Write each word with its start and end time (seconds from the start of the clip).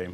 Okay. 0.00 0.12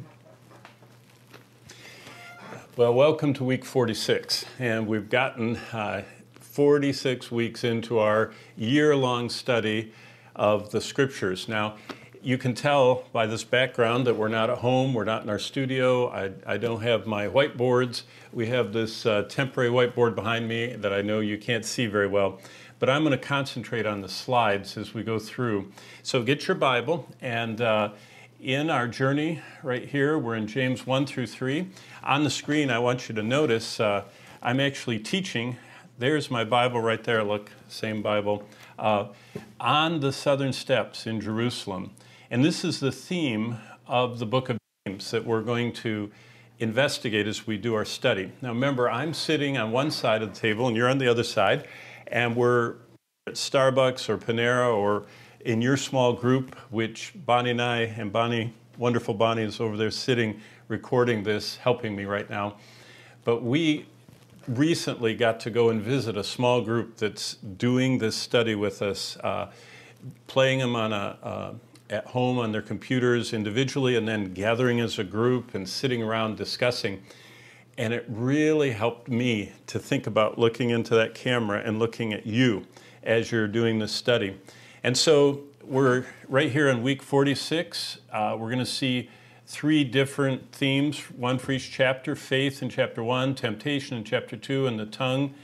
Well, 2.77 2.93
welcome 2.93 3.35
to 3.35 3.45
week 3.45 3.65
46. 3.65 4.45
And 4.59 4.89
we've 4.89 5.09
gotten 5.09 5.57
uh, 5.73 6.03
46 6.41 7.31
weeks 7.31 7.63
into 7.63 8.01
our 8.01 8.33
year 8.57 8.97
long 8.97 9.31
study 9.31 9.93
of 10.35 10.73
the 10.73 10.81
scriptures. 10.81 11.47
Now, 11.47 11.77
you 12.21 12.37
can 12.37 12.53
tell 12.53 13.05
by 13.13 13.27
this 13.27 13.45
background 13.45 14.09
that 14.09 14.17
we're 14.17 14.27
not 14.27 14.51
at 14.51 14.59
home, 14.59 14.93
we're 14.93 15.05
not 15.05 15.23
in 15.23 15.29
our 15.29 15.39
studio. 15.39 16.09
I, 16.09 16.33
I 16.45 16.57
don't 16.57 16.81
have 16.81 17.07
my 17.07 17.29
whiteboards. 17.29 18.03
We 18.33 18.49
have 18.49 18.73
this 18.73 19.07
uh, 19.07 19.23
temporary 19.29 19.71
whiteboard 19.71 20.17
behind 20.17 20.49
me 20.49 20.75
that 20.75 20.93
I 20.93 21.01
know 21.01 21.21
you 21.21 21.39
can't 21.39 21.65
see 21.65 21.87
very 21.87 22.09
well. 22.09 22.41
But 22.81 22.91
I'm 22.91 23.05
going 23.05 23.13
to 23.13 23.25
concentrate 23.25 23.87
on 23.87 24.01
the 24.01 24.09
slides 24.09 24.77
as 24.77 24.95
we 24.95 25.05
go 25.05 25.21
through. 25.21 25.71
So 26.03 26.25
get 26.25 26.49
your 26.49 26.57
Bible 26.57 27.07
and 27.21 27.61
uh, 27.61 27.91
in 28.41 28.71
our 28.71 28.87
journey 28.87 29.41
right 29.63 29.89
here, 29.89 30.19
we're 30.19 30.35
in 30.35 30.47
James 30.47 30.87
1 30.87 31.07
through 31.07 31.27
3. 31.27 31.69
On 32.05 32.25
the 32.25 32.31
screen, 32.31 32.71
I 32.71 32.79
want 32.79 33.09
you 33.09 33.15
to 33.15 33.23
notice 33.23 33.81
uh, 33.81 34.05
I'm 34.43 34.61
actually 34.61 34.99
teaching. 34.99 35.57
There's 35.99 36.31
my 36.31 36.45
Bible 36.45 36.81
right 36.81 37.03
there. 37.03 37.25
Look, 37.25 37.51
same 37.69 38.03
Bible. 38.03 38.47
Uh, 38.79 39.09
on 39.59 40.01
the 40.01 40.13
southern 40.13 40.53
steps 40.53 41.07
in 41.07 41.21
Jerusalem. 41.21 41.93
And 42.31 42.45
this 42.45 42.65
is 42.65 42.81
the 42.81 42.93
theme 42.93 43.59
of 43.87 44.19
the 44.19 44.27
book 44.27 44.51
of 44.51 44.59
James 44.87 45.11
that 45.11 45.25
we're 45.25 45.43
going 45.43 45.73
to 45.75 46.11
investigate 46.59 47.27
as 47.27 47.47
we 47.47 47.57
do 47.57 47.75
our 47.75 47.85
study. 47.85 48.33
Now, 48.43 48.51
remember, 48.51 48.91
I'm 48.91 49.15
sitting 49.15 49.57
on 49.57 49.73
one 49.73 49.91
side 49.91 50.23
of 50.23 50.35
the 50.35 50.41
table 50.41 50.69
and 50.69 50.77
you're 50.77 50.89
on 50.89 50.99
the 50.99 51.09
other 51.09 51.25
side, 51.25 51.67
and 52.07 52.37
we're 52.37 52.77
at 53.27 53.35
Starbucks 53.35 54.09
or 54.09 54.19
Panera 54.19 54.75
or 54.75 55.07
in 55.41 55.63
your 55.63 55.77
small 55.77 56.13
group, 56.13 56.57
which 56.71 57.13
Bonnie 57.15 57.51
and 57.51 57.63
I, 57.63 57.81
and 57.83 58.13
Bonnie, 58.13 58.55
wonderful 58.79 59.15
Bonnie, 59.15 59.43
is 59.43 59.61
over 59.61 59.77
there 59.77 59.91
sitting 59.91 60.41
recording 60.69 61.23
this, 61.23 61.57
helping 61.57 61.95
me 61.95 62.05
right 62.05 62.29
now. 62.29 62.57
But 63.25 63.43
we 63.43 63.87
recently 64.49 65.15
got 65.15 65.41
to 65.41 65.51
go 65.51 65.71
and 65.71 65.83
visit 65.83 66.17
a 66.17 66.25
small 66.25 66.61
group 66.61 66.97
that's 66.97 67.35
doing 67.35 67.99
this 67.99 68.17
study 68.17 68.55
with 68.55 68.83
us, 68.83 69.17
uh, 69.19 69.51
playing 70.27 70.61
them 70.61 70.77
on 70.77 70.93
a, 70.93 71.19
uh, 71.23 71.55
at 71.91 72.07
home 72.07 72.39
on 72.39 72.53
their 72.53 72.63
computers 72.63 73.33
individually, 73.33 73.97
and 73.97 74.07
then 74.07 74.33
gathering 74.33 74.81
as 74.81 74.99
a 74.99 75.05
group 75.05 75.55
and 75.55 75.69
sitting 75.69 76.03
around 76.03 76.37
discussing. 76.37 77.03
And 77.79 77.93
it 77.93 78.05
really 78.09 78.71
helped 78.71 79.09
me 79.09 79.53
to 79.67 79.79
think 79.79 80.07
about 80.07 80.39
looking 80.39 80.71
into 80.71 80.95
that 80.95 81.15
camera 81.15 81.61
and 81.65 81.79
looking 81.79 82.13
at 82.13 82.27
you 82.27 82.67
as 83.03 83.31
you're 83.31 83.49
doing 83.49 83.79
this 83.79 83.93
study. 83.93 84.37
And 84.87 84.97
so 84.97 85.41
we're 85.65 86.07
right 86.29 86.49
here 86.49 86.69
in 86.69 86.81
week 86.81 87.03
46. 87.03 87.99
Uh, 88.13 88.37
we're 88.39 88.47
going 88.47 88.61
to 88.61 88.65
see 88.65 89.11
three 89.45 89.83
different 89.83 90.53
themes, 90.53 91.01
one 91.11 91.41
for 91.41 91.51
each 91.51 91.73
chapter 91.73 92.15
faith 92.15 92.63
in 92.63 92.69
chapter 92.69 93.03
1, 93.03 93.35
temptation 93.35 93.97
in 93.97 94.05
chapter 94.05 94.37
2, 94.37 94.69
and 94.69 94.79
the 94.79 94.87
tongue 94.87 95.35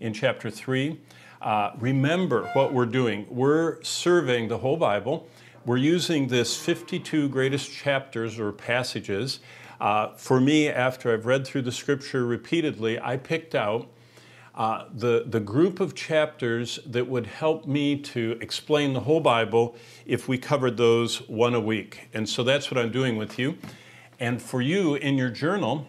in 0.00 0.12
chapter 0.12 0.50
3. 0.50 1.00
Uh, 1.40 1.70
remember 1.78 2.50
what 2.52 2.74
we're 2.74 2.84
doing. 2.84 3.24
We're 3.30 3.82
surveying 3.82 4.48
the 4.48 4.58
whole 4.58 4.76
Bible. 4.76 5.26
We're 5.64 5.78
using 5.78 6.28
this 6.28 6.54
52 6.54 7.30
greatest 7.30 7.72
chapters 7.72 8.38
or 8.38 8.52
passages. 8.52 9.40
Uh, 9.80 10.08
for 10.08 10.42
me, 10.42 10.68
after 10.68 11.10
I've 11.10 11.24
read 11.24 11.46
through 11.46 11.62
the 11.62 11.72
scripture 11.72 12.26
repeatedly, 12.26 13.00
I 13.00 13.16
picked 13.16 13.54
out 13.54 13.88
uh, 14.60 14.84
the, 14.92 15.24
the 15.26 15.40
group 15.40 15.80
of 15.80 15.94
chapters 15.94 16.80
that 16.84 17.06
would 17.08 17.26
help 17.26 17.66
me 17.66 17.96
to 17.96 18.36
explain 18.42 18.92
the 18.92 19.00
whole 19.00 19.20
Bible 19.20 19.74
if 20.04 20.28
we 20.28 20.36
covered 20.36 20.76
those 20.76 21.26
one 21.30 21.54
a 21.54 21.60
week. 21.60 22.10
And 22.12 22.28
so 22.28 22.42
that's 22.42 22.70
what 22.70 22.76
I'm 22.76 22.92
doing 22.92 23.16
with 23.16 23.38
you. 23.38 23.56
And 24.18 24.42
for 24.42 24.60
you 24.60 24.96
in 24.96 25.16
your 25.16 25.30
journal, 25.30 25.86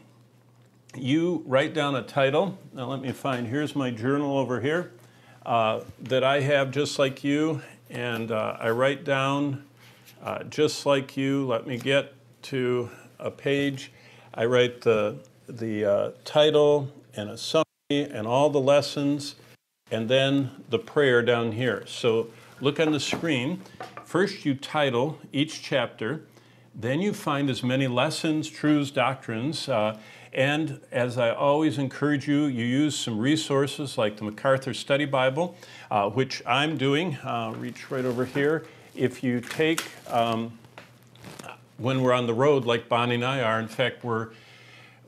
you 0.95 1.43
write 1.45 1.73
down 1.73 1.95
a 1.95 2.01
title. 2.01 2.57
Now, 2.71 2.85
let 2.85 3.01
me 3.01 3.11
find, 3.11 3.45
here's 3.45 3.75
my 3.75 3.91
journal 3.91 4.37
over 4.37 4.61
here 4.61 4.93
uh, 5.45 5.81
that 6.03 6.23
I 6.23 6.39
have 6.39 6.71
just 6.71 6.97
like 6.97 7.25
you. 7.25 7.61
And 7.89 8.31
uh, 8.31 8.55
I 8.57 8.69
write 8.69 9.03
down 9.03 9.65
uh, 10.23 10.43
just 10.45 10.85
like 10.85 11.17
you. 11.17 11.45
Let 11.45 11.67
me 11.67 11.77
get 11.77 12.13
to 12.43 12.89
a 13.19 13.31
page. 13.31 13.91
I 14.33 14.45
write 14.45 14.79
the, 14.79 15.17
the 15.49 15.83
uh, 15.83 16.11
title 16.23 16.89
and 17.17 17.31
a 17.31 17.37
summary 17.37 17.65
and 17.99 18.25
all 18.25 18.49
the 18.49 18.59
lessons, 18.59 19.35
and 19.91 20.09
then 20.09 20.51
the 20.69 20.79
prayer 20.79 21.21
down 21.21 21.51
here. 21.51 21.83
So 21.85 22.27
look 22.61 22.79
on 22.79 22.91
the 22.91 22.99
screen. 22.99 23.61
First, 24.05 24.45
you 24.45 24.55
title 24.55 25.19
each 25.31 25.61
chapter, 25.61 26.21
then 26.73 27.01
you 27.01 27.13
find 27.13 27.49
as 27.49 27.63
many 27.63 27.87
lessons, 27.87 28.49
truths, 28.49 28.91
doctrines. 28.91 29.67
Uh, 29.67 29.97
and 30.33 30.79
as 30.91 31.17
I 31.17 31.31
always 31.31 31.77
encourage 31.77 32.27
you, 32.27 32.45
you 32.45 32.63
use 32.63 32.97
some 32.97 33.19
resources 33.19 33.97
like 33.97 34.15
the 34.15 34.23
MacArthur 34.23 34.73
Study 34.73 35.05
Bible, 35.05 35.57
uh, 35.89 36.09
which 36.09 36.41
I'm 36.45 36.77
doing. 36.77 37.17
Uh, 37.17 37.53
reach 37.57 37.91
right 37.91 38.05
over 38.05 38.23
here. 38.23 38.65
If 38.95 39.23
you 39.23 39.41
take, 39.41 39.83
um, 40.09 40.57
when 41.77 42.01
we're 42.01 42.13
on 42.13 42.27
the 42.27 42.33
road, 42.33 42.65
like 42.65 42.87
Bonnie 42.87 43.15
and 43.15 43.25
I 43.25 43.41
are, 43.41 43.59
in 43.59 43.67
fact, 43.67 44.03
we're 44.03 44.29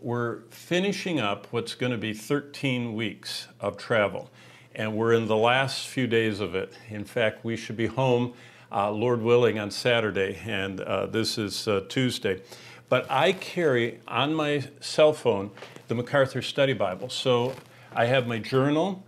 we're 0.04 0.42
finishing 0.50 1.18
up 1.18 1.48
what's 1.52 1.76
going 1.76 1.94
to 1.94 1.98
be 1.98 2.14
13 2.14 2.94
weeks 2.94 3.48
of 3.62 3.78
travel, 3.78 4.30
and 4.76 4.98
we're 4.98 5.14
in 5.14 5.28
the 5.28 5.38
last 5.38 5.88
few 5.88 6.08
days 6.08 6.42
of 6.42 6.56
it. 6.56 6.74
In 6.90 7.06
fact, 7.06 7.46
we 7.46 7.56
should 7.56 7.78
be 7.78 7.88
home, 7.88 8.34
uh, 8.70 8.92
Lord 8.92 9.22
willing, 9.22 9.58
on 9.58 9.72
Saturday, 9.72 10.42
and 10.46 10.82
uh, 10.82 11.06
this 11.06 11.38
is 11.38 11.70
uh, 11.70 11.86
Tuesday. 11.88 12.42
But 12.90 13.10
I 13.10 13.32
carry 13.32 14.02
on 14.06 14.34
my 14.34 14.66
cell 14.82 15.14
phone 15.14 15.52
the 15.88 15.96
MacArthur 15.96 16.42
Study 16.42 16.74
Bible. 16.74 17.10
So 17.10 17.56
I 17.94 18.06
have 18.06 18.28
my 18.28 18.40
journal 18.40 19.04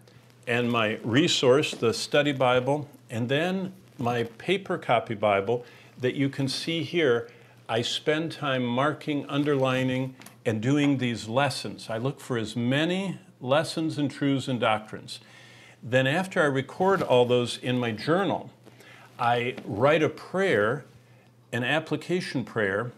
and 0.47 0.71
my 0.71 0.97
resource, 1.03 1.71
the 1.71 1.93
Study 1.93 2.31
Bible, 2.31 2.87
and 3.09 3.27
then 3.27 3.73
my 3.97 4.23
paper 4.23 4.77
copy 4.77 5.13
Bible 5.13 5.65
that 5.99 6.15
you 6.15 6.29
can 6.29 6.47
see 6.47 6.83
here. 6.83 7.29
I 7.67 7.81
spend 7.81 8.31
time 8.31 8.63
marking, 8.63 9.25
underlining, 9.27 10.15
and 10.45 10.61
doing 10.61 10.97
these 10.97 11.27
lessons. 11.27 11.89
I 11.89 11.97
look 11.97 12.19
for 12.19 12.37
as 12.37 12.55
many 12.55 13.19
lessons 13.41 13.97
and 13.97 14.09
truths 14.09 14.47
and 14.47 14.59
doctrines. 14.59 15.19
Then, 15.81 16.07
after 16.07 16.41
I 16.41 16.45
record 16.45 17.01
all 17.01 17.25
those 17.25 17.57
in 17.57 17.77
my 17.77 17.91
journal, 17.91 18.49
I 19.19 19.55
write 19.65 20.03
a 20.03 20.09
prayer, 20.09 20.85
an 21.51 21.63
application 21.63 22.43
prayer 22.43 22.91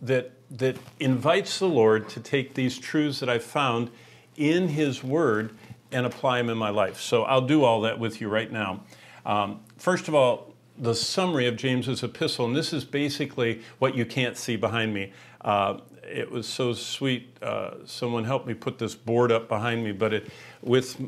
that, 0.00 0.32
that 0.50 0.76
invites 1.00 1.58
the 1.58 1.68
Lord 1.68 2.08
to 2.10 2.20
take 2.20 2.54
these 2.54 2.78
truths 2.78 3.20
that 3.20 3.28
I've 3.28 3.44
found 3.44 3.90
in 4.36 4.68
His 4.68 5.04
Word 5.04 5.54
and 5.92 6.06
apply 6.06 6.38
them 6.38 6.50
in 6.50 6.58
my 6.58 6.70
life. 6.70 7.00
So 7.00 7.24
I'll 7.24 7.46
do 7.46 7.64
all 7.64 7.82
that 7.82 7.98
with 7.98 8.20
you 8.20 8.28
right 8.28 8.50
now. 8.50 8.84
Um, 9.26 9.60
first 9.76 10.08
of 10.08 10.14
all, 10.14 10.54
the 10.78 10.94
summary 10.94 11.46
of 11.46 11.56
James's 11.56 12.02
epistle, 12.02 12.46
and 12.46 12.54
this 12.54 12.72
is 12.72 12.84
basically 12.84 13.62
what 13.78 13.94
you 13.94 14.06
can't 14.06 14.36
see 14.36 14.56
behind 14.56 14.94
me. 14.94 15.12
Uh, 15.40 15.78
it 16.08 16.30
was 16.30 16.48
so 16.48 16.72
sweet. 16.72 17.36
Uh, 17.42 17.74
someone 17.84 18.24
helped 18.24 18.46
me 18.46 18.54
put 18.54 18.78
this 18.78 18.94
board 18.94 19.30
up 19.30 19.48
behind 19.48 19.84
me, 19.84 19.92
but 19.92 20.12
it, 20.12 20.28
with 20.62 21.00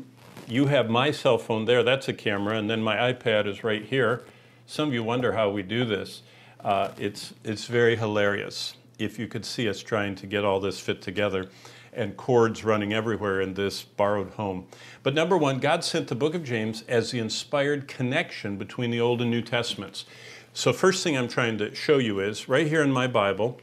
you 0.47 0.67
have 0.67 0.89
my 0.89 1.11
cell 1.11 1.37
phone 1.37 1.65
there, 1.65 1.83
that's 1.83 2.07
a 2.07 2.13
camera, 2.13 2.57
and 2.57 2.69
then 2.69 2.81
my 2.81 3.13
iPad 3.13 3.47
is 3.47 3.63
right 3.63 3.83
here. 3.83 4.23
Some 4.65 4.89
of 4.89 4.93
you 4.93 5.03
wonder 5.03 5.33
how 5.33 5.49
we 5.49 5.63
do 5.63 5.85
this. 5.85 6.23
Uh, 6.63 6.89
it's, 6.97 7.33
it's 7.43 7.65
very 7.65 7.95
hilarious 7.95 8.75
if 8.99 9.17
you 9.17 9.27
could 9.27 9.45
see 9.45 9.67
us 9.67 9.81
trying 9.81 10.15
to 10.15 10.27
get 10.27 10.45
all 10.45 10.59
this 10.59 10.79
fit 10.79 11.01
together 11.01 11.49
and 11.93 12.15
cords 12.15 12.63
running 12.63 12.93
everywhere 12.93 13.41
in 13.41 13.53
this 13.53 13.81
borrowed 13.81 14.29
home. 14.31 14.65
But 15.03 15.13
number 15.13 15.37
one, 15.37 15.59
God 15.59 15.83
sent 15.83 16.07
the 16.07 16.15
book 16.15 16.33
of 16.35 16.43
James 16.43 16.83
as 16.87 17.11
the 17.11 17.19
inspired 17.19 17.87
connection 17.87 18.57
between 18.57 18.91
the 18.91 19.01
Old 19.01 19.21
and 19.21 19.29
New 19.29 19.41
Testaments. 19.41 20.05
So, 20.53 20.73
first 20.73 21.03
thing 21.03 21.17
I'm 21.17 21.27
trying 21.27 21.57
to 21.59 21.73
show 21.73 21.97
you 21.97 22.19
is 22.19 22.49
right 22.49 22.67
here 22.67 22.81
in 22.81 22.91
my 22.91 23.07
Bible, 23.07 23.59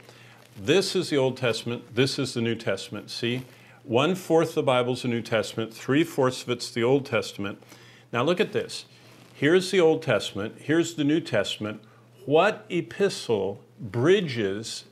this 0.59 0.95
is 0.95 1.09
the 1.09 1.17
Old 1.17 1.37
Testament, 1.37 1.95
this 1.95 2.19
is 2.19 2.33
the 2.33 2.41
New 2.41 2.55
Testament. 2.55 3.09
See? 3.09 3.45
One 3.83 4.13
fourth 4.13 4.49
of 4.49 4.55
the 4.55 4.63
Bible 4.63 4.93
is 4.93 5.01
the 5.01 5.07
New 5.07 5.21
Testament, 5.21 5.73
three 5.73 6.03
fourths 6.03 6.43
of 6.43 6.49
it's 6.49 6.69
the 6.69 6.83
Old 6.83 7.05
Testament. 7.05 7.63
Now 8.11 8.23
look 8.23 8.39
at 8.39 8.51
this. 8.51 8.85
Here's 9.33 9.71
the 9.71 9.79
Old 9.79 10.03
Testament, 10.03 10.55
here's 10.59 10.95
the 10.95 11.03
New 11.03 11.21
Testament. 11.21 11.81
What 12.25 12.65
epistle 12.69 13.63
bridges, 13.79 14.83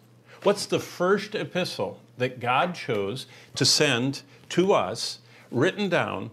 what's 0.44 0.66
the 0.66 0.80
first 0.80 1.36
epistle 1.36 2.00
that 2.18 2.40
God 2.40 2.74
chose 2.74 3.28
to 3.56 3.66
send 3.66 4.22
to 4.50 4.74
us, 4.74 5.20
written 5.52 5.90
down 5.90 6.32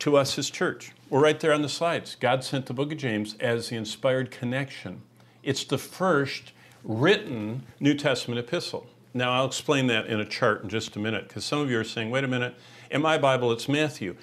to 0.00 0.16
us 0.16 0.38
as 0.38 0.48
church? 0.48 0.92
We're 1.10 1.20
right 1.20 1.38
there 1.38 1.52
on 1.52 1.62
the 1.62 1.68
slides. 1.68 2.16
God 2.18 2.42
sent 2.42 2.66
the 2.66 2.74
book 2.74 2.90
of 2.92 2.98
James 2.98 3.36
as 3.40 3.68
the 3.68 3.76
inspired 3.76 4.30
connection. 4.30 5.02
It's 5.42 5.64
the 5.64 5.78
first 5.78 6.52
written 6.88 7.66
New 7.78 7.92
Testament 7.92 8.40
epistle. 8.40 8.86
Now, 9.12 9.34
I'll 9.34 9.46
explain 9.46 9.86
that 9.88 10.06
in 10.06 10.20
a 10.20 10.24
chart 10.24 10.62
in 10.62 10.70
just 10.70 10.96
a 10.96 10.98
minute 10.98 11.28
because 11.28 11.44
some 11.44 11.60
of 11.60 11.70
you 11.70 11.78
are 11.78 11.84
saying, 11.84 12.10
wait 12.10 12.24
a 12.24 12.28
minute, 12.28 12.54
in 12.90 13.02
my 13.02 13.18
Bible 13.18 13.52
it's 13.52 13.68
Matthew. 13.68 14.16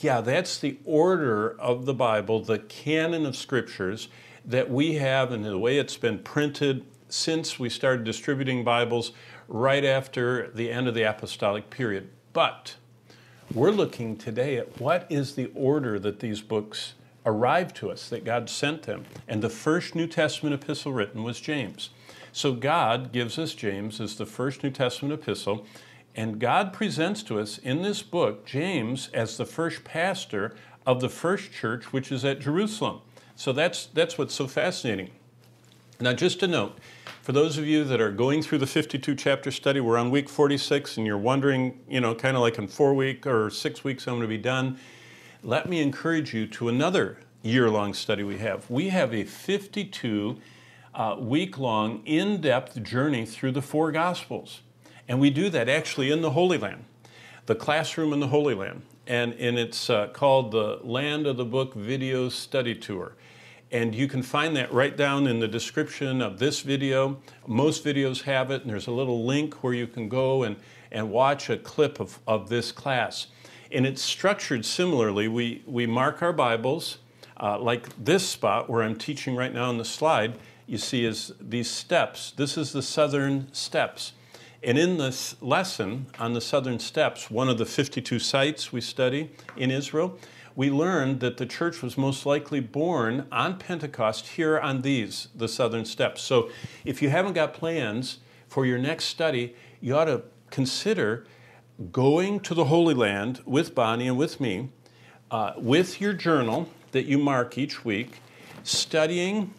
Yeah, 0.00 0.20
that's 0.20 0.56
the 0.58 0.78
order 0.84 1.60
of 1.60 1.84
the 1.84 1.92
Bible, 1.92 2.40
the 2.40 2.60
canon 2.60 3.26
of 3.26 3.36
scriptures 3.36 4.08
that 4.44 4.70
we 4.70 4.94
have 4.94 5.32
and 5.32 5.44
the 5.44 5.58
way 5.58 5.78
it's 5.78 5.96
been 5.96 6.20
printed 6.20 6.84
since 7.08 7.58
we 7.58 7.68
started 7.68 8.04
distributing 8.04 8.62
Bibles 8.62 9.12
right 9.48 9.84
after 9.84 10.48
the 10.52 10.70
end 10.70 10.86
of 10.86 10.94
the 10.94 11.02
apostolic 11.02 11.70
period. 11.70 12.08
But 12.32 12.76
we're 13.52 13.72
looking 13.72 14.16
today 14.16 14.56
at 14.56 14.80
what 14.80 15.06
is 15.10 15.34
the 15.34 15.50
order 15.54 15.98
that 15.98 16.20
these 16.20 16.40
books 16.40 16.94
arrived 17.26 17.76
to 17.76 17.90
us, 17.90 18.08
that 18.08 18.24
God 18.24 18.48
sent 18.48 18.84
them. 18.84 19.04
And 19.26 19.42
the 19.42 19.50
first 19.50 19.94
New 19.94 20.06
Testament 20.06 20.54
epistle 20.54 20.92
written 20.92 21.22
was 21.24 21.40
James. 21.40 21.90
So 22.32 22.54
God 22.54 23.12
gives 23.12 23.38
us 23.38 23.52
James 23.54 24.00
as 24.00 24.16
the 24.16 24.26
first 24.26 24.62
New 24.62 24.70
Testament 24.70 25.12
epistle, 25.12 25.66
and 26.14 26.38
God 26.38 26.72
presents 26.72 27.22
to 27.24 27.38
us 27.38 27.58
in 27.58 27.82
this 27.82 28.02
book 28.02 28.46
James 28.46 29.10
as 29.12 29.36
the 29.36 29.44
first 29.44 29.84
pastor 29.84 30.54
of 30.86 31.00
the 31.00 31.08
first 31.08 31.52
church, 31.52 31.92
which 31.92 32.10
is 32.10 32.24
at 32.24 32.40
Jerusalem. 32.40 33.00
So 33.36 33.52
that's, 33.52 33.86
that's 33.86 34.18
what's 34.18 34.34
so 34.34 34.46
fascinating. 34.46 35.10
Now, 36.00 36.12
just 36.12 36.42
a 36.42 36.48
note 36.48 36.78
for 37.22 37.30
those 37.30 37.56
of 37.56 37.66
you 37.66 37.84
that 37.84 38.00
are 38.00 38.10
going 38.10 38.42
through 38.42 38.58
the 38.58 38.66
52 38.66 39.14
chapter 39.14 39.52
study, 39.52 39.78
we're 39.78 39.96
on 39.96 40.10
week 40.10 40.28
46 40.28 40.96
and 40.96 41.06
you're 41.06 41.16
wondering, 41.16 41.78
you 41.88 42.00
know, 42.00 42.16
kind 42.16 42.36
of 42.36 42.42
like 42.42 42.58
in 42.58 42.66
four 42.66 42.94
weeks 42.94 43.28
or 43.28 43.48
six 43.48 43.84
weeks, 43.84 44.08
I'm 44.08 44.14
going 44.14 44.22
to 44.22 44.26
be 44.28 44.38
done. 44.38 44.78
Let 45.44 45.68
me 45.68 45.80
encourage 45.80 46.34
you 46.34 46.48
to 46.48 46.68
another 46.68 47.18
year 47.42 47.70
long 47.70 47.94
study 47.94 48.24
we 48.24 48.38
have. 48.38 48.68
We 48.68 48.88
have 48.88 49.14
a 49.14 49.22
52 49.22 50.40
uh, 50.94 51.16
week 51.18 51.58
long, 51.58 52.02
in 52.04 52.40
depth 52.40 52.82
journey 52.82 53.24
through 53.26 53.52
the 53.52 53.62
four 53.62 53.92
Gospels. 53.92 54.60
And 55.08 55.20
we 55.20 55.30
do 55.30 55.48
that 55.50 55.68
actually 55.68 56.10
in 56.10 56.22
the 56.22 56.30
Holy 56.30 56.58
Land, 56.58 56.84
the 57.46 57.54
classroom 57.54 58.12
in 58.12 58.20
the 58.20 58.28
Holy 58.28 58.54
Land. 58.54 58.82
And, 59.06 59.34
and 59.34 59.58
it's 59.58 59.90
uh, 59.90 60.08
called 60.08 60.52
the 60.52 60.78
Land 60.82 61.26
of 61.26 61.36
the 61.36 61.44
Book 61.44 61.74
Video 61.74 62.28
Study 62.28 62.74
Tour. 62.74 63.14
And 63.72 63.94
you 63.94 64.06
can 64.06 64.22
find 64.22 64.54
that 64.56 64.72
right 64.72 64.96
down 64.96 65.26
in 65.26 65.40
the 65.40 65.48
description 65.48 66.20
of 66.20 66.38
this 66.38 66.60
video. 66.60 67.18
Most 67.46 67.84
videos 67.84 68.22
have 68.22 68.50
it, 68.50 68.62
and 68.62 68.70
there's 68.70 68.86
a 68.86 68.92
little 68.92 69.24
link 69.24 69.64
where 69.64 69.72
you 69.72 69.86
can 69.86 70.08
go 70.10 70.42
and, 70.42 70.56
and 70.92 71.10
watch 71.10 71.48
a 71.48 71.56
clip 71.56 71.98
of, 71.98 72.18
of 72.26 72.50
this 72.50 72.70
class. 72.70 73.28
And 73.72 73.86
it's 73.86 74.02
structured 74.02 74.66
similarly. 74.66 75.26
We, 75.26 75.62
we 75.66 75.86
mark 75.86 76.22
our 76.22 76.34
Bibles, 76.34 76.98
uh, 77.40 77.58
like 77.58 77.88
this 78.02 78.28
spot 78.28 78.68
where 78.68 78.82
I'm 78.82 78.96
teaching 78.96 79.34
right 79.34 79.52
now 79.52 79.70
on 79.70 79.78
the 79.78 79.86
slide, 79.86 80.38
you 80.66 80.78
see 80.78 81.04
is 81.04 81.32
these 81.40 81.70
steps. 81.70 82.32
This 82.36 82.56
is 82.56 82.72
the 82.72 82.82
southern 82.82 83.52
steps. 83.52 84.12
And 84.62 84.78
in 84.78 84.98
this 84.98 85.34
lesson 85.42 86.06
on 86.18 86.34
the 86.34 86.40
southern 86.40 86.78
steps, 86.78 87.30
one 87.30 87.48
of 87.48 87.58
the 87.58 87.66
52 87.66 88.18
sites 88.20 88.72
we 88.72 88.80
study 88.80 89.30
in 89.56 89.70
Israel, 89.70 90.18
we 90.54 90.70
learned 90.70 91.20
that 91.20 91.38
the 91.38 91.46
church 91.46 91.82
was 91.82 91.98
most 91.98 92.26
likely 92.26 92.60
born 92.60 93.26
on 93.32 93.58
Pentecost 93.58 94.28
here 94.28 94.58
on 94.58 94.82
these, 94.82 95.28
the 95.34 95.48
southern 95.48 95.84
steps. 95.84 96.22
So 96.22 96.50
if 96.84 97.02
you 97.02 97.08
haven't 97.08 97.32
got 97.32 97.54
plans 97.54 98.18
for 98.48 98.66
your 98.66 98.78
next 98.78 99.06
study, 99.06 99.56
you 99.80 99.96
ought 99.96 100.04
to 100.04 100.22
consider 100.50 101.24
going 101.90 102.38
to 102.40 102.54
the 102.54 102.66
Holy 102.66 102.94
Land 102.94 103.40
with 103.46 103.74
Bonnie 103.74 104.08
and 104.08 104.18
with 104.18 104.40
me, 104.40 104.68
uh, 105.30 105.54
with 105.56 106.00
your 106.00 106.12
journal 106.12 106.68
that 106.92 107.06
you 107.06 107.18
mark 107.18 107.56
each 107.56 107.84
week, 107.84 108.20
studying 108.62 109.52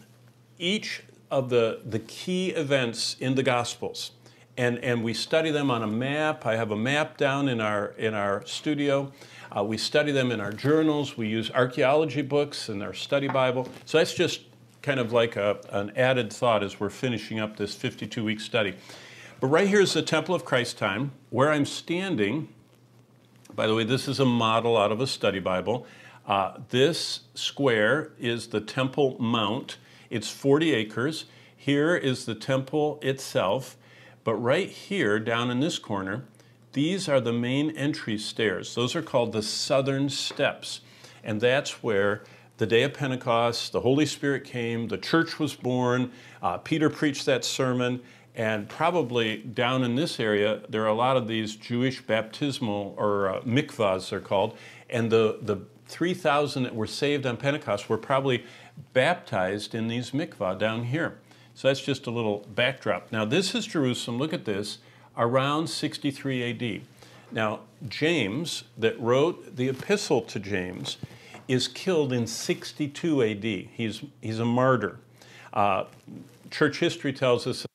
each 0.58 1.02
of 1.30 1.50
the, 1.50 1.80
the 1.84 1.98
key 1.98 2.50
events 2.50 3.16
in 3.20 3.34
the 3.34 3.42
Gospels. 3.42 4.12
And, 4.56 4.78
and 4.78 5.02
we 5.02 5.14
study 5.14 5.50
them 5.50 5.70
on 5.70 5.82
a 5.82 5.86
map. 5.86 6.46
I 6.46 6.54
have 6.56 6.70
a 6.70 6.76
map 6.76 7.16
down 7.16 7.48
in 7.48 7.60
our, 7.60 7.88
in 7.98 8.14
our 8.14 8.46
studio. 8.46 9.12
Uh, 9.56 9.64
we 9.64 9.76
study 9.76 10.12
them 10.12 10.30
in 10.30 10.40
our 10.40 10.52
journals. 10.52 11.16
We 11.16 11.26
use 11.26 11.50
archaeology 11.50 12.22
books 12.22 12.68
in 12.68 12.80
our 12.82 12.94
study 12.94 13.28
Bible. 13.28 13.68
So 13.84 13.98
that's 13.98 14.14
just 14.14 14.42
kind 14.82 15.00
of 15.00 15.12
like 15.12 15.36
a, 15.36 15.58
an 15.70 15.92
added 15.96 16.32
thought 16.32 16.62
as 16.62 16.78
we're 16.78 16.90
finishing 16.90 17.40
up 17.40 17.56
this 17.56 17.74
52 17.74 18.22
week 18.22 18.38
study. 18.38 18.74
But 19.40 19.48
right 19.48 19.66
here 19.66 19.80
is 19.80 19.92
the 19.92 20.02
Temple 20.02 20.34
of 20.34 20.44
Christ 20.44 20.78
time, 20.78 21.12
where 21.30 21.50
I'm 21.50 21.64
standing. 21.64 22.48
By 23.54 23.66
the 23.66 23.74
way, 23.74 23.84
this 23.84 24.08
is 24.08 24.20
a 24.20 24.24
model 24.24 24.76
out 24.76 24.92
of 24.92 25.00
a 25.00 25.06
study 25.06 25.40
Bible. 25.40 25.86
Uh, 26.26 26.58
this 26.70 27.20
square 27.34 28.12
is 28.18 28.48
the 28.48 28.60
Temple 28.60 29.16
Mount. 29.20 29.78
It's 30.10 30.30
40 30.30 30.72
acres. 30.74 31.24
Here 31.56 31.96
is 31.96 32.26
the 32.26 32.34
temple 32.34 32.98
itself. 33.02 33.76
But 34.22 34.34
right 34.36 34.68
here, 34.68 35.18
down 35.18 35.50
in 35.50 35.60
this 35.60 35.78
corner, 35.78 36.24
these 36.72 37.08
are 37.08 37.20
the 37.20 37.32
main 37.32 37.70
entry 37.70 38.18
stairs. 38.18 38.74
Those 38.74 38.96
are 38.96 39.02
called 39.02 39.32
the 39.32 39.42
southern 39.42 40.08
steps. 40.08 40.80
And 41.22 41.40
that's 41.40 41.82
where 41.82 42.24
the 42.56 42.66
day 42.66 42.82
of 42.82 42.94
Pentecost, 42.94 43.72
the 43.72 43.80
Holy 43.80 44.06
Spirit 44.06 44.44
came, 44.44 44.88
the 44.88 44.98
church 44.98 45.38
was 45.38 45.54
born, 45.54 46.12
uh, 46.42 46.58
Peter 46.58 46.88
preached 46.88 47.26
that 47.26 47.44
sermon, 47.44 48.00
and 48.36 48.68
probably 48.68 49.38
down 49.38 49.82
in 49.84 49.94
this 49.94 50.20
area, 50.20 50.62
there 50.68 50.82
are 50.82 50.88
a 50.88 50.94
lot 50.94 51.16
of 51.16 51.26
these 51.26 51.56
Jewish 51.56 52.00
baptismal 52.02 52.94
or 52.96 53.28
uh, 53.28 53.40
mikvahs, 53.42 54.10
they're 54.10 54.20
called, 54.20 54.56
and 54.90 55.10
the, 55.10 55.38
the 55.42 55.58
3,000 55.86 56.62
that 56.64 56.74
were 56.74 56.86
saved 56.86 57.26
on 57.26 57.36
Pentecost 57.36 57.88
were 57.88 57.98
probably 57.98 58.44
baptized 58.92 59.74
in 59.74 59.88
these 59.88 60.10
mikvah 60.10 60.58
down 60.58 60.84
here. 60.84 61.18
So 61.54 61.68
that's 61.68 61.80
just 61.80 62.06
a 62.06 62.10
little 62.10 62.46
backdrop. 62.54 63.12
Now, 63.12 63.24
this 63.24 63.54
is 63.54 63.66
Jerusalem. 63.66 64.18
Look 64.18 64.32
at 64.32 64.44
this 64.44 64.78
around 65.16 65.68
63 65.68 66.50
AD. 66.50 66.82
Now, 67.30 67.60
James, 67.88 68.64
that 68.76 68.98
wrote 69.00 69.56
the 69.56 69.68
epistle 69.68 70.22
to 70.22 70.40
James, 70.40 70.96
is 71.46 71.68
killed 71.68 72.12
in 72.12 72.26
62 72.26 73.22
AD. 73.22 73.44
He's, 73.44 74.02
he's 74.20 74.38
a 74.38 74.44
martyr. 74.44 74.98
Uh, 75.52 75.84
church 76.50 76.78
history 76.78 77.12
tells 77.12 77.46
us 77.46 77.66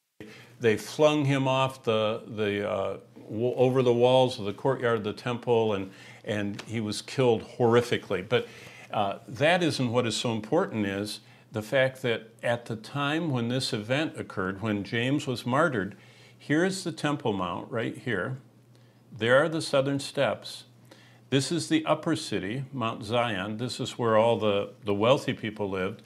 they 0.60 0.76
flung 0.76 1.26
him 1.26 1.48
off 1.48 1.84
the, 1.84 2.22
the, 2.28 2.70
uh, 2.70 2.98
over 3.32 3.82
the 3.82 3.94
walls 3.94 4.40
of 4.40 4.46
the 4.46 4.54
courtyard 4.54 4.98
of 4.98 5.04
the 5.04 5.14
temple, 5.14 5.74
and, 5.74 5.92
and 6.26 6.62
he 6.64 6.80
was 6.80 7.02
killed 7.02 7.44
horrifically. 7.58 8.28
But 8.28 8.48
uh, 8.92 9.20
that 9.28 9.62
isn't 9.64 9.92
what 9.92 10.08
is 10.08 10.16
so 10.16 10.32
important 10.32 10.86
is 10.86 11.20
the 11.52 11.62
fact 11.62 12.02
that 12.02 12.34
at 12.44 12.66
the 12.66 12.76
time 12.76 13.32
when 13.32 13.48
this 13.50 13.74
event 13.74 14.20
occurred, 14.20 14.62
when 14.62 14.84
James 14.84 15.26
was 15.28 15.46
martyred, 15.46 15.96
Here's 16.42 16.86
the 16.86 16.94
Temple 16.94 17.34
Mount 17.34 17.70
right 17.70 17.96
here. 17.96 18.38
There 19.12 19.44
are 19.44 19.50
the 19.50 19.62
southern 19.62 20.00
steps. 20.00 20.64
This 21.30 21.52
is 21.52 21.68
the 21.68 21.86
upper 21.86 22.16
city, 22.16 22.64
Mount 22.72 23.04
Zion. 23.04 23.58
This 23.58 23.80
is 23.82 24.00
where 24.00 24.18
all 24.18 24.40
the, 24.40 24.72
the 24.86 24.94
wealthy 24.94 25.34
people 25.34 25.70
lived. 25.70 26.02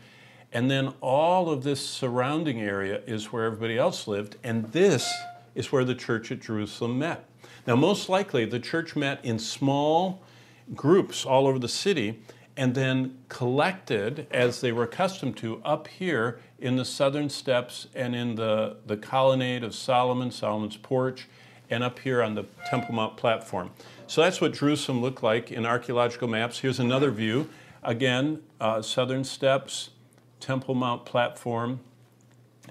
And 0.51 0.71
then 0.71 0.95
all 1.01 1.50
of 1.51 1.63
this 1.63 1.88
surrounding 1.88 2.59
area 2.62 3.01
is 3.06 3.31
where 3.31 3.45
everybody 3.45 3.77
else 3.77 4.07
lived. 4.07 4.38
And 4.44 4.65
this 4.71 5.13
is 5.53 5.72
where 5.72 5.86
the 5.86 5.96
church 5.96 6.31
at 6.31 6.41
Jerusalem 6.41 6.98
met. 6.98 7.29
Now, 7.67 7.75
most 7.75 8.10
likely, 8.10 8.43
the 8.46 8.60
church 8.60 8.96
met 8.96 9.24
in 9.24 9.38
small 9.38 10.24
groups 10.74 11.25
all 11.25 11.48
over 11.48 11.60
the 11.60 11.69
city 11.69 12.22
and 12.55 12.75
then 12.75 13.17
collected, 13.29 14.27
as 14.31 14.62
they 14.62 14.72
were 14.72 14.83
accustomed 14.83 15.38
to, 15.38 15.62
up 15.65 15.88
here 15.88 16.39
in 16.60 16.75
the 16.75 16.86
southern 16.86 17.29
steps 17.29 17.88
and 17.95 18.15
in 18.15 18.36
the, 18.36 18.77
the 18.86 18.98
colonnade 18.98 19.63
of 19.63 19.74
Solomon, 19.74 20.29
Solomon's 20.29 20.77
porch, 20.77 21.27
and 21.69 21.83
up 21.83 22.00
here 22.00 22.22
on 22.22 22.36
the 22.36 22.45
Temple 22.69 22.93
Mount 22.93 23.17
platform. 23.17 23.72
So 24.05 24.22
that's 24.22 24.39
what 24.39 24.53
Jerusalem 24.53 25.01
looked 25.01 25.24
like 25.24 25.51
in 25.51 25.65
archaeological 25.65 26.27
maps. 26.27 26.60
Here's 26.60 26.79
another 26.79 27.10
view. 27.10 27.50
Again, 27.81 28.43
uh, 28.62 28.81
southern 28.81 29.24
steps, 29.24 29.89
Temple 30.39 30.75
Mount 30.75 31.05
platform, 31.05 31.79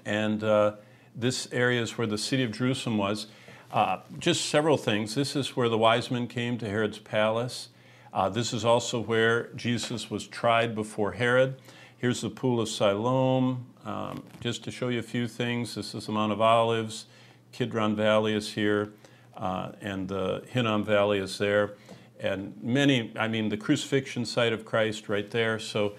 and 0.05 0.43
uh, 0.43 0.75
this 1.15 1.47
area 1.51 1.81
is 1.81 1.97
where 1.97 2.07
the 2.07 2.17
city 2.17 2.43
of 2.43 2.51
Jerusalem 2.51 2.97
was. 2.97 3.27
Uh, 3.71 3.99
just 4.19 4.45
several 4.45 4.77
things. 4.77 5.15
This 5.15 5.35
is 5.35 5.55
where 5.55 5.67
the 5.67 5.77
wise 5.77 6.09
men 6.09 6.27
came 6.27 6.57
to 6.59 6.69
Herod's 6.69 6.99
palace. 6.99 7.69
Uh, 8.13 8.29
this 8.29 8.53
is 8.53 8.63
also 8.63 8.99
where 8.99 9.47
Jesus 9.55 10.11
was 10.11 10.27
tried 10.27 10.75
before 10.75 11.13
Herod. 11.13 11.55
Here's 11.97 12.21
the 12.21 12.29
Pool 12.29 12.61
of 12.61 12.69
Siloam. 12.69 13.65
Um, 13.85 14.23
just 14.39 14.63
to 14.65 14.71
show 14.71 14.89
you 14.89 14.99
a 14.99 15.03
few 15.03 15.27
things, 15.27 15.73
this 15.73 15.95
is 15.95 16.05
the 16.05 16.11
Mount 16.11 16.31
of 16.31 16.39
Olives. 16.39 17.07
Kidron 17.51 17.95
Valley 17.95 18.35
is 18.35 18.53
here, 18.53 18.93
uh, 19.35 19.71
and 19.81 20.07
the 20.07 20.43
Hinnom 20.47 20.85
Valley 20.85 21.17
is 21.17 21.39
there. 21.39 21.71
And 22.19 22.55
many, 22.61 23.11
I 23.17 23.27
mean, 23.27 23.49
the 23.49 23.57
crucifixion 23.57 24.27
site 24.27 24.53
of 24.53 24.63
Christ 24.63 25.09
right 25.09 25.29
there. 25.31 25.57
So 25.57 25.93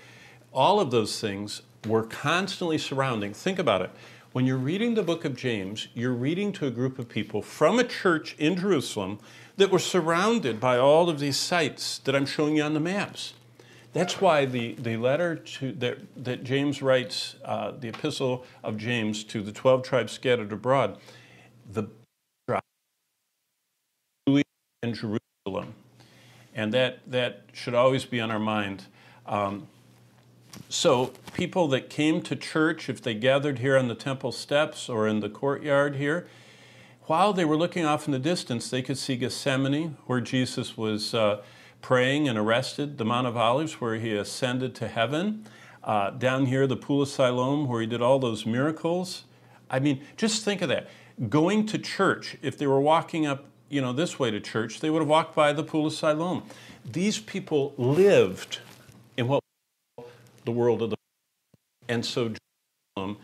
all 0.53 0.79
of 0.79 0.93
those 0.93 1.21
things 1.21 1.63
were 1.85 2.05
constantly 2.05 2.79
surrounding. 2.79 3.35
Think 3.35 3.59
about 3.59 3.83
it. 3.83 3.91
When 4.31 4.47
you're 4.47 4.57
reading 4.57 4.95
the 4.95 5.03
book 5.03 5.25
of 5.25 5.37
James, 5.37 5.89
you're 5.95 6.13
reading 6.13 6.53
to 6.53 6.67
a 6.67 6.71
group 6.71 7.01
of 7.01 7.09
people 7.09 7.43
from 7.43 7.81
a 7.81 7.85
church 7.85 8.37
in 8.39 8.57
Jerusalem 8.57 9.19
that 9.57 9.71
were 9.71 9.79
surrounded 9.79 10.61
by 10.61 10.79
all 10.79 11.09
of 11.09 11.19
these 11.21 11.37
sites 11.37 11.99
that 11.99 12.15
I'm 12.15 12.27
showing 12.27 12.57
you 12.57 12.63
on 12.63 12.75
the 12.75 12.81
maps. 12.81 13.35
That's 13.93 14.21
why 14.21 14.45
the, 14.45 14.75
the 14.75 14.97
letter 14.97 15.37
to, 15.37 15.73
that, 15.73 15.99
that 16.17 16.43
James 16.43 16.83
writes, 16.83 17.37
uh, 17.45 17.73
the 17.79 17.89
epistle 17.89 18.45
of 18.65 18.77
James 18.77 19.23
to 19.25 19.41
the 19.41 19.53
12 19.53 19.85
tribes 19.85 20.13
scattered 20.13 20.53
abroad, 20.53 20.99
the 21.71 21.89
in 24.85 24.95
Jerusalem. 24.95 25.75
And 26.55 26.73
that, 26.73 27.01
that 27.11 27.43
should 27.53 27.75
always 27.75 28.05
be 28.05 28.21
on 28.21 28.31
our 28.31 28.39
mind. 28.39 28.85
Um, 29.27 29.67
so 30.69 31.13
people 31.33 31.67
that 31.69 31.91
came 31.91 32.23
to 32.23 32.37
church, 32.37 32.89
if 32.89 33.03
they 33.03 33.15
gathered 33.15 33.59
here 33.59 33.77
on 33.77 33.89
the 33.89 33.97
temple 33.97 34.31
steps 34.31 34.89
or 34.89 35.09
in 35.09 35.19
the 35.19 35.29
courtyard 35.29 35.97
here, 35.97 36.29
while 37.07 37.33
they 37.33 37.45
were 37.45 37.57
looking 37.57 37.85
off 37.85 38.07
in 38.07 38.13
the 38.13 38.19
distance, 38.19 38.71
they 38.71 38.83
could 38.83 38.99
see 38.99 39.17
Gethsemane, 39.17 39.97
where 40.07 40.21
Jesus 40.21 40.77
was 40.77 41.15
uh, 41.15 41.43
praying 41.83 42.29
and 42.29 42.39
arrested, 42.39 42.97
the 42.97 43.05
Mount 43.05 43.27
of 43.27 43.37
Olives, 43.37 43.81
where 43.81 43.97
he 43.97 44.15
ascended 44.15 44.75
to 44.77 44.89
heaven, 44.89 45.47
uh, 45.83 46.11
down 46.11 46.47
here, 46.47 46.67
the 46.67 46.77
Pool 46.77 47.03
of 47.03 47.09
Siloam, 47.09 47.69
where 47.69 47.83
he 47.83 47.87
did 47.87 48.01
all 48.01 48.19
those 48.19 48.47
miracles. 48.47 49.25
I 49.69 49.81
mean, 49.81 50.03
just 50.17 50.45
think 50.45 50.63
of 50.63 50.69
that. 50.71 50.89
Going 51.29 51.67
to 51.67 51.79
church, 51.79 52.37
if 52.41 52.57
they 52.57 52.67
were 52.67 52.81
walking 52.81 53.27
up, 53.27 53.45
you 53.69 53.81
know, 53.81 53.93
this 53.93 54.19
way 54.19 54.31
to 54.31 54.41
church, 54.41 54.81
they 54.81 54.89
would 54.89 55.01
have 55.01 55.09
walked 55.09 55.35
by 55.35 55.53
the 55.53 55.63
Pool 55.63 55.87
of 55.87 55.93
Siloam. 55.93 56.43
These 56.91 57.19
people 57.19 57.75
lived 57.77 58.61
in 59.17 59.29
what 59.29 59.43
the 60.45 60.53
world 60.53 60.83
of 60.83 60.91
the 60.91 60.97
and 61.89 62.05
so 62.05 62.33
Jerusalem 62.97 63.19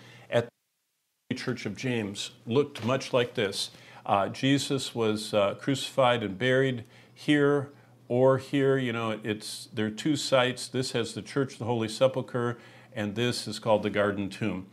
Church 1.34 1.64
of 1.64 1.76
James 1.76 2.32
looked 2.44 2.84
much 2.84 3.12
like 3.12 3.34
this. 3.34 3.70
Uh, 4.04 4.28
Jesus 4.28 4.94
was 4.94 5.32
uh, 5.32 5.54
crucified 5.54 6.24
and 6.24 6.36
buried 6.36 6.84
here 7.14 7.70
or 8.08 8.38
here. 8.38 8.76
You 8.76 8.92
know, 8.92 9.20
it's 9.22 9.68
there 9.72 9.86
are 9.86 9.90
two 9.90 10.16
sites. 10.16 10.66
This 10.66 10.90
has 10.92 11.14
the 11.14 11.22
Church 11.22 11.58
the 11.58 11.66
Holy 11.66 11.88
Sepulchre, 11.88 12.58
and 12.92 13.14
this 13.14 13.46
is 13.46 13.60
called 13.60 13.84
the 13.84 13.90
Garden 13.90 14.28
Tomb. 14.28 14.66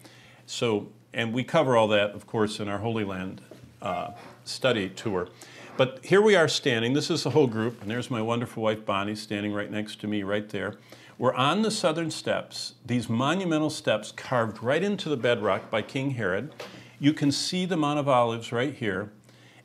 So, 0.48 0.88
and 1.14 1.32
we 1.32 1.44
cover 1.44 1.78
all 1.78 1.88
that, 1.90 2.12
of 2.12 2.26
course, 2.26 2.60
in 2.60 2.68
our 2.68 2.80
Holy 2.80 3.04
Land 3.04 3.42
uh, 3.82 4.12
study 4.44 4.90
tour. 4.90 5.30
But 5.78 6.04
here 6.04 6.24
we 6.24 6.36
are 6.36 6.48
standing. 6.48 6.94
This 6.94 7.12
is 7.12 7.22
the 7.22 7.30
whole 7.30 7.46
group, 7.46 7.84
and 7.84 7.92
there's 7.92 8.10
my 8.10 8.22
wonderful 8.22 8.64
wife 8.64 8.84
Bonnie 8.84 9.16
standing 9.16 9.54
right 9.54 9.70
next 9.70 10.02
to 10.02 10.08
me, 10.08 10.24
right 10.24 10.50
there. 10.50 10.78
We're 11.20 11.34
on 11.34 11.64
the 11.64 11.72
southern 11.72 12.12
steps, 12.12 12.76
these 12.86 13.10
monumental 13.10 13.72
steps 13.72 14.12
carved 14.12 14.62
right 14.62 14.84
into 14.84 15.10
the 15.10 15.18
bedrock 15.18 15.72
by 15.72 15.82
King 15.82 16.12
Herod. 16.12 16.54
You 17.00 17.12
can 17.12 17.32
see 17.32 17.66
the 17.66 17.76
Mount 17.76 17.98
of 17.98 18.08
Olives 18.08 18.52
right 18.52 18.72
here. 18.72 19.12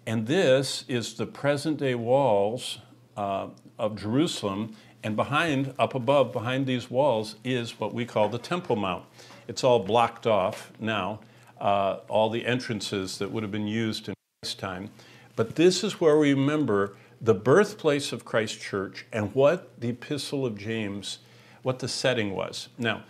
And 0.06 0.26
this 0.26 0.86
is 0.88 1.12
the 1.12 1.26
present 1.26 1.76
day 1.76 1.94
walls 1.94 2.78
uh, 3.18 3.48
of 3.78 4.00
Jerusalem. 4.00 4.74
And 5.04 5.14
behind, 5.14 5.74
up 5.78 5.94
above, 5.94 6.32
behind 6.32 6.66
these 6.66 6.90
walls, 6.90 7.36
is 7.44 7.78
what 7.78 7.92
we 7.92 8.06
call 8.06 8.30
the 8.30 8.38
Temple 8.38 8.76
Mount. 8.76 9.04
It's 9.46 9.62
all 9.62 9.78
blocked 9.78 10.26
off 10.26 10.72
now, 10.80 11.20
uh, 11.60 11.98
all 12.08 12.30
the 12.30 12.46
entrances 12.46 13.18
that 13.18 13.30
would 13.30 13.42
have 13.42 13.52
been 13.52 13.66
used 13.66 14.08
in 14.08 14.14
Christ's 14.40 14.58
time. 14.58 14.88
But 15.36 15.56
this 15.56 15.84
is 15.84 16.00
where 16.00 16.16
we 16.16 16.32
remember 16.32 16.96
the 17.20 17.34
birthplace 17.34 18.10
of 18.10 18.24
Christ 18.24 18.58
Church 18.58 19.04
and 19.12 19.34
what 19.34 19.78
the 19.78 19.90
Epistle 19.90 20.46
of 20.46 20.56
James 20.56 21.18
what 21.62 21.78
the 21.78 21.88
setting 21.88 22.34
was. 22.34 22.68
Now, 22.78 23.04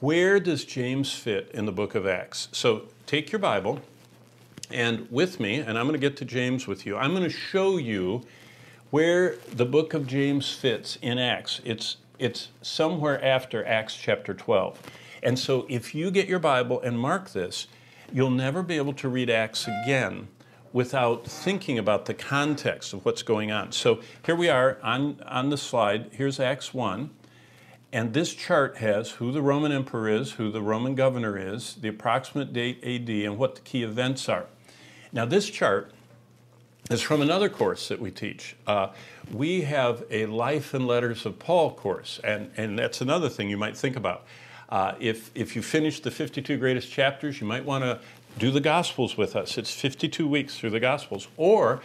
where 0.00 0.38
does 0.38 0.64
James 0.64 1.12
fit 1.12 1.50
in 1.54 1.66
the 1.66 1.72
book 1.72 1.94
of 1.94 2.06
Acts? 2.06 2.48
So 2.52 2.88
take 3.06 3.32
your 3.32 3.38
Bible 3.38 3.80
and 4.70 5.10
with 5.10 5.40
me, 5.40 5.60
and 5.60 5.78
I'm 5.78 5.86
going 5.86 5.98
to 5.98 5.98
get 5.98 6.16
to 6.18 6.24
James 6.24 6.66
with 6.66 6.84
you. 6.84 6.96
I'm 6.96 7.12
going 7.12 7.22
to 7.22 7.30
show 7.30 7.76
you 7.76 8.22
where 8.90 9.36
the 9.52 9.64
book 9.64 9.94
of 9.94 10.06
James 10.06 10.52
fits 10.52 10.98
in 11.02 11.18
Acts. 11.18 11.60
It's, 11.64 11.96
it's 12.18 12.48
somewhere 12.62 13.22
after 13.24 13.64
Acts 13.66 13.96
chapter 13.96 14.34
12. 14.34 14.80
And 15.22 15.38
so 15.38 15.66
if 15.68 15.94
you 15.94 16.10
get 16.10 16.28
your 16.28 16.38
Bible 16.38 16.80
and 16.82 16.98
mark 16.98 17.30
this, 17.30 17.66
you'll 18.12 18.30
never 18.30 18.62
be 18.62 18.76
able 18.76 18.92
to 18.94 19.08
read 19.08 19.30
Acts 19.30 19.66
again 19.66 20.28
without 20.72 21.24
thinking 21.24 21.78
about 21.78 22.04
the 22.04 22.14
context 22.14 22.92
of 22.92 23.04
what's 23.04 23.22
going 23.22 23.50
on. 23.50 23.72
So 23.72 24.00
here 24.26 24.36
we 24.36 24.48
are 24.48 24.78
on, 24.82 25.20
on 25.26 25.48
the 25.48 25.56
slide. 25.56 26.10
Here's 26.12 26.38
Acts 26.40 26.74
1. 26.74 27.10
And 27.94 28.12
this 28.12 28.34
chart 28.34 28.78
has 28.78 29.12
who 29.12 29.30
the 29.30 29.40
Roman 29.40 29.70
emperor 29.70 30.08
is, 30.08 30.32
who 30.32 30.50
the 30.50 30.60
Roman 30.60 30.96
governor 30.96 31.38
is, 31.38 31.74
the 31.74 31.86
approximate 31.86 32.52
date 32.52 32.80
AD, 32.82 33.08
and 33.08 33.38
what 33.38 33.54
the 33.54 33.60
key 33.60 33.84
events 33.84 34.28
are. 34.28 34.46
Now, 35.12 35.24
this 35.26 35.48
chart 35.48 35.92
is 36.90 37.00
from 37.00 37.22
another 37.22 37.48
course 37.48 37.86
that 37.86 38.00
we 38.00 38.10
teach. 38.10 38.56
Uh, 38.66 38.88
we 39.32 39.62
have 39.62 40.02
a 40.10 40.26
Life 40.26 40.74
and 40.74 40.88
Letters 40.88 41.24
of 41.24 41.38
Paul 41.38 41.70
course, 41.70 42.18
and, 42.24 42.50
and 42.56 42.76
that's 42.76 43.00
another 43.00 43.28
thing 43.28 43.48
you 43.48 43.56
might 43.56 43.76
think 43.76 43.94
about. 43.94 44.24
Uh, 44.68 44.94
if, 44.98 45.30
if 45.36 45.54
you 45.54 45.62
finish 45.62 46.00
the 46.00 46.10
52 46.10 46.56
greatest 46.56 46.90
chapters, 46.90 47.40
you 47.40 47.46
might 47.46 47.64
want 47.64 47.84
to 47.84 48.00
do 48.40 48.50
the 48.50 48.60
Gospels 48.60 49.16
with 49.16 49.36
us. 49.36 49.56
It's 49.56 49.72
52 49.72 50.26
weeks 50.26 50.58
through 50.58 50.70
the 50.70 50.80
Gospels. 50.80 51.28
Or 51.36 51.80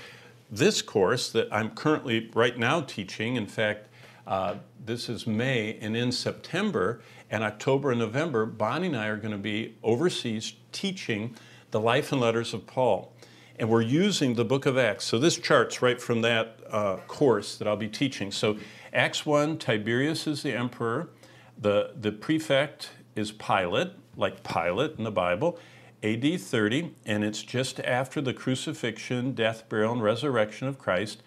this 0.49 0.81
course 0.81 1.31
that 1.33 1.53
I'm 1.53 1.69
currently 1.69 2.31
right 2.33 2.57
now 2.57 2.81
teaching, 2.81 3.35
in 3.35 3.45
fact, 3.45 3.89
uh, 4.25 4.55
this 4.85 5.09
is 5.09 5.27
May, 5.27 5.77
and 5.81 5.95
in 5.95 6.11
September 6.11 7.01
and 7.29 7.43
October 7.43 7.91
and 7.91 7.99
November, 7.99 8.45
Bonnie 8.45 8.87
and 8.87 8.97
I 8.97 9.07
are 9.07 9.17
going 9.17 9.31
to 9.31 9.37
be 9.37 9.75
overseas 9.83 10.53
teaching 10.71 11.35
the 11.71 11.79
life 11.79 12.11
and 12.11 12.19
letters 12.19 12.53
of 12.53 12.65
Paul. 12.65 13.13
And 13.57 13.69
we're 13.69 13.81
using 13.81 14.35
the 14.35 14.45
book 14.45 14.65
of 14.65 14.77
Acts. 14.77 15.05
So 15.05 15.19
this 15.19 15.37
chart's 15.37 15.81
right 15.81 16.01
from 16.01 16.21
that 16.21 16.59
uh, 16.71 16.97
course 17.07 17.57
that 17.57 17.67
I'll 17.67 17.75
be 17.75 17.89
teaching. 17.89 18.31
So 18.31 18.57
Acts 18.93 19.25
1, 19.25 19.57
Tiberius 19.57 20.27
is 20.27 20.43
the 20.43 20.53
emperor. 20.53 21.09
The, 21.57 21.91
the 21.99 22.11
prefect 22.11 22.91
is 23.15 23.31
Pilate, 23.31 23.91
like 24.15 24.43
Pilate 24.43 24.97
in 24.97 25.03
the 25.03 25.11
Bible. 25.11 25.59
AD 26.01 26.39
30, 26.39 26.95
and 27.05 27.25
it's 27.25 27.43
just 27.43 27.81
after 27.81 28.21
the 28.21 28.33
crucifixion, 28.33 29.33
death, 29.33 29.67
burial, 29.67 29.91
and 29.91 30.01
resurrection 30.01 30.69
of 30.69 30.79
Christ. 30.79 31.21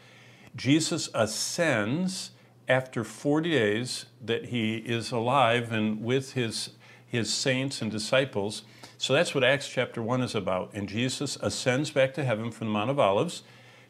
Jesus 0.56 1.10
ascends 1.12 2.30
after 2.68 3.04
40 3.04 3.50
days 3.50 4.06
that 4.24 4.46
he 4.46 4.76
is 4.76 5.10
alive 5.10 5.72
and 5.72 6.02
with 6.02 6.32
his, 6.32 6.70
his 7.06 7.32
saints 7.32 7.82
and 7.82 7.90
disciples. 7.90 8.62
So 8.98 9.12
that's 9.12 9.34
what 9.34 9.44
Acts 9.44 9.68
chapter 9.68 10.02
1 10.02 10.22
is 10.22 10.34
about. 10.34 10.70
And 10.72 10.88
Jesus 10.88 11.36
ascends 11.40 11.90
back 11.90 12.14
to 12.14 12.24
heaven 12.24 12.50
from 12.50 12.68
the 12.68 12.72
Mount 12.72 12.90
of 12.90 12.98
Olives. 12.98 13.42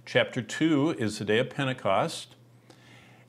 Chapter 0.07 0.43
2 0.43 0.97
is 0.99 1.19
the 1.19 1.25
day 1.25 1.38
of 1.38 1.50
Pentecost. 1.50 2.35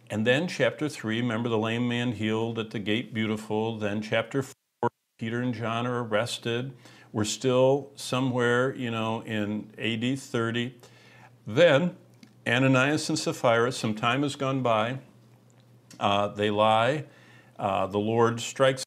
And 0.09 0.25
then 0.25 0.47
chapter 0.47 0.87
3, 0.87 1.21
remember 1.21 1.49
the 1.49 1.57
lame 1.57 1.87
man 1.87 2.13
healed 2.13 2.59
at 2.59 2.71
the 2.71 2.79
gate 2.79 3.13
beautiful. 3.13 3.77
Then 3.77 4.01
chapter 4.01 4.43
4, 4.43 4.53
Peter 5.17 5.41
and 5.41 5.53
John 5.53 5.85
are 5.85 6.03
arrested. 6.03 6.73
We're 7.11 7.25
still 7.25 7.91
somewhere, 7.95 8.75
you 8.75 8.91
know, 8.91 9.21
in 9.21 9.69
AD 9.77 10.19
30. 10.19 10.75
Then 11.45 11.95
Ananias 12.47 13.09
and 13.09 13.19
Sapphira, 13.19 13.71
some 13.71 13.93
time 13.93 14.23
has 14.23 14.35
gone 14.35 14.61
by. 14.61 14.99
Uh, 16.03 16.27
they 16.27 16.51
lie. 16.51 17.05
Uh, 17.57 17.87
the 17.87 17.97
Lord 17.97 18.41
strikes 18.41 18.83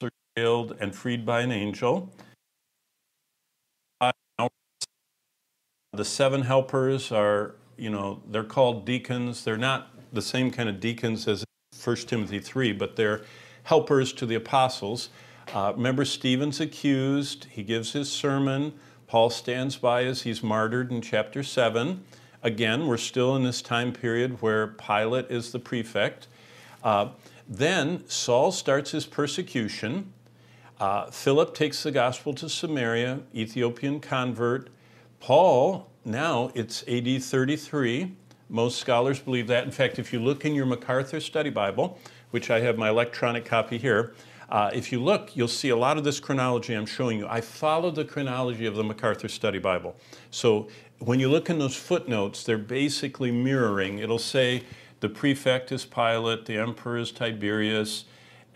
are 0.00 0.10
jailed 0.36 0.76
and 0.78 0.94
freed 0.94 1.26
by 1.26 1.40
an 1.40 1.50
angel. 1.50 2.12
The 5.92 6.04
seven 6.04 6.42
helpers 6.42 7.10
are, 7.10 7.56
you 7.76 7.90
know, 7.90 8.22
they're 8.30 8.44
called 8.44 8.86
deacons. 8.86 9.42
They're 9.42 9.56
not 9.56 9.90
the 10.12 10.22
same 10.22 10.52
kind 10.52 10.68
of 10.68 10.78
deacons 10.78 11.26
as 11.26 11.44
1 11.82 11.96
Timothy 11.96 12.38
3, 12.38 12.72
but 12.74 12.94
they're 12.94 13.22
helpers 13.64 14.12
to 14.12 14.26
the 14.26 14.36
apostles. 14.36 15.08
Uh, 15.52 15.72
remember, 15.74 16.04
Stephen's 16.04 16.60
accused. 16.60 17.46
He 17.50 17.64
gives 17.64 17.92
his 17.92 18.08
sermon. 18.08 18.74
Paul 19.08 19.30
stands 19.30 19.76
by 19.76 20.04
as 20.04 20.22
he's 20.22 20.44
martyred 20.44 20.92
in 20.92 21.02
chapter 21.02 21.42
7. 21.42 22.04
Again, 22.42 22.86
we're 22.86 22.98
still 22.98 23.34
in 23.34 23.42
this 23.42 23.60
time 23.60 23.92
period 23.92 24.40
where 24.40 24.68
Pilate 24.68 25.30
is 25.30 25.50
the 25.50 25.58
prefect. 25.58 26.28
Uh, 26.84 27.08
then 27.48 28.06
Saul 28.08 28.52
starts 28.52 28.92
his 28.92 29.06
persecution. 29.06 30.12
Uh, 30.78 31.10
Philip 31.10 31.54
takes 31.54 31.82
the 31.82 31.90
gospel 31.90 32.32
to 32.34 32.48
Samaria, 32.48 33.20
Ethiopian 33.34 33.98
convert. 33.98 34.68
Paul, 35.18 35.90
now 36.04 36.52
it's 36.54 36.84
AD 36.86 37.22
33. 37.22 38.14
Most 38.48 38.78
scholars 38.78 39.18
believe 39.18 39.48
that. 39.48 39.64
In 39.64 39.72
fact, 39.72 39.98
if 39.98 40.12
you 40.12 40.20
look 40.20 40.44
in 40.44 40.54
your 40.54 40.66
MacArthur 40.66 41.20
Study 41.20 41.50
Bible, 41.50 41.98
which 42.30 42.50
I 42.50 42.60
have 42.60 42.78
my 42.78 42.88
electronic 42.88 43.44
copy 43.44 43.78
here, 43.78 44.14
uh, 44.48 44.70
if 44.72 44.90
you 44.90 45.02
look, 45.02 45.36
you'll 45.36 45.46
see 45.46 45.68
a 45.68 45.76
lot 45.76 45.98
of 45.98 46.04
this 46.04 46.20
chronology 46.20 46.74
I'm 46.74 46.86
showing 46.86 47.18
you. 47.18 47.26
I 47.28 47.40
followed 47.40 47.94
the 47.94 48.04
chronology 48.04 48.64
of 48.64 48.76
the 48.76 48.84
MacArthur 48.84 49.28
Study 49.28 49.58
Bible. 49.58 49.94
So 50.30 50.68
when 51.00 51.20
you 51.20 51.28
look 51.28 51.50
in 51.50 51.58
those 51.58 51.76
footnotes, 51.76 52.44
they're 52.44 52.56
basically 52.56 53.30
mirroring. 53.30 53.98
It'll 53.98 54.18
say 54.18 54.62
the 55.00 55.08
prefect 55.08 55.70
is 55.70 55.84
Pilate, 55.84 56.46
the 56.46 56.56
emperor 56.56 56.96
is 56.96 57.12
Tiberius, 57.12 58.06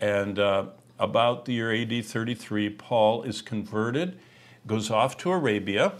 and 0.01 0.39
uh, 0.39 0.65
about 0.99 1.45
the 1.45 1.53
year 1.53 1.73
AD 1.73 2.05
33, 2.05 2.71
Paul 2.71 3.23
is 3.23 3.41
converted, 3.41 4.17
goes 4.65 4.89
off 4.89 5.15
to 5.17 5.31
Arabia, 5.31 5.93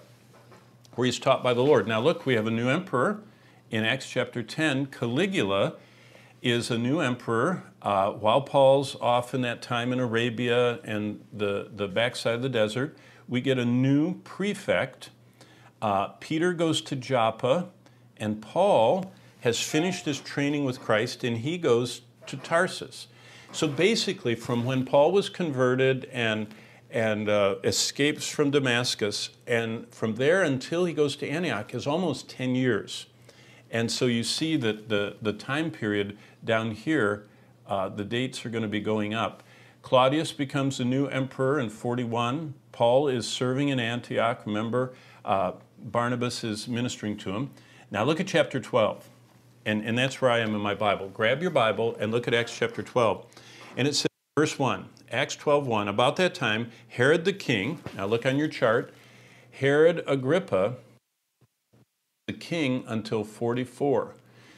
where 0.96 1.06
he's 1.06 1.20
taught 1.20 1.44
by 1.44 1.54
the 1.54 1.64
Lord. 1.64 1.88
Now, 1.88 2.02
look, 2.02 2.26
we 2.26 2.34
have 2.34 2.48
a 2.48 2.52
new 2.52 2.68
emperor 2.68 3.22
in 3.70 3.84
Acts 3.84 4.10
chapter 4.10 4.44
10. 4.44 4.88
Caligula 4.88 5.76
is 6.44 6.70
a 6.70 6.78
new 6.78 7.00
emperor. 7.00 7.64
Uh, 7.82 8.12
while 8.12 8.42
Paul's 8.42 8.96
off 9.02 9.34
in 9.34 9.42
that 9.42 9.62
time 9.62 9.92
in 9.92 10.00
Arabia 10.00 10.80
and 10.84 11.24
the, 11.34 11.70
the 11.76 11.88
backside 11.88 12.36
of 12.36 12.42
the 12.42 12.50
desert, 12.50 12.98
we 13.28 13.42
get 13.42 13.58
a 13.58 13.66
new 13.66 14.20
prefect 14.22 15.10
uh, 15.84 16.08
Peter 16.22 16.54
goes 16.54 16.82
to 16.82 16.96
Joppa, 16.96 17.68
and 18.16 18.42
Paul 18.42 19.12
has 19.42 19.60
finished 19.60 20.06
his 20.06 20.22
training 20.22 20.64
with 20.64 20.80
Christ, 20.80 21.26
and 21.26 21.40
he 21.40 21.58
goes 21.58 22.04
to 22.28 22.38
Tarsus. 22.38 23.08
So 23.52 23.68
basically, 23.68 24.34
from 24.34 24.64
when 24.64 24.86
Paul 24.86 25.12
was 25.12 25.30
converted 25.30 26.06
and 26.06 26.48
and 26.90 27.28
uh, 27.28 27.56
escapes 27.64 28.30
from 28.30 28.52
Damascus, 28.52 29.32
and 29.48 29.92
from 29.92 30.16
there 30.16 30.44
until 30.44 30.86
he 30.86 30.94
goes 30.94 31.16
to 31.18 31.28
Antioch 31.28 31.74
is 31.74 31.88
almost 31.88 32.30
10 32.30 32.54
years. 32.54 33.08
And 33.72 33.92
so 33.92 34.06
you 34.06 34.24
see 34.24 34.58
that 34.58 34.90
the, 34.90 35.18
the 35.20 35.34
time 35.34 35.72
period 35.72 36.20
down 36.44 36.72
here, 36.72 37.26
uh, 37.68 37.90
the 37.90 38.04
dates 38.04 38.46
are 38.46 38.50
going 38.50 38.64
to 38.64 38.68
be 38.68 38.82
going 38.82 39.14
up. 39.14 39.44
Claudius 39.82 40.32
becomes 40.32 40.78
the 40.78 40.86
new 40.86 41.08
emperor 41.08 41.60
in 41.60 41.70
41. 41.70 42.54
Paul 42.72 43.08
is 43.08 43.28
serving 43.28 43.70
in 43.70 43.80
Antioch. 43.80 44.46
Remember, 44.46 44.94
uh, 45.26 45.54
Barnabas 45.78 46.44
is 46.44 46.68
ministering 46.68 47.18
to 47.18 47.32
him. 47.32 47.52
Now 47.92 48.04
look 48.04 48.20
at 48.20 48.28
chapter 48.28 48.60
12. 48.60 49.10
And, 49.66 49.86
and 49.86 49.98
that's 49.98 50.22
where 50.22 50.32
I 50.32 50.40
am 50.40 50.56
in 50.56 50.62
my 50.62 50.74
Bible. 50.74 51.10
Grab 51.10 51.42
your 51.42 51.52
Bible 51.52 51.96
and 52.00 52.12
look 52.12 52.28
at 52.28 52.34
Acts 52.34 52.56
chapter 52.58 52.82
12. 52.82 53.26
And 53.78 53.88
it 53.88 53.96
says, 53.96 54.08
verse 54.38 54.60
1, 54.60 54.90
Acts 55.12 55.36
12 55.36 55.68
1, 55.68 55.88
about 55.88 56.16
that 56.18 56.34
time, 56.34 56.72
Herod 56.88 57.24
the 57.24 57.34
king, 57.34 57.80
now 57.96 58.06
look 58.06 58.26
on 58.26 58.38
your 58.38 58.48
chart, 58.48 58.94
Herod 59.52 60.04
Agrippa, 60.08 60.76
the 62.28 62.34
king 62.34 62.84
until 62.88 63.24
44. 63.24 64.16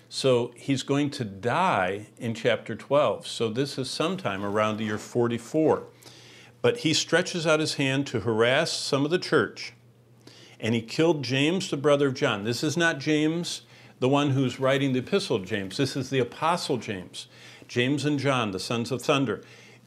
So 0.09 0.51
he's 0.55 0.83
going 0.83 1.09
to 1.11 1.25
die 1.25 2.07
in 2.17 2.33
chapter 2.33 2.75
12. 2.75 3.27
So 3.27 3.49
this 3.49 3.77
is 3.77 3.89
sometime 3.89 4.43
around 4.43 4.77
the 4.77 4.85
year 4.85 4.97
44. 4.97 5.83
But 6.61 6.77
he 6.77 6.93
stretches 6.93 7.45
out 7.45 7.59
his 7.59 7.75
hand 7.75 8.07
to 8.07 8.21
harass 8.21 8.71
some 8.71 9.05
of 9.05 9.11
the 9.11 9.19
church. 9.19 9.73
And 10.59 10.73
he 10.73 10.81
killed 10.81 11.23
James, 11.23 11.69
the 11.69 11.77
brother 11.77 12.07
of 12.07 12.13
John. 12.13 12.43
This 12.43 12.63
is 12.63 12.77
not 12.77 12.99
James, 12.99 13.61
the 13.99 14.09
one 14.09 14.31
who's 14.31 14.59
writing 14.59 14.93
the 14.93 14.99
epistle 14.99 15.39
James. 15.39 15.77
This 15.77 15.95
is 15.95 16.09
the 16.09 16.19
apostle 16.19 16.77
James. 16.77 17.27
James 17.67 18.05
and 18.05 18.19
John, 18.19 18.51
the 18.51 18.59
sons 18.59 18.91
of 18.91 19.01
thunder. 19.01 19.41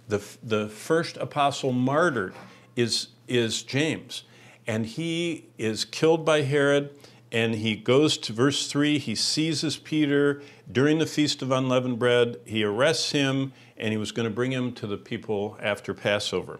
The, 0.08 0.22
the 0.42 0.68
first 0.68 1.16
apostle 1.16 1.72
martyred 1.72 2.34
is, 2.76 3.08
is 3.26 3.62
James. 3.62 4.24
And 4.66 4.86
he 4.86 5.46
is 5.56 5.84
killed 5.84 6.24
by 6.24 6.42
Herod 6.42 6.90
and 7.30 7.56
he 7.56 7.76
goes 7.76 8.16
to 8.16 8.32
verse 8.32 8.66
3 8.68 8.98
he 8.98 9.14
seizes 9.14 9.76
peter 9.76 10.42
during 10.70 10.98
the 10.98 11.06
feast 11.06 11.42
of 11.42 11.50
unleavened 11.50 11.98
bread. 11.98 12.38
He 12.44 12.64
arrests 12.64 13.12
him 13.12 13.52
and 13.76 13.92
he 13.92 13.96
was 13.96 14.12
going 14.12 14.28
to 14.28 14.34
bring 14.34 14.52
him 14.52 14.72
to 14.74 14.86
the 14.86 14.96
people 14.96 15.58
after 15.60 15.94
passover. 15.94 16.58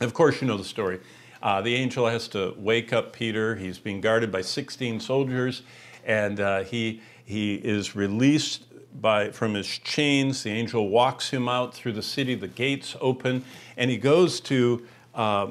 Of 0.00 0.14
course 0.14 0.40
you 0.40 0.48
know 0.48 0.56
the 0.56 0.64
story. 0.64 1.00
Uh, 1.42 1.60
the 1.60 1.74
angel 1.74 2.06
has 2.06 2.28
to 2.28 2.54
wake 2.56 2.92
up 2.92 3.12
peter. 3.12 3.56
He's 3.56 3.78
being 3.78 4.00
guarded 4.00 4.32
by 4.32 4.42
16 4.42 5.00
soldiers 5.00 5.62
and 6.04 6.40
uh, 6.40 6.64
he, 6.64 7.02
he 7.24 7.56
is 7.56 7.94
released 7.94 8.64
by, 9.00 9.30
from 9.30 9.54
his 9.54 9.66
chains. 9.66 10.42
The 10.42 10.50
angel 10.50 10.88
walks 10.88 11.30
him 11.30 11.48
out 11.48 11.74
through 11.74 11.92
the 11.92 12.02
city. 12.02 12.34
The 12.34 12.48
gates 12.48 12.96
open 13.00 13.44
and 13.76 13.90
he 13.90 13.98
goes 13.98 14.40
to 14.40 14.86
uh, 15.14 15.50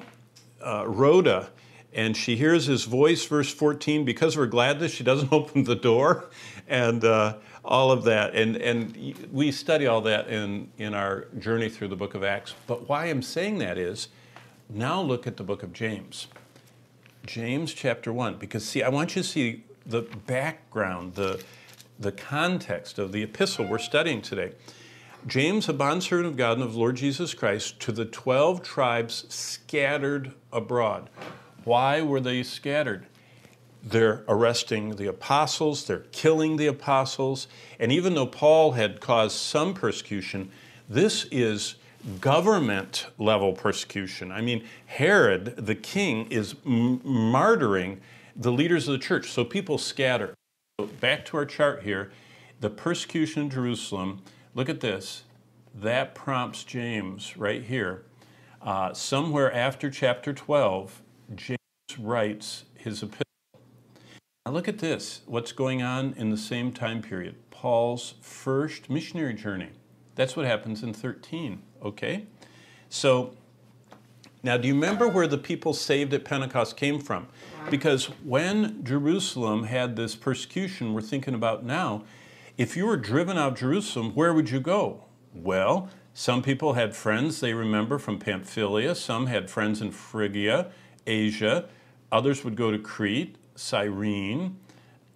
uh 0.60 0.86
rhoda 0.88 1.50
and 1.98 2.16
she 2.16 2.36
hears 2.36 2.68
his 2.68 2.86
voice, 2.86 3.26
verse 3.26 3.52
14. 3.52 4.06
Because 4.06 4.36
of 4.36 4.40
her 4.40 4.46
gladness, 4.46 4.94
she 4.94 5.04
doesn't 5.04 5.34
open 5.34 5.64
the 5.64 5.76
door, 5.76 6.30
and 6.70 7.04
uh, 7.04 7.38
all 7.66 7.92
of 7.92 8.04
that. 8.04 8.36
And, 8.36 8.56
and 8.56 9.28
we 9.32 9.52
study 9.52 9.88
all 9.88 10.02
that 10.02 10.30
in, 10.30 10.72
in 10.78 10.94
our 10.94 11.26
journey 11.40 11.70
through 11.70 11.90
the 11.90 11.96
book 11.96 12.14
of 12.14 12.24
Acts. 12.24 12.54
But 12.68 12.88
why 12.88 13.08
I'm 13.08 13.24
saying 13.24 13.58
that 13.58 13.80
is 13.80 14.10
now 14.70 15.02
look 15.02 15.26
at 15.26 15.38
the 15.38 15.44
book 15.44 15.64
of 15.64 15.74
James. 15.74 16.28
James 17.26 17.74
chapter 17.74 18.14
1. 18.14 18.36
Because, 18.36 18.64
see, 18.64 18.84
I 18.84 18.90
want 18.90 19.16
you 19.16 19.24
to 19.24 19.28
see 19.28 19.64
the 19.86 20.04
background, 20.28 21.16
the, 21.16 21.44
the 22.00 22.12
context 22.12 23.00
of 23.00 23.12
the 23.12 23.24
epistle 23.24 23.66
we're 23.66 23.80
studying 23.80 24.22
today. 24.22 24.52
James, 25.26 25.68
a 25.68 25.74
bondservant 25.74 26.28
of 26.28 26.38
God 26.38 26.58
and 26.58 26.64
of 26.64 26.76
Lord 26.76 26.96
Jesus 26.96 27.34
Christ, 27.34 27.80
to 27.82 27.92
the 27.92 28.06
12 28.06 28.62
tribes 28.62 29.26
scattered 29.34 30.34
abroad 30.54 31.10
why 31.68 32.02
were 32.02 32.22
they 32.22 32.44
scattered? 32.44 33.06
They're 33.84 34.24
arresting 34.28 34.96
the 34.96 35.08
apostles, 35.08 35.86
they're 35.86 36.06
killing 36.12 36.56
the 36.56 36.68
apostles, 36.68 37.48
and 37.78 37.92
even 37.92 38.16
though 38.16 38.26
Paul 38.26 38.72
had 38.72 39.02
caused 39.02 39.36
some 39.36 39.74
persecution, 39.74 40.50
this 40.88 41.26
is 41.30 41.76
government 42.22 43.08
level 43.18 43.52
persecution. 43.52 44.32
I 44.32 44.40
mean, 44.40 44.64
Herod, 44.86 45.56
the 45.58 45.76
king, 45.76 46.32
is 46.32 46.56
m- 46.66 47.00
martyring 47.00 47.98
the 48.34 48.52
leaders 48.52 48.88
of 48.88 48.94
the 48.94 49.06
church, 49.06 49.30
so 49.30 49.44
people 49.44 49.78
scatter. 49.78 50.34
So 50.80 50.88
back 50.88 51.26
to 51.26 51.38
our 51.38 51.46
chart 51.46 51.84
here 51.84 52.12
the 52.60 52.70
persecution 52.70 53.44
in 53.44 53.50
Jerusalem, 53.50 54.22
look 54.56 54.70
at 54.70 54.80
this. 54.80 55.24
That 55.76 56.16
prompts 56.16 56.64
James 56.64 57.38
right 57.38 57.62
here. 57.62 58.04
Uh, 58.62 58.94
somewhere 58.94 59.54
after 59.54 59.92
chapter 59.92 60.34
12, 60.34 61.02
James 61.36 61.57
writes 61.98 62.66
his 62.76 63.04
epistle. 63.04 63.24
Now 64.46 64.52
look 64.54 64.68
at 64.68 64.80
this, 64.80 65.22
what's 65.26 65.52
going 65.52 65.82
on 65.82 66.14
in 66.18 66.30
the 66.30 66.38
same 66.38 66.72
time 66.72 67.02
period. 67.02 67.36
Paul's 67.52 68.14
first 68.22 68.90
missionary 68.90 69.34
journey. 69.34 69.70
That's 70.16 70.36
what 70.36 70.46
happens 70.46 70.84
in 70.84 70.94
13, 70.94 71.62
okay? 71.84 72.26
So 72.90 73.36
now 74.44 74.58
do 74.58 74.68
you 74.68 74.74
remember 74.74 75.08
where 75.08 75.28
the 75.28 75.38
people 75.38 75.74
saved 75.74 76.14
at 76.14 76.24
Pentecost 76.24 76.78
came 76.78 77.00
from? 77.00 77.28
Because 77.70 78.06
when 78.24 78.84
Jerusalem 78.84 79.66
had 79.66 79.96
this 79.96 80.16
persecution 80.16 80.94
we're 80.94 81.02
thinking 81.02 81.34
about 81.34 81.66
now, 81.66 82.04
if 82.58 82.78
you 82.78 82.86
were 82.86 82.98
driven 82.98 83.38
out 83.38 83.54
of 83.54 83.60
Jerusalem, 83.60 84.16
where 84.16 84.34
would 84.34 84.50
you 84.50 84.60
go? 84.60 85.04
Well, 85.34 85.90
some 86.14 86.42
people 86.42 86.74
had 86.74 86.96
friends 86.96 87.40
they 87.40 87.54
remember 87.54 88.00
from 88.00 88.18
Pamphylia, 88.18 88.96
some 88.96 89.28
had 89.28 89.52
friends 89.52 89.82
in 89.82 89.92
Phrygia, 89.92 90.72
Asia, 91.06 91.70
Others 92.12 92.44
would 92.44 92.56
go 92.56 92.72
to 92.72 92.80
Crete, 92.80 93.36
Cyrene, 93.56 94.58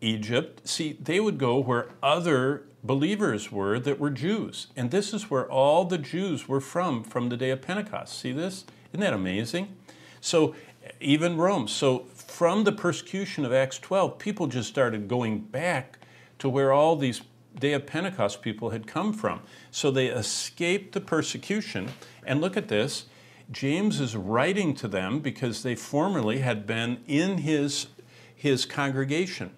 Egypt. 0.02 0.68
See, 0.68 0.98
they 1.02 1.20
would 1.20 1.38
go 1.38 1.60
where 1.60 1.90
other 2.02 2.64
believers 2.84 3.52
were 3.52 3.80
that 3.80 4.00
were 4.00 4.10
Jews. 4.10 4.68
And 4.76 4.92
this 4.92 5.14
is 5.14 5.30
where 5.30 5.50
all 5.50 5.86
the 5.86 5.98
Jews 5.98 6.48
were 6.48 6.62
from 6.62 7.04
from 7.04 7.30
the 7.30 7.38
day 7.38 7.52
of 7.52 7.62
Pentecost. 7.62 8.18
See 8.18 8.32
this? 8.32 8.66
Isn't 8.92 9.02
that 9.02 9.14
amazing? 9.14 9.76
So, 10.20 10.56
even 11.00 11.38
Rome. 11.38 11.68
So, 11.68 12.06
from 12.14 12.64
the 12.64 12.72
persecution 12.72 13.46
of 13.46 13.54
Acts 13.54 13.80
12, 13.80 14.18
people 14.18 14.48
just 14.48 14.70
started 14.70 15.08
going 15.08 15.40
back 15.40 16.00
to 16.40 16.50
where 16.50 16.74
all 16.74 16.96
these 16.96 17.22
day 17.60 17.74
of 17.74 17.86
Pentecost 17.86 18.42
people 18.42 18.72
had 18.72 18.88
come 18.88 19.14
from. 19.14 19.42
So, 19.70 19.92
they 19.92 20.08
escaped 20.08 20.94
the 20.94 21.02
persecution. 21.02 21.90
And 22.26 22.42
look 22.42 22.58
at 22.58 22.68
this 22.68 23.06
James 23.52 24.00
is 24.00 24.16
writing 24.16 24.74
to 24.76 24.88
them 24.88 25.20
because 25.20 25.64
they 25.64 25.76
formerly 25.76 26.40
had 26.40 26.66
been 26.66 27.00
in 27.08 27.40
his, 27.40 27.88
his 28.34 28.66
congregation. 28.66 29.52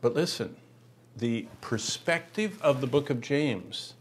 But 0.00 0.14
listen, 0.14 0.56
the 1.16 1.46
perspective 1.60 2.60
of 2.62 2.80
the 2.80 2.86
book 2.86 3.10
of 3.10 3.20
James 3.20 3.94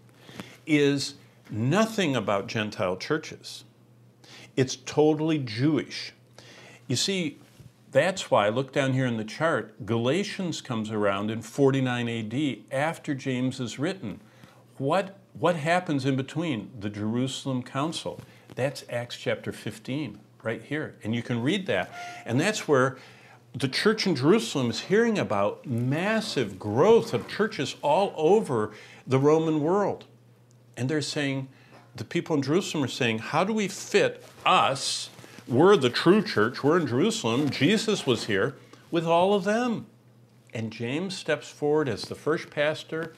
is 0.66 1.16
nothing 1.50 2.16
about 2.16 2.48
Gentile 2.48 2.98
churches. 2.98 3.64
It's 4.56 4.76
totally 4.76 5.38
Jewish. 5.40 6.14
You 6.88 6.96
see, 6.96 7.38
that's 7.92 8.30
why, 8.30 8.50
look 8.50 8.72
down 8.72 8.94
here 8.94 9.06
in 9.06 9.18
the 9.18 9.24
chart, 9.24 9.86
Galatians 9.86 10.62
comes 10.62 10.92
around 10.92 11.32
in 11.32 11.42
49 11.42 12.10
AD 12.10 12.58
after 12.72 13.16
James 13.16 13.60
is 13.60 13.80
written. 13.80 14.20
What, 14.78 15.18
what 15.34 15.56
happens 15.56 16.06
in 16.06 16.16
between? 16.16 16.72
The 16.80 16.90
Jerusalem 16.90 17.64
Council. 17.64 18.22
That's 18.60 18.84
Acts 18.90 19.16
chapter 19.16 19.54
15, 19.54 20.20
right 20.44 20.62
here. 20.62 20.96
And 21.02 21.16
you 21.16 21.24
can 21.24 21.42
read 21.42 21.66
that. 21.68 21.90
And 22.26 22.42
that's 22.42 22.68
where 22.68 22.98
the 23.56 23.70
church 23.70 24.06
in 24.06 24.18
Jerusalem 24.18 24.70
is 24.70 24.82
hearing 24.82 25.18
about 25.18 25.66
massive 25.66 26.60
growth 26.60 27.14
of 27.14 27.30
churches 27.30 27.78
all 27.82 28.14
over 28.18 28.74
the 29.08 29.18
Roman 29.18 29.62
world. 29.62 30.04
And 30.76 30.90
they're 30.90 31.02
saying, 31.02 31.48
the 31.96 32.04
people 32.04 32.36
in 32.36 32.42
Jerusalem 32.42 32.84
are 32.84 32.90
saying, 32.90 33.20
how 33.20 33.46
do 33.46 33.54
we 33.54 33.70
fit 33.70 34.26
us? 34.46 35.10
We're 35.48 35.78
the 35.78 35.90
true 35.90 36.22
church, 36.22 36.62
we're 36.62 36.82
in 36.82 36.88
Jerusalem, 36.88 37.50
Jesus 37.50 38.06
was 38.06 38.26
here, 38.26 38.58
with 38.92 39.06
all 39.06 39.34
of 39.34 39.46
them. 39.46 39.86
And 40.54 40.70
James 40.70 41.16
steps 41.16 41.48
forward 41.48 41.88
as 41.88 42.02
the 42.02 42.14
first 42.14 42.50
pastor 42.50 43.14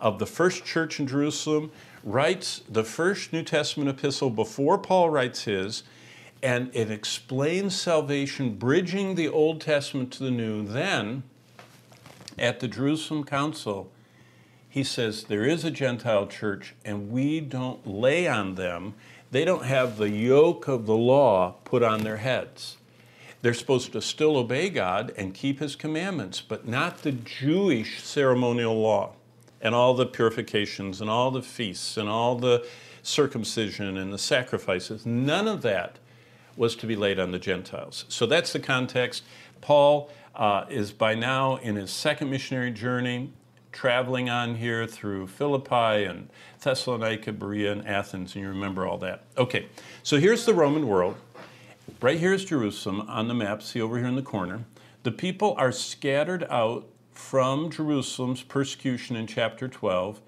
of 0.00 0.18
the 0.18 0.26
first 0.26 0.64
church 0.64 0.98
in 0.98 1.06
Jerusalem 1.06 1.70
writes 2.02 2.62
the 2.68 2.84
first 2.84 3.32
New 3.32 3.42
Testament 3.42 3.90
epistle 3.90 4.30
before 4.30 4.78
Paul 4.78 5.10
writes 5.10 5.44
his, 5.44 5.82
and 6.42 6.70
it 6.74 6.90
explains 6.90 7.78
salvation, 7.78 8.54
bridging 8.54 9.14
the 9.14 9.28
Old 9.28 9.60
Testament 9.60 10.10
to 10.12 10.24
the 10.24 10.30
New. 10.30 10.64
Then, 10.64 11.22
at 12.38 12.60
the 12.60 12.68
Jerusalem 12.68 13.24
Council, 13.24 13.90
he 14.68 14.82
says 14.82 15.24
there 15.24 15.44
is 15.44 15.64
a 15.64 15.70
Gentile 15.70 16.26
church, 16.26 16.74
and 16.84 17.10
we 17.10 17.40
don't 17.40 17.86
lay 17.86 18.26
on 18.26 18.54
them, 18.54 18.94
they 19.30 19.44
don't 19.44 19.64
have 19.64 19.96
the 19.96 20.10
yoke 20.10 20.66
of 20.68 20.86
the 20.86 20.96
law 20.96 21.56
put 21.64 21.82
on 21.82 22.02
their 22.02 22.16
heads. 22.16 22.78
They're 23.42 23.54
supposed 23.54 23.92
to 23.92 24.02
still 24.02 24.36
obey 24.36 24.70
God 24.70 25.12
and 25.16 25.34
keep 25.34 25.60
his 25.60 25.76
commandments, 25.76 26.40
but 26.40 26.68
not 26.68 27.02
the 27.02 27.12
Jewish 27.12 28.02
ceremonial 28.02 28.78
law. 28.80 29.12
And 29.60 29.74
all 29.74 29.94
the 29.94 30.06
purifications 30.06 31.00
and 31.00 31.10
all 31.10 31.30
the 31.30 31.42
feasts 31.42 31.96
and 31.96 32.08
all 32.08 32.36
the 32.36 32.66
circumcision 33.02 33.96
and 33.96 34.12
the 34.12 34.18
sacrifices. 34.18 35.06
None 35.06 35.48
of 35.48 35.62
that 35.62 35.98
was 36.56 36.76
to 36.76 36.86
be 36.86 36.96
laid 36.96 37.18
on 37.18 37.30
the 37.30 37.38
Gentiles. 37.38 38.04
So 38.08 38.26
that's 38.26 38.52
the 38.52 38.60
context. 38.60 39.22
Paul 39.60 40.10
uh, 40.34 40.64
is 40.68 40.92
by 40.92 41.14
now 41.14 41.56
in 41.56 41.76
his 41.76 41.90
second 41.90 42.30
missionary 42.30 42.70
journey, 42.70 43.32
traveling 43.72 44.28
on 44.28 44.56
here 44.56 44.86
through 44.86 45.28
Philippi 45.28 46.04
and 46.04 46.28
Thessalonica, 46.60 47.32
Berea, 47.32 47.72
and 47.72 47.86
Athens, 47.86 48.34
and 48.34 48.42
you 48.42 48.48
remember 48.48 48.86
all 48.86 48.98
that. 48.98 49.24
Okay, 49.38 49.66
so 50.02 50.18
here's 50.18 50.44
the 50.44 50.54
Roman 50.54 50.86
world. 50.86 51.16
Right 52.00 52.18
here 52.18 52.32
is 52.32 52.44
Jerusalem 52.44 53.02
on 53.02 53.28
the 53.28 53.34
map, 53.34 53.62
see 53.62 53.80
over 53.80 53.98
here 53.98 54.06
in 54.06 54.16
the 54.16 54.22
corner. 54.22 54.64
The 55.02 55.12
people 55.12 55.54
are 55.56 55.72
scattered 55.72 56.46
out 56.50 56.86
from 57.20 57.70
Jerusalem's 57.70 58.42
persecution 58.42 59.14
in 59.14 59.28
chapter 59.28 59.68
12, 59.68 60.20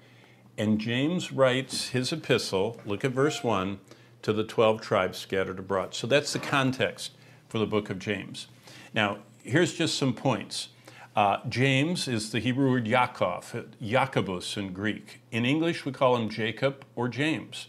and 0.57 0.79
James 0.79 1.33
writes 1.33 1.89
his 1.89 2.13
epistle, 2.13 2.79
look 2.85 3.03
at 3.03 3.11
verse 3.11 3.43
1, 3.43 3.79
to 4.21 4.31
the 4.31 4.45
12 4.45 4.79
tribes 4.79 5.17
scattered 5.17 5.59
abroad. 5.59 5.93
So 5.93 6.07
that's 6.07 6.31
the 6.31 6.39
context 6.39 7.11
for 7.49 7.59
the 7.59 7.65
book 7.65 7.89
of 7.89 7.99
James. 7.99 8.47
Now, 8.93 9.17
here's 9.43 9.73
just 9.73 9.97
some 9.97 10.13
points. 10.13 10.69
Uh, 11.13 11.39
James 11.49 12.07
is 12.07 12.31
the 12.31 12.39
Hebrew 12.39 12.71
word 12.71 12.85
Yaakov, 12.85 13.65
Jacobus 13.81 14.55
in 14.55 14.71
Greek. 14.71 15.19
In 15.29 15.45
English, 15.45 15.85
we 15.85 15.91
call 15.91 16.15
him 16.15 16.29
Jacob 16.29 16.85
or 16.95 17.09
James. 17.09 17.67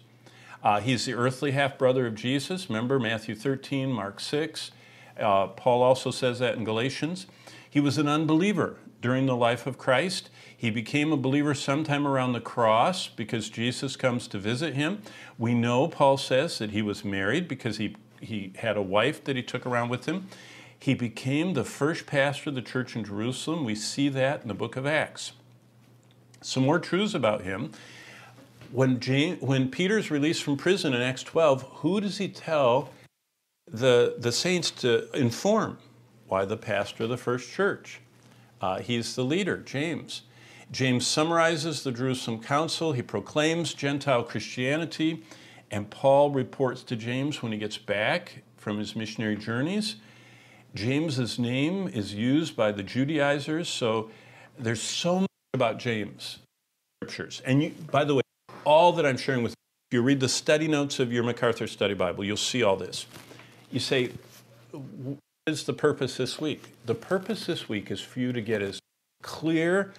Uh, 0.63 0.81
he's 0.81 1.07
the 1.07 1.15
earthly 1.15 1.51
half 1.51 1.77
brother 1.77 2.07
of 2.07 2.15
Jesus. 2.15 2.69
Remember 2.71 3.01
Matthew 3.01 3.35
13, 3.35 3.91
Mark 3.91 4.21
6. 4.21 4.71
Uh, 5.19 5.49
Paul 5.49 5.83
also 5.83 6.13
says 6.13 6.39
that 6.39 6.55
in 6.55 6.63
Galatians. 6.63 7.27
He 7.69 7.81
was 7.81 7.99
an 7.99 8.07
unbeliever 8.07 8.77
during 9.05 9.27
the 9.27 9.37
life 9.37 9.67
of 9.67 9.77
Christ. 9.77 10.31
He 10.57 10.71
became 10.71 11.13
a 11.13 11.19
believer 11.19 11.53
sometime 11.53 12.07
around 12.07 12.33
the 12.33 12.41
cross 12.41 13.07
because 13.07 13.51
Jesus 13.51 13.97
comes 13.97 14.27
to 14.29 14.39
visit 14.39 14.73
him. 14.73 15.03
We 15.37 15.53
know, 15.53 15.89
Paul 15.89 16.17
says, 16.17 16.57
that 16.57 16.71
he 16.71 16.81
was 16.81 17.05
married 17.05 17.47
because 17.47 17.77
he, 17.77 17.97
he 18.23 18.55
had 18.57 18.79
a 18.79 18.83
wife 18.83 19.23
that 19.25 19.37
he 19.37 19.43
took 19.43 19.67
around 19.67 19.91
with 19.91 20.07
him. 20.07 20.29
He 20.79 20.95
became 20.95 21.53
the 21.53 21.65
first 21.65 22.07
pastor 22.07 22.49
of 22.49 22.55
the 22.55 22.63
church 22.63 22.97
in 22.97 23.05
Jerusalem. 23.05 23.67
We 23.67 23.75
see 23.75 24.09
that 24.09 24.41
in 24.41 24.49
the 24.49 24.55
book 24.55 24.75
of 24.75 24.87
Acts. 24.87 25.33
Some 26.41 26.63
more 26.63 26.79
truths 26.79 27.13
about 27.13 27.43
him. 27.43 27.73
When, 28.73 29.01
James, 29.01 29.43
when 29.43 29.71
Peter's 29.71 30.11
released 30.11 30.43
from 30.43 30.57
prison 30.57 30.95
in 30.95 31.03
Acts 31.03 31.25
12, 31.25 31.63
who 31.81 32.01
does 32.01 32.17
he 32.17 32.29
tell 32.29 32.89
the, 33.71 34.15
the 34.19 34.33
saints 34.33 34.71
to 34.71 35.15
inform? 35.15 35.77
Why, 36.27 36.47
the 36.47 36.57
pastor 36.57 37.05
of 37.05 37.11
the 37.11 37.19
first 37.19 37.53
church. 37.53 38.01
Uh, 38.65 38.79
he's 38.79 39.15
the 39.15 39.23
leader, 39.23 39.59
James. 39.59 40.23
James 40.73 41.07
summarizes 41.07 41.83
the 41.83 41.93
Jerusalem 41.93 42.41
Council. 42.41 42.93
He 42.93 43.03
proclaims 43.03 43.75
Gentile 43.75 44.23
Christianity. 44.23 45.23
And 45.71 45.91
Paul 45.91 46.31
reports 46.31 46.83
to 46.85 46.97
James 46.97 47.43
when 47.43 47.53
he 47.53 47.59
gets 47.59 47.77
back 47.77 48.43
from 48.57 48.79
his 48.79 48.97
missionary 48.97 49.37
journeys. 49.37 49.97
James's 50.75 51.39
name 51.39 51.89
is 51.89 52.15
used 52.15 52.57
by 52.57 52.73
the 52.73 52.83
Judaizers. 52.83 53.69
So 53.69 54.11
there's 54.59 54.81
so 54.81 55.21
much 55.21 55.31
about 55.53 55.79
James 55.79 56.39
scriptures. 57.03 57.43
And 57.45 57.65
you, 57.65 57.75
by 57.91 58.05
the 58.05 58.15
way, 58.15 58.23
all 58.65 58.93
that 58.93 59.05
I'm 59.05 59.19
sharing 59.19 59.43
with 59.43 59.51
you, 59.51 59.91
if 59.91 59.95
you 59.97 60.01
read 60.01 60.21
the 60.21 60.29
study 60.31 60.69
notes 60.69 61.01
of 61.01 61.13
your 61.13 61.23
MacArthur 61.23 61.67
Study 61.67 61.93
Bible, 61.93 62.25
you'll 62.25 62.39
see 62.39 62.63
all 62.63 62.77
this. 62.77 63.05
You 63.71 63.81
say, 63.81 64.13
is 65.47 65.65
the 65.65 65.75
purpose 65.75 66.17
this 66.17 66.41
week? 66.41 66.73
The 66.87 66.95
purpose 66.95 67.47
this 67.47 67.69
week 67.69 67.91
is 67.91 68.01
for 68.01 68.19
you 68.19 68.33
to 68.33 68.41
get 68.41 68.63
as 68.63 68.81
clear 69.23 69.93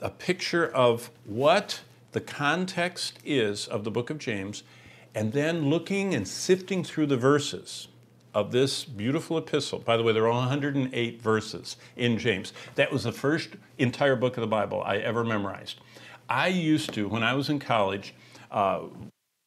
a 0.00 0.08
picture 0.08 0.66
of 0.66 1.10
what 1.24 1.82
the 2.12 2.20
context 2.20 3.18
is 3.22 3.66
of 3.66 3.84
the 3.84 3.90
book 3.90 4.08
of 4.08 4.18
James, 4.18 4.62
and 5.14 5.32
then 5.32 5.68
looking 5.68 6.14
and 6.14 6.26
sifting 6.26 6.82
through 6.82 7.06
the 7.06 7.16
verses 7.18 7.88
of 8.32 8.52
this 8.52 8.84
beautiful 8.84 9.36
epistle. 9.36 9.80
By 9.80 9.98
the 9.98 10.02
way, 10.02 10.14
there 10.14 10.26
are 10.26 10.30
108 10.30 11.20
verses 11.20 11.76
in 11.96 12.16
James. 12.16 12.54
That 12.76 12.90
was 12.90 13.04
the 13.04 13.12
first 13.12 13.50
entire 13.76 14.16
book 14.16 14.38
of 14.38 14.40
the 14.40 14.46
Bible 14.46 14.82
I 14.82 14.96
ever 14.96 15.24
memorized. 15.24 15.80
I 16.28 16.48
used 16.48 16.94
to, 16.94 17.06
when 17.06 17.22
I 17.22 17.34
was 17.34 17.50
in 17.50 17.58
college, 17.58 18.14
uh, 18.50 18.80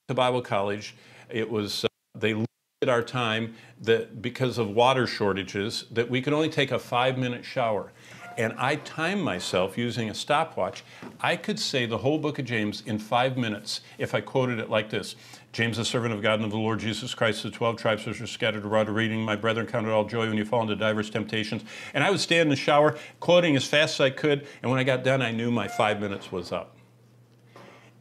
to 0.09 0.13
Bible 0.13 0.41
college, 0.41 0.95
it 1.29 1.49
was, 1.49 1.85
uh, 1.85 1.87
they 2.13 2.45
limited 2.83 2.91
our 2.91 3.03
time 3.03 3.55
that 3.81 4.21
because 4.21 4.57
of 4.57 4.69
water 4.69 5.07
shortages, 5.07 5.85
that 5.91 6.09
we 6.09 6.21
could 6.21 6.33
only 6.33 6.49
take 6.49 6.71
a 6.71 6.79
five 6.79 7.17
minute 7.17 7.45
shower. 7.45 7.91
And 8.35 8.53
I 8.57 8.77
timed 8.77 9.21
myself 9.21 9.77
using 9.77 10.09
a 10.09 10.13
stopwatch. 10.13 10.83
I 11.21 11.35
could 11.35 11.59
say 11.59 11.85
the 11.85 11.99
whole 11.99 12.17
book 12.17 12.39
of 12.39 12.45
James 12.45 12.81
in 12.85 12.97
five 12.97 13.37
minutes 13.37 13.81
if 13.99 14.15
I 14.15 14.21
quoted 14.21 14.59
it 14.59 14.69
like 14.69 14.89
this 14.89 15.15
James, 15.51 15.77
the 15.77 15.85
servant 15.85 16.13
of 16.13 16.21
God 16.21 16.35
and 16.35 16.45
of 16.45 16.51
the 16.51 16.57
Lord 16.57 16.79
Jesus 16.79 17.13
Christ, 17.13 17.43
the 17.43 17.51
12 17.51 17.77
tribes 17.77 18.05
which 18.05 18.19
are 18.19 18.27
scattered 18.27 18.65
abroad, 18.65 18.89
reading, 18.89 19.21
My 19.21 19.35
brethren, 19.35 19.67
count 19.67 19.85
it 19.85 19.91
all 19.91 20.03
joy 20.03 20.27
when 20.27 20.37
you 20.37 20.45
fall 20.45 20.63
into 20.63 20.75
diverse 20.75 21.09
temptations. 21.11 21.63
And 21.93 22.03
I 22.03 22.09
would 22.09 22.19
stand 22.19 22.47
in 22.47 22.49
the 22.49 22.55
shower, 22.55 22.97
quoting 23.19 23.55
as 23.55 23.63
fast 23.63 23.95
as 23.95 24.01
I 24.01 24.09
could, 24.09 24.47
and 24.61 24.71
when 24.71 24.79
I 24.79 24.83
got 24.83 25.03
done, 25.03 25.21
I 25.21 25.31
knew 25.31 25.51
my 25.51 25.67
five 25.67 26.01
minutes 26.01 26.31
was 26.31 26.51
up. 26.51 26.75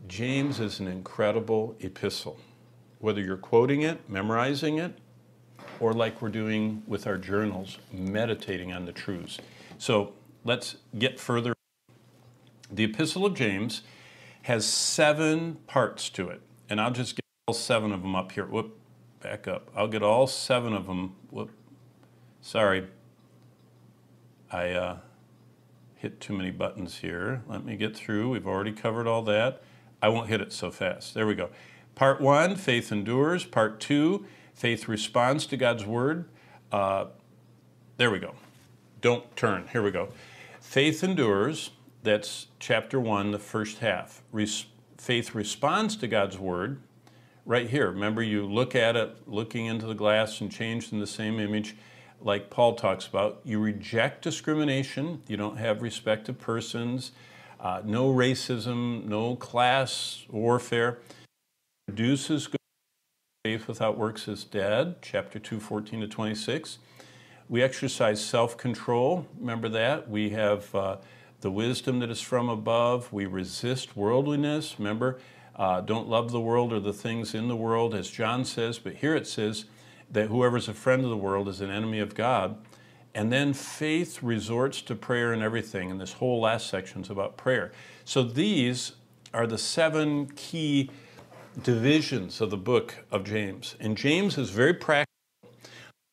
James 0.09 0.61
is 0.61 0.81
an 0.81 0.89
incredible 0.89 1.77
epistle. 1.81 2.39
Whether 3.03 3.21
you're 3.21 3.37
quoting 3.37 3.83
it, 3.83 4.09
memorizing 4.09 4.79
it, 4.79 4.97
or 5.81 5.93
like 5.93 6.23
we're 6.23 6.29
doing 6.29 6.85
with 6.87 7.05
our 7.05 7.19
journals, 7.19 7.79
meditating 7.93 8.73
on 8.73 8.85
the 8.85 8.93
truths. 8.93 9.39
So 9.77 10.13
let's 10.45 10.77
get 10.97 11.19
further. 11.19 11.53
The 12.71 12.85
Epistle 12.85 13.27
of 13.27 13.35
James 13.35 13.83
has 14.43 14.65
seven 14.65 15.57
parts 15.67 16.11
to 16.11 16.29
it, 16.29 16.43
and 16.71 16.81
I'll 16.81 16.93
just 16.93 17.17
get 17.17 17.25
all 17.49 17.55
seven 17.55 17.91
of 17.91 18.03
them 18.03 18.15
up 18.15 18.31
here. 18.31 18.47
Whoop, 18.47 18.79
back 19.21 19.49
up. 19.49 19.69
I'll 19.75 19.89
get 19.89 20.05
all 20.05 20.29
seven 20.29 20.73
of 20.73 20.87
them. 20.87 21.17
Whoop, 21.33 21.51
sorry. 22.41 22.87
I 24.53 24.71
uh, 24.71 24.97
hit 25.97 26.21
too 26.21 26.35
many 26.35 26.53
buttons 26.53 26.99
here. 26.99 27.43
Let 27.49 27.65
me 27.65 27.75
get 27.75 27.97
through. 27.97 28.31
We've 28.31 28.47
already 28.47 28.71
covered 28.71 29.09
all 29.09 29.23
that. 29.23 29.61
I 30.01 30.09
won't 30.09 30.29
hit 30.29 30.41
it 30.41 30.53
so 30.53 30.71
fast. 30.71 31.15
There 31.15 31.27
we 31.27 31.35
go. 31.35 31.51
Part 31.95 32.21
one, 32.21 32.57
faith 32.57 32.91
endures. 32.91 33.45
Part 33.45 33.81
two, 33.81 34.27
faith 34.55 34.89
responds 34.89 35.47
to 35.47 35.57
God's 35.57 35.85
word. 35.85 36.29
Uh, 36.71 37.07
there 37.97 38.11
we 38.11 38.19
go. 38.19 38.35
Don't 39.01 39.37
turn. 39.37 39.69
Here 39.73 39.83
we 39.83 39.91
go. 39.91 40.09
Faith 40.61 41.05
endures. 41.05 41.71
That's 42.03 42.47
chapter 42.59 42.99
one, 42.99 43.31
the 43.31 43.39
first 43.39 43.79
half. 43.79 44.23
Res- 44.33 44.67
faith 44.97 45.35
responds 45.35 45.97
to 45.97 46.09
God's 46.09 46.39
word. 46.39 46.81
Right 47.45 47.69
here. 47.69 47.91
Remember, 47.91 48.23
you 48.23 48.47
look 48.47 48.75
at 48.75 48.97
it, 48.97 49.17
looking 49.27 49.67
into 49.67 49.87
the 49.87 49.95
glass 49.95 50.41
and 50.41 50.51
changed 50.51 50.93
in 50.93 51.01
the 51.01 51.07
same 51.07 51.41
image, 51.41 51.77
like 52.21 52.51
Paul 52.51 52.77
talks 52.77 53.07
about. 53.07 53.41
You 53.45 53.59
reject 53.59 54.23
discrimination. 54.23 55.23
You 55.27 55.37
don't 55.37 55.57
have 55.57 55.83
respect 55.83 56.29
of 56.29 56.39
persons. 56.39 57.11
Uh, 57.61 57.83
no 57.85 58.13
racism, 58.13 59.05
no 59.05 59.37
class 59.37 60.25
warfare. 60.31 60.99
Produces 61.89 62.47
good 62.47 62.61
faith 63.45 63.67
without 63.67 63.99
works 63.99 64.29
is 64.29 64.45
dead, 64.45 65.03
chapter 65.03 65.41
2, 65.41 65.59
14 65.59 66.03
to 66.03 66.07
26. 66.07 66.79
We 67.49 67.61
exercise 67.61 68.25
self 68.25 68.57
control. 68.57 69.27
Remember 69.37 69.69
that? 69.69 70.09
We 70.09 70.31
have 70.31 70.73
uh, 70.77 70.99
the 71.41 71.51
wisdom 71.51 71.99
that 71.99 72.09
is 72.09 72.21
from 72.21 72.49
above. 72.49 73.13
We 73.13 73.27
resist 73.27 73.97
worldliness. 73.97 74.77
Remember, 74.79 75.19
uh, 75.57 75.81
don't 75.81 76.09
love 76.09 76.31
the 76.31 76.41
world 76.41 76.73
or 76.73 76.79
the 76.79 76.93
things 76.93 77.35
in 77.35 77.49
the 77.49 77.57
world, 77.57 77.97
as 77.97 78.09
John 78.09 78.45
says, 78.45 78.79
but 78.79 78.95
here 78.95 79.17
it 79.17 79.27
says 79.27 79.65
that 80.09 80.29
whoever's 80.29 80.69
a 80.69 80.75
friend 80.75 81.03
of 81.03 81.11
the 81.11 81.17
world 81.17 81.49
is 81.49 81.61
an 81.61 81.71
enemy 81.71 81.99
of 81.99 82.15
God. 82.15 82.57
And 83.13 83.33
then 83.33 83.55
faith 83.55 84.23
resorts 84.23 84.83
to 84.83 84.95
prayer 84.95 85.33
and 85.33 85.43
everything. 85.43 85.91
And 85.91 86.01
this 86.01 86.13
whole 86.13 86.41
last 86.41 86.69
section 86.69 87.03
is 87.03 87.11
about 87.11 87.37
prayer. 87.37 87.73
So 88.05 88.23
these 88.23 88.93
are 89.35 89.49
the 89.49 89.59
seven 89.59 90.27
key 90.37 90.89
divisions 91.61 92.41
of 92.41 92.51
the 92.51 92.57
book 92.57 93.05
of 93.11 93.25
James. 93.25 93.77
And 93.81 93.97
James 93.97 94.39
is 94.39 94.51
very 94.51 94.75
practical. 94.75 95.09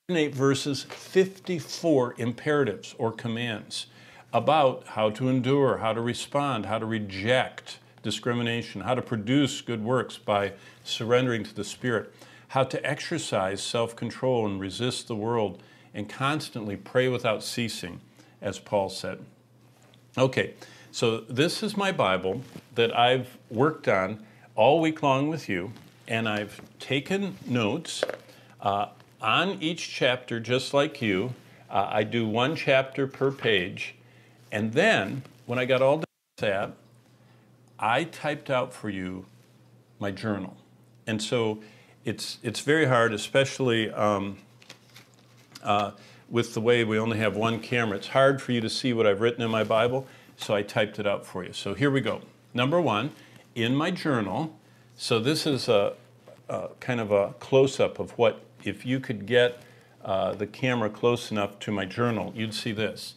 108 0.08 0.34
verses, 0.34 0.84
54 0.84 2.15
imperatives 2.17 2.95
or 2.97 3.12
commands 3.12 3.86
about 4.34 4.88
how 4.88 5.10
to 5.12 5.30
endure, 5.30 5.78
how 5.78 5.93
to 5.93 6.02
respond, 6.02 6.65
how 6.65 6.80
to 6.80 6.86
reject 6.86 7.78
discrimination, 8.02 8.82
how 8.82 8.95
to 8.95 9.02
produce 9.02 9.62
good 9.62 9.84
works 9.84 10.17
by 10.17 10.54
surrendering 10.84 11.43
to 11.43 11.54
the 11.54 11.63
Spirit, 11.63 12.13
how 12.49 12.63
to 12.63 12.84
exercise 12.86 13.62
self 13.62 13.95
control 13.95 14.45
and 14.45 14.60
resist 14.60 15.08
the 15.08 15.15
world 15.15 15.62
and 15.93 16.10
constantly 16.10 16.75
pray 16.75 17.08
without 17.08 17.43
ceasing, 17.43 18.02
as 18.41 18.58
Paul 18.58 18.89
said. 18.89 19.19
Okay, 20.17 20.54
so 20.91 21.19
this 21.21 21.62
is 21.62 21.78
my 21.78 21.91
Bible 21.91 22.41
that 22.75 22.97
I've 22.97 23.38
worked 23.49 23.88
on 23.88 24.25
all 24.55 24.79
week 24.79 25.01
long 25.03 25.27
with 25.27 25.47
you, 25.49 25.71
and 26.07 26.27
I've 26.27 26.62
taken 26.79 27.38
notes 27.45 28.03
uh, 28.62 28.88
on 29.21 29.62
each 29.62 29.89
chapter, 29.89 30.39
just 30.39 30.73
like 30.73 31.01
you. 31.01 31.33
Uh, 31.69 31.88
I 31.89 32.03
do 32.03 32.27
one 32.27 32.55
chapter 32.55 33.07
per 33.07 33.31
page, 33.31 33.95
and 34.51 34.73
then 34.73 35.23
when 35.45 35.59
I 35.59 35.65
got 35.65 35.81
all 35.81 35.97
done 35.97 36.05
with 36.38 36.49
that, 36.49 36.73
I 37.77 38.03
typed 38.03 38.49
out 38.49 38.73
for 38.73 38.89
you 38.89 39.25
my 39.99 40.12
journal. 40.12 40.57
And 41.07 41.21
so 41.21 41.59
it's, 42.05 42.38
it's 42.43 42.62
very 42.62 42.85
hard, 42.85 43.13
especially 43.13 43.91
um, 43.91 44.38
uh, 45.63 45.91
with 46.29 46.53
the 46.53 46.62
way 46.62 46.83
we 46.83 46.99
only 46.99 47.17
have 47.17 47.35
one 47.35 47.59
camera. 47.59 47.97
It's 47.97 48.07
hard 48.07 48.41
for 48.41 48.51
you 48.51 48.62
to 48.62 48.69
see 48.69 48.93
what 48.93 49.05
I've 49.07 49.21
written 49.21 49.41
in 49.41 49.51
my 49.51 49.63
Bible, 49.63 50.07
so 50.38 50.53
I 50.55 50.62
typed 50.62 50.99
it 50.99 51.07
out 51.07 51.25
for 51.25 51.43
you. 51.43 51.53
So 51.53 51.73
here 51.73 51.91
we 51.91 52.01
go. 52.01 52.21
Number 52.53 52.79
one, 52.79 53.12
in 53.55 53.75
my 53.75 53.91
journal, 53.91 54.57
so 54.95 55.19
this 55.19 55.45
is 55.45 55.67
a, 55.67 55.93
a 56.47 56.69
kind 56.79 56.99
of 56.99 57.12
a 57.12 57.33
close 57.39 57.79
up 57.79 57.99
of 57.99 58.12
what, 58.17 58.43
if 58.63 58.85
you 58.85 58.99
could 58.99 59.25
get 59.25 59.62
uh, 60.03 60.33
the 60.33 60.47
camera 60.47 60.89
close 60.89 61.31
enough 61.31 61.59
to 61.59 61.71
my 61.71 61.85
journal, 61.85 62.31
you'd 62.35 62.53
see 62.53 62.71
this. 62.71 63.15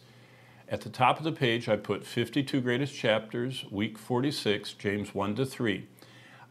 At 0.67 0.81
the 0.81 0.89
top 0.89 1.17
of 1.17 1.23
the 1.23 1.31
page, 1.31 1.69
I 1.69 1.75
put 1.75 2.05
52 2.05 2.61
greatest 2.61 2.95
chapters, 2.95 3.65
week 3.69 3.97
46, 3.97 4.73
James 4.73 5.13
1 5.13 5.35
to 5.35 5.45
3. 5.45 5.87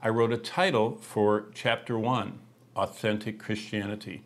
I 0.03 0.09
wrote 0.09 0.33
a 0.33 0.38
title 0.38 0.97
for 1.01 1.47
chapter 1.55 1.99
1, 1.99 2.38
Authentic 2.77 3.38
Christianity. 3.38 4.23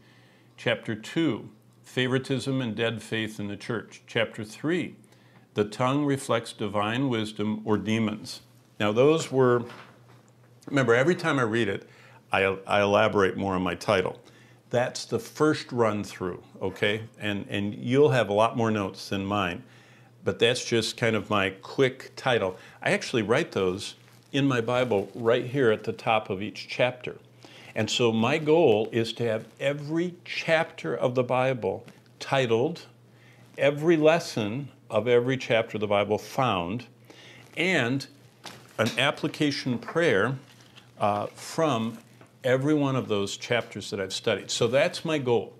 Chapter 0.57 0.95
2, 0.95 1.49
Favoritism 1.83 2.61
and 2.61 2.75
Dead 2.75 3.03
Faith 3.03 3.38
in 3.38 3.49
the 3.49 3.57
Church. 3.57 4.03
Chapter 4.07 4.45
3, 4.45 4.97
The 5.55 5.64
Tongue 5.64 6.05
Reflects 6.05 6.53
Divine 6.53 7.09
Wisdom 7.09 7.62
or 7.64 7.79
Demons. 7.79 8.40
Now, 8.79 8.93
those 8.93 9.33
were, 9.33 9.65
remember, 10.67 10.95
every 10.95 11.15
time 11.15 11.39
I 11.39 11.43
read 11.43 11.69
it, 11.69 11.89
I, 12.33 12.43
I 12.67 12.83
elaborate 12.83 13.37
more 13.37 13.55
on 13.55 13.62
my 13.62 13.75
title. 13.75 14.21
That's 14.71 15.05
the 15.05 15.19
first 15.19 15.73
run 15.73 16.05
through, 16.05 16.43
okay? 16.61 17.03
And, 17.19 17.47
and 17.49 17.75
you'll 17.75 18.11
have 18.11 18.29
a 18.29 18.33
lot 18.33 18.57
more 18.57 18.71
notes 18.71 19.09
than 19.09 19.25
mine, 19.25 19.62
but 20.25 20.39
that's 20.39 20.65
just 20.65 20.97
kind 20.97 21.17
of 21.17 21.31
my 21.31 21.51
quick 21.51 22.12
title. 22.17 22.59
I 22.83 22.91
actually 22.91 23.23
write 23.23 23.53
those 23.53 23.95
in 24.33 24.47
my 24.47 24.61
Bible 24.61 25.09
right 25.15 25.47
here 25.47 25.71
at 25.71 25.85
the 25.85 25.93
top 25.93 26.29
of 26.29 26.43
each 26.43 26.67
chapter. 26.69 27.17
And 27.75 27.91
so 27.91 28.12
my 28.12 28.39
goal 28.39 28.89
is 28.91 29.12
to 29.15 29.25
have 29.25 29.47
every 29.61 30.15
chapter 30.25 30.95
of 30.97 31.15
the 31.15 31.23
Bible 31.23 31.85
titled, 32.19 32.83
every 33.57 33.97
lesson 33.97 34.69
of 34.91 35.07
every 35.07 35.37
chapter 35.37 35.77
of 35.77 35.81
the 35.81 35.87
Bible 35.87 36.19
found, 36.19 36.87
and 37.57 38.07
an 38.79 38.91
application 38.99 39.79
prayer 39.79 40.37
uh, 40.99 41.27
from 41.27 41.99
every 42.45 42.75
one 42.75 42.97
of 42.97 43.09
those 43.09 43.37
chapters 43.37 43.91
that 43.91 44.01
I've 44.01 44.12
studied. 44.12 44.51
So 44.51 44.69
that's 44.69 45.05
my 45.05 45.19
goal. 45.19 45.55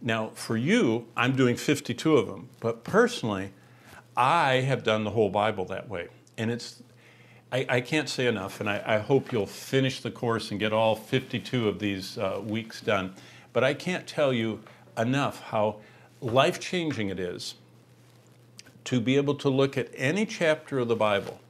Now, 0.00 0.30
for 0.34 0.56
you, 0.56 1.06
I'm 1.16 1.34
doing 1.34 1.56
52 1.56 2.16
of 2.16 2.26
them, 2.26 2.48
but 2.60 2.84
personally, 2.84 3.52
I 4.16 4.60
have 4.60 4.84
done 4.84 5.04
the 5.04 5.10
whole 5.10 5.30
Bible 5.30 5.64
that 5.66 5.88
way. 5.88 6.08
And 6.36 6.50
it's, 6.50 6.82
I, 7.50 7.66
I 7.68 7.80
can't 7.80 8.08
say 8.08 8.26
enough, 8.26 8.60
and 8.60 8.70
I, 8.70 8.82
I, 8.86 8.98
hope 8.98 9.32
you'll 9.32 9.46
finish 9.46 10.00
the 10.00 10.10
course 10.10 10.52
and 10.52 10.60
get 10.60 10.72
all 10.72 10.94
52 10.94 11.68
of 11.68 11.80
these 11.80 12.16
uh, 12.16 12.40
weeks 12.44 12.80
done. 12.80 13.14
But 13.52 13.64
I 13.64 13.74
can't 13.74 14.06
tell 14.06 14.32
you 14.32 14.60
enough 14.96 15.40
how 15.42 15.76
life 16.20 16.60
changing 16.60 17.08
it 17.08 17.18
is 17.18 17.54
to 18.84 19.00
be 19.00 19.16
able 19.16 19.34
to 19.34 19.48
look 19.48 19.76
at 19.76 19.88
any 19.96 20.26
chapter 20.26 20.78
of 20.78 20.88
the 20.88 20.96
Bible 20.96 21.40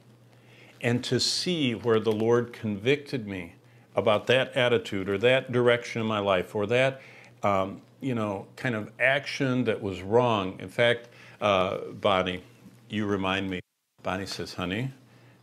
and 0.81 1.03
to 1.03 1.19
see 1.19 1.73
where 1.73 1.99
the 1.99 2.11
Lord 2.11 2.53
convicted 2.53 3.27
me 3.27 3.55
about 3.95 4.27
that 4.27 4.55
attitude 4.55 5.09
or 5.09 5.17
that 5.17 5.51
direction 5.51 6.01
in 6.01 6.07
my 6.07 6.19
life 6.19 6.55
or 6.55 6.65
that, 6.67 7.01
um, 7.43 7.81
you 8.01 8.15
know, 8.15 8.47
kind 8.55 8.75
of 8.75 8.91
action 8.99 9.63
that 9.65 9.81
was 9.81 10.01
wrong. 10.01 10.57
In 10.59 10.69
fact, 10.69 11.09
uh, 11.41 11.79
Bonnie, 11.99 12.43
you 12.89 13.05
remind 13.05 13.49
me, 13.49 13.59
Bonnie 14.03 14.25
says, 14.25 14.53
honey, 14.53 14.91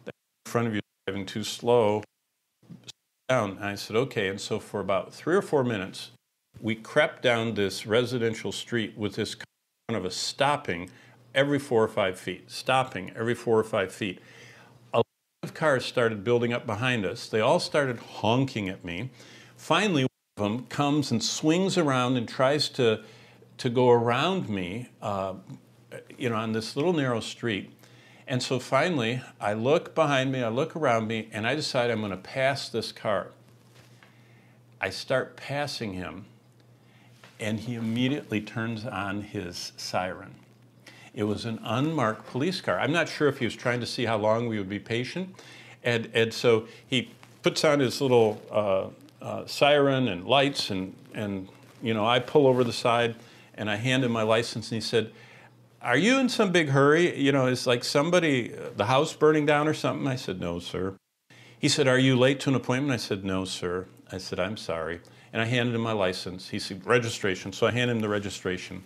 that 0.04 0.14
in 0.46 0.50
front 0.50 0.68
of 0.68 0.74
you 0.74 0.80
driving 1.06 1.26
too 1.26 1.44
slow, 1.44 2.02
down. 3.28 3.52
And 3.52 3.64
I 3.64 3.74
said, 3.74 3.96
okay. 3.96 4.28
And 4.28 4.40
so 4.40 4.58
for 4.58 4.80
about 4.80 5.12
three 5.12 5.34
or 5.34 5.42
four 5.42 5.64
minutes, 5.64 6.10
we 6.60 6.74
crept 6.74 7.22
down 7.22 7.54
this 7.54 7.86
residential 7.86 8.52
street 8.52 8.96
with 8.96 9.14
this 9.14 9.34
kind 9.34 9.96
of 9.96 10.04
a 10.04 10.10
stopping 10.10 10.90
every 11.34 11.58
four 11.58 11.82
or 11.82 11.88
five 11.88 12.18
feet, 12.18 12.50
stopping 12.50 13.12
every 13.16 13.34
four 13.34 13.58
or 13.58 13.64
five 13.64 13.92
feet 13.92 14.20
of 15.46 15.54
cars 15.54 15.84
started 15.84 16.24
building 16.24 16.52
up 16.52 16.66
behind 16.66 17.06
us. 17.06 17.28
They 17.28 17.40
all 17.40 17.60
started 17.60 17.98
honking 17.98 18.68
at 18.68 18.84
me. 18.84 19.10
Finally, 19.56 20.02
one 20.02 20.08
of 20.36 20.42
them 20.42 20.66
comes 20.66 21.12
and 21.12 21.22
swings 21.22 21.78
around 21.78 22.16
and 22.16 22.28
tries 22.28 22.68
to, 22.70 23.02
to 23.58 23.70
go 23.70 23.90
around 23.90 24.48
me, 24.48 24.88
uh, 25.00 25.34
you 26.18 26.28
know, 26.28 26.34
on 26.34 26.52
this 26.52 26.74
little 26.74 26.92
narrow 26.92 27.20
street. 27.20 27.70
And 28.26 28.42
so 28.42 28.58
finally, 28.58 29.22
I 29.40 29.52
look 29.52 29.94
behind 29.94 30.32
me, 30.32 30.42
I 30.42 30.48
look 30.48 30.74
around 30.74 31.06
me, 31.06 31.28
and 31.30 31.46
I 31.46 31.54
decide 31.54 31.90
I'm 31.90 32.00
going 32.00 32.10
to 32.10 32.16
pass 32.16 32.68
this 32.68 32.90
car. 32.90 33.28
I 34.80 34.90
start 34.90 35.36
passing 35.36 35.92
him, 35.92 36.24
and 37.38 37.60
he 37.60 37.76
immediately 37.76 38.40
turns 38.40 38.84
on 38.84 39.22
his 39.22 39.72
siren. 39.76 40.34
It 41.16 41.24
was 41.24 41.46
an 41.46 41.58
unmarked 41.64 42.26
police 42.26 42.60
car. 42.60 42.78
I'm 42.78 42.92
not 42.92 43.08
sure 43.08 43.26
if 43.26 43.38
he 43.38 43.46
was 43.46 43.56
trying 43.56 43.80
to 43.80 43.86
see 43.86 44.04
how 44.04 44.18
long 44.18 44.46
we 44.46 44.58
would 44.58 44.68
be 44.68 44.78
patient. 44.78 45.34
And, 45.82 46.10
and 46.12 46.32
so 46.32 46.68
he 46.86 47.10
puts 47.42 47.64
on 47.64 47.80
his 47.80 48.00
little 48.02 48.40
uh, 48.50 48.88
uh, 49.24 49.46
siren 49.46 50.08
and 50.08 50.26
lights, 50.26 50.70
and, 50.70 50.94
and 51.14 51.48
you 51.82 51.94
know, 51.94 52.06
I 52.06 52.18
pull 52.18 52.46
over 52.46 52.62
the 52.62 52.72
side 52.72 53.16
and 53.54 53.70
I 53.70 53.76
hand 53.76 54.04
him 54.04 54.12
my 54.12 54.22
license, 54.22 54.70
and 54.70 54.76
he 54.76 54.86
said, 54.86 55.10
are 55.80 55.96
you 55.96 56.18
in 56.18 56.28
some 56.28 56.52
big 56.52 56.68
hurry? 56.68 57.18
You 57.18 57.32
know, 57.32 57.46
it's 57.46 57.66
like 57.66 57.82
somebody, 57.84 58.48
the 58.76 58.86
house 58.86 59.14
burning 59.14 59.46
down 59.46 59.68
or 59.68 59.74
something? 59.74 60.06
I 60.06 60.16
said, 60.16 60.40
no, 60.40 60.58
sir. 60.58 60.96
He 61.58 61.68
said, 61.68 61.88
are 61.88 61.98
you 61.98 62.16
late 62.16 62.40
to 62.40 62.50
an 62.50 62.56
appointment? 62.56 62.92
I 62.92 62.96
said, 62.96 63.24
no, 63.24 63.44
sir. 63.44 63.86
I 64.12 64.18
said, 64.18 64.38
I'm 64.38 64.56
sorry. 64.56 65.00
And 65.32 65.40
I 65.40 65.46
handed 65.46 65.74
him 65.74 65.80
my 65.80 65.92
license. 65.92 66.50
He 66.50 66.58
said, 66.58 66.84
registration. 66.84 67.52
So 67.52 67.66
I 67.66 67.70
handed 67.70 67.96
him 67.96 68.00
the 68.00 68.08
registration. 68.08 68.84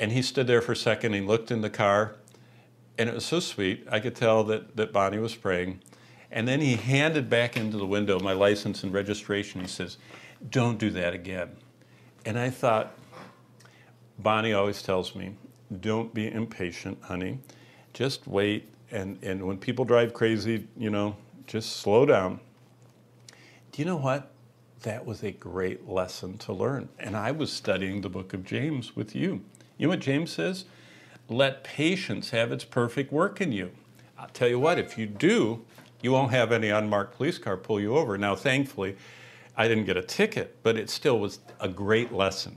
And 0.00 0.12
he 0.12 0.22
stood 0.22 0.46
there 0.46 0.60
for 0.60 0.72
a 0.72 0.76
second, 0.76 1.12
he 1.12 1.20
looked 1.20 1.50
in 1.50 1.60
the 1.60 1.70
car, 1.70 2.16
and 2.96 3.08
it 3.08 3.14
was 3.14 3.24
so 3.24 3.40
sweet. 3.40 3.86
I 3.90 4.00
could 4.00 4.16
tell 4.16 4.44
that, 4.44 4.76
that 4.76 4.92
Bonnie 4.92 5.18
was 5.18 5.34
praying. 5.34 5.80
And 6.30 6.46
then 6.46 6.60
he 6.60 6.76
handed 6.76 7.30
back 7.30 7.56
into 7.56 7.78
the 7.78 7.86
window 7.86 8.18
my 8.20 8.32
license 8.32 8.82
and 8.82 8.92
registration. 8.92 9.60
He 9.60 9.66
says, 9.66 9.96
Don't 10.50 10.78
do 10.78 10.90
that 10.90 11.14
again. 11.14 11.56
And 12.24 12.38
I 12.38 12.50
thought, 12.50 12.92
Bonnie 14.18 14.52
always 14.52 14.82
tells 14.82 15.14
me, 15.14 15.36
Don't 15.80 16.12
be 16.12 16.30
impatient, 16.30 16.98
honey. 17.02 17.38
Just 17.92 18.26
wait. 18.26 18.68
And, 18.90 19.18
and 19.22 19.46
when 19.46 19.58
people 19.58 19.84
drive 19.84 20.12
crazy, 20.12 20.66
you 20.76 20.90
know, 20.90 21.16
just 21.46 21.76
slow 21.76 22.04
down. 22.04 22.40
Do 23.72 23.82
you 23.82 23.86
know 23.86 23.96
what? 23.96 24.30
That 24.82 25.06
was 25.06 25.22
a 25.22 25.30
great 25.30 25.88
lesson 25.88 26.38
to 26.38 26.52
learn. 26.52 26.88
And 26.98 27.16
I 27.16 27.32
was 27.32 27.52
studying 27.52 28.00
the 28.00 28.08
book 28.08 28.32
of 28.34 28.44
James 28.44 28.94
with 28.94 29.14
you. 29.14 29.42
You 29.78 29.86
know 29.86 29.90
what 29.90 30.00
James 30.00 30.32
says? 30.32 30.64
Let 31.28 31.64
patience 31.64 32.30
have 32.30 32.52
its 32.52 32.64
perfect 32.64 33.12
work 33.12 33.40
in 33.40 33.52
you. 33.52 33.70
I'll 34.18 34.28
tell 34.28 34.48
you 34.48 34.58
what, 34.58 34.78
if 34.78 34.98
you 34.98 35.06
do, 35.06 35.64
you 36.02 36.12
won't 36.12 36.32
have 36.32 36.52
any 36.52 36.68
unmarked 36.68 37.16
police 37.16 37.38
car 37.38 37.56
pull 37.56 37.80
you 37.80 37.96
over. 37.96 38.18
Now, 38.18 38.34
thankfully, 38.34 38.96
I 39.56 39.68
didn't 39.68 39.84
get 39.84 39.96
a 39.96 40.02
ticket, 40.02 40.56
but 40.62 40.76
it 40.76 40.90
still 40.90 41.18
was 41.18 41.38
a 41.60 41.68
great 41.68 42.12
lesson. 42.12 42.56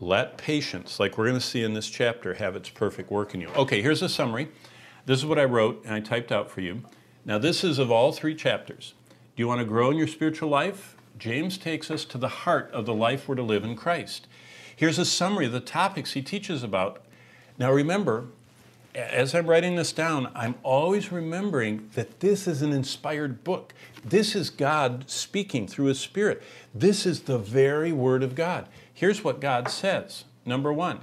Let 0.00 0.38
patience, 0.38 1.00
like 1.00 1.18
we're 1.18 1.26
going 1.26 1.40
to 1.40 1.46
see 1.46 1.62
in 1.62 1.74
this 1.74 1.88
chapter, 1.88 2.34
have 2.34 2.56
its 2.56 2.68
perfect 2.68 3.10
work 3.10 3.34
in 3.34 3.40
you. 3.40 3.48
Okay, 3.56 3.82
here's 3.82 4.02
a 4.02 4.08
summary. 4.08 4.48
This 5.06 5.18
is 5.18 5.26
what 5.26 5.38
I 5.38 5.44
wrote 5.44 5.82
and 5.84 5.94
I 5.94 6.00
typed 6.00 6.32
out 6.32 6.50
for 6.50 6.60
you. 6.60 6.82
Now, 7.24 7.38
this 7.38 7.64
is 7.64 7.78
of 7.78 7.90
all 7.90 8.12
three 8.12 8.34
chapters. 8.34 8.94
Do 9.08 9.42
you 9.42 9.48
want 9.48 9.60
to 9.60 9.64
grow 9.64 9.90
in 9.90 9.96
your 9.96 10.06
spiritual 10.06 10.48
life? 10.48 10.96
James 11.18 11.56
takes 11.58 11.90
us 11.90 12.04
to 12.06 12.18
the 12.18 12.28
heart 12.28 12.70
of 12.72 12.86
the 12.86 12.94
life 12.94 13.28
we're 13.28 13.36
to 13.36 13.42
live 13.42 13.64
in 13.64 13.76
Christ. 13.76 14.26
Here's 14.76 14.98
a 14.98 15.04
summary 15.04 15.46
of 15.46 15.52
the 15.52 15.60
topics 15.60 16.12
he 16.12 16.22
teaches 16.22 16.62
about. 16.62 17.02
Now 17.58 17.72
remember, 17.72 18.26
as 18.94 19.34
I'm 19.34 19.46
writing 19.46 19.76
this 19.76 19.92
down, 19.92 20.30
I'm 20.34 20.54
always 20.62 21.10
remembering 21.10 21.90
that 21.94 22.20
this 22.20 22.46
is 22.46 22.62
an 22.62 22.72
inspired 22.72 23.42
book. 23.44 23.74
This 24.04 24.34
is 24.34 24.50
God 24.50 25.08
speaking 25.08 25.66
through 25.66 25.86
His 25.86 26.00
Spirit. 26.00 26.42
This 26.74 27.06
is 27.06 27.22
the 27.22 27.38
very 27.38 27.92
Word 27.92 28.22
of 28.22 28.34
God. 28.34 28.68
Here's 28.92 29.24
what 29.24 29.40
God 29.40 29.68
says. 29.68 30.24
Number 30.46 30.72
one, 30.72 31.00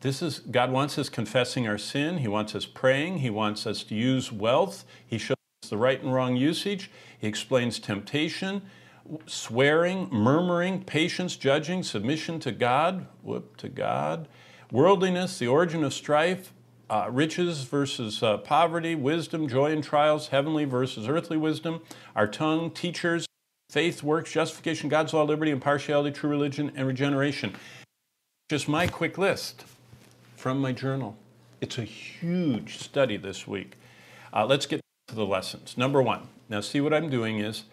this 0.00 0.22
is 0.22 0.40
God 0.40 0.70
wants 0.72 0.98
us 0.98 1.08
confessing 1.08 1.68
our 1.68 1.78
sin. 1.78 2.18
He 2.18 2.28
wants 2.28 2.54
us 2.54 2.66
praying. 2.66 3.18
He 3.18 3.30
wants 3.30 3.66
us 3.66 3.82
to 3.84 3.94
use 3.94 4.32
wealth. 4.32 4.84
He 5.06 5.18
shows 5.18 5.36
us 5.62 5.70
the 5.70 5.76
right 5.76 6.02
and 6.02 6.12
wrong 6.12 6.36
usage. 6.36 6.90
He 7.18 7.26
explains 7.26 7.78
temptation 7.78 8.62
swearing, 9.26 10.08
murmuring, 10.10 10.82
patience, 10.84 11.36
judging, 11.36 11.82
submission 11.82 12.40
to 12.40 12.52
God, 12.52 13.06
whoop, 13.22 13.56
to 13.58 13.68
God, 13.68 14.28
worldliness, 14.70 15.38
the 15.38 15.46
origin 15.48 15.84
of 15.84 15.92
strife, 15.92 16.52
uh, 16.88 17.08
riches 17.10 17.64
versus 17.64 18.22
uh, 18.22 18.38
poverty, 18.38 18.94
wisdom, 18.94 19.48
joy 19.48 19.72
in 19.72 19.82
trials, 19.82 20.28
heavenly 20.28 20.64
versus 20.64 21.08
earthly 21.08 21.36
wisdom, 21.36 21.80
our 22.14 22.26
tongue, 22.26 22.70
teachers, 22.70 23.26
faith, 23.70 24.02
works, 24.02 24.32
justification, 24.32 24.88
God's 24.88 25.12
law, 25.12 25.24
liberty, 25.24 25.50
impartiality, 25.50 26.12
true 26.12 26.30
religion, 26.30 26.72
and 26.76 26.86
regeneration. 26.86 27.54
Just 28.48 28.68
my 28.68 28.86
quick 28.86 29.18
list 29.18 29.64
from 30.36 30.60
my 30.60 30.72
journal. 30.72 31.16
It's 31.60 31.78
a 31.78 31.84
huge 31.84 32.78
study 32.78 33.16
this 33.16 33.46
week. 33.46 33.76
Uh, 34.32 34.46
let's 34.46 34.66
get 34.66 34.80
to 35.08 35.14
the 35.14 35.26
lessons. 35.26 35.76
Number 35.76 36.00
one, 36.00 36.28
now 36.48 36.60
see 36.60 36.80
what 36.80 36.94
I'm 36.94 37.10
doing 37.10 37.40
is 37.40 37.64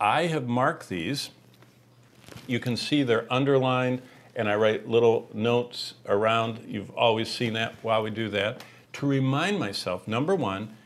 I 0.00 0.26
have 0.26 0.46
marked 0.46 0.88
these. 0.88 1.30
You 2.46 2.60
can 2.60 2.76
see 2.76 3.02
they're 3.02 3.32
underlined, 3.32 4.02
and 4.34 4.48
I 4.48 4.54
write 4.54 4.88
little 4.88 5.28
notes 5.32 5.94
around. 6.06 6.64
You've 6.66 6.90
always 6.90 7.30
seen 7.30 7.54
that 7.54 7.74
while 7.82 8.02
we 8.02 8.10
do 8.10 8.28
that. 8.30 8.62
To 8.94 9.06
remind 9.06 9.58
myself, 9.58 10.06
number 10.06 10.34
one, 10.34 10.76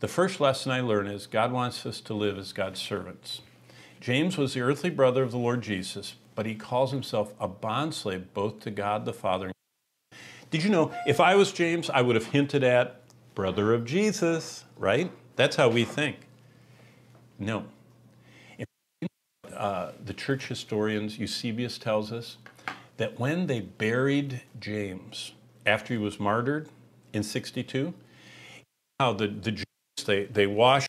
the 0.00 0.08
first 0.08 0.40
lesson 0.40 0.72
I 0.72 0.80
learn 0.80 1.06
is 1.06 1.26
God 1.26 1.52
wants 1.52 1.84
us 1.86 2.00
to 2.02 2.14
live 2.14 2.38
as 2.38 2.52
God's 2.52 2.80
servants. 2.80 3.40
James 4.00 4.36
was 4.36 4.54
the 4.54 4.60
earthly 4.60 4.90
brother 4.90 5.22
of 5.22 5.30
the 5.30 5.38
Lord 5.38 5.62
Jesus, 5.62 6.14
but 6.34 6.46
he 6.46 6.54
calls 6.54 6.90
himself 6.90 7.34
a 7.38 7.48
bondslave 7.48 8.24
both 8.34 8.60
to 8.60 8.70
God 8.70 9.04
the 9.04 9.12
Father. 9.12 9.52
Did 10.50 10.64
you 10.64 10.70
know, 10.70 10.92
if 11.06 11.20
I 11.20 11.34
was 11.34 11.52
James, 11.52 11.88
I 11.88 12.02
would 12.02 12.16
have 12.16 12.26
hinted 12.26 12.64
at 12.64 13.00
brother 13.34 13.72
of 13.72 13.84
Jesus, 13.84 14.64
right? 14.76 15.10
That's 15.36 15.56
how 15.56 15.68
we 15.68 15.84
think. 15.84 16.16
No. 17.38 17.64
Uh, 19.62 19.92
the 20.04 20.12
church 20.12 20.48
historians, 20.48 21.20
Eusebius 21.20 21.78
tells 21.78 22.10
us, 22.10 22.36
that 22.96 23.20
when 23.20 23.46
they 23.46 23.60
buried 23.60 24.42
James 24.58 25.34
after 25.64 25.94
he 25.94 25.98
was 25.98 26.18
martyred 26.18 26.68
in 27.12 27.22
62, 27.22 27.94
how 28.98 29.12
the, 29.12 29.28
the 29.28 29.52
Jews, 29.52 29.64
they, 30.04 30.24
they 30.24 30.48
washed 30.48 30.88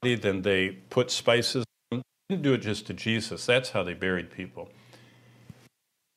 the 0.00 0.08
body, 0.08 0.14
then 0.22 0.40
they 0.40 0.70
put 0.88 1.10
spices 1.10 1.66
on. 1.92 1.98
They 1.98 2.36
didn't 2.36 2.44
do 2.44 2.54
it 2.54 2.62
just 2.62 2.86
to 2.86 2.94
Jesus. 2.94 3.44
That's 3.44 3.68
how 3.68 3.82
they 3.82 3.92
buried 3.92 4.30
people. 4.30 4.70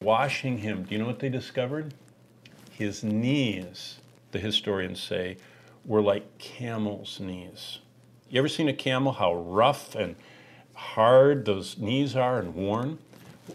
Washing 0.02 0.60
him, 0.60 0.84
do 0.84 0.96
you 0.96 1.00
know 1.00 1.08
what 1.08 1.20
they 1.20 1.28
discovered? 1.28 1.93
His 2.72 3.04
knees, 3.04 3.98
the 4.32 4.39
historians 4.39 5.04
say, 5.04 5.36
were 5.84 6.02
like 6.02 6.38
camel's 6.38 7.20
knees. 7.20 7.80
You 8.30 8.39
ever 8.39 8.48
seen 8.48 8.70
a 8.70 8.74
camel, 8.74 9.12
how 9.12 9.36
rough 9.36 9.93
and 9.93 10.15
hard 10.78 11.44
those 11.44 11.78
knees 11.78 12.16
are 12.16 12.40
and 12.40 12.54
worn? 12.54 13.00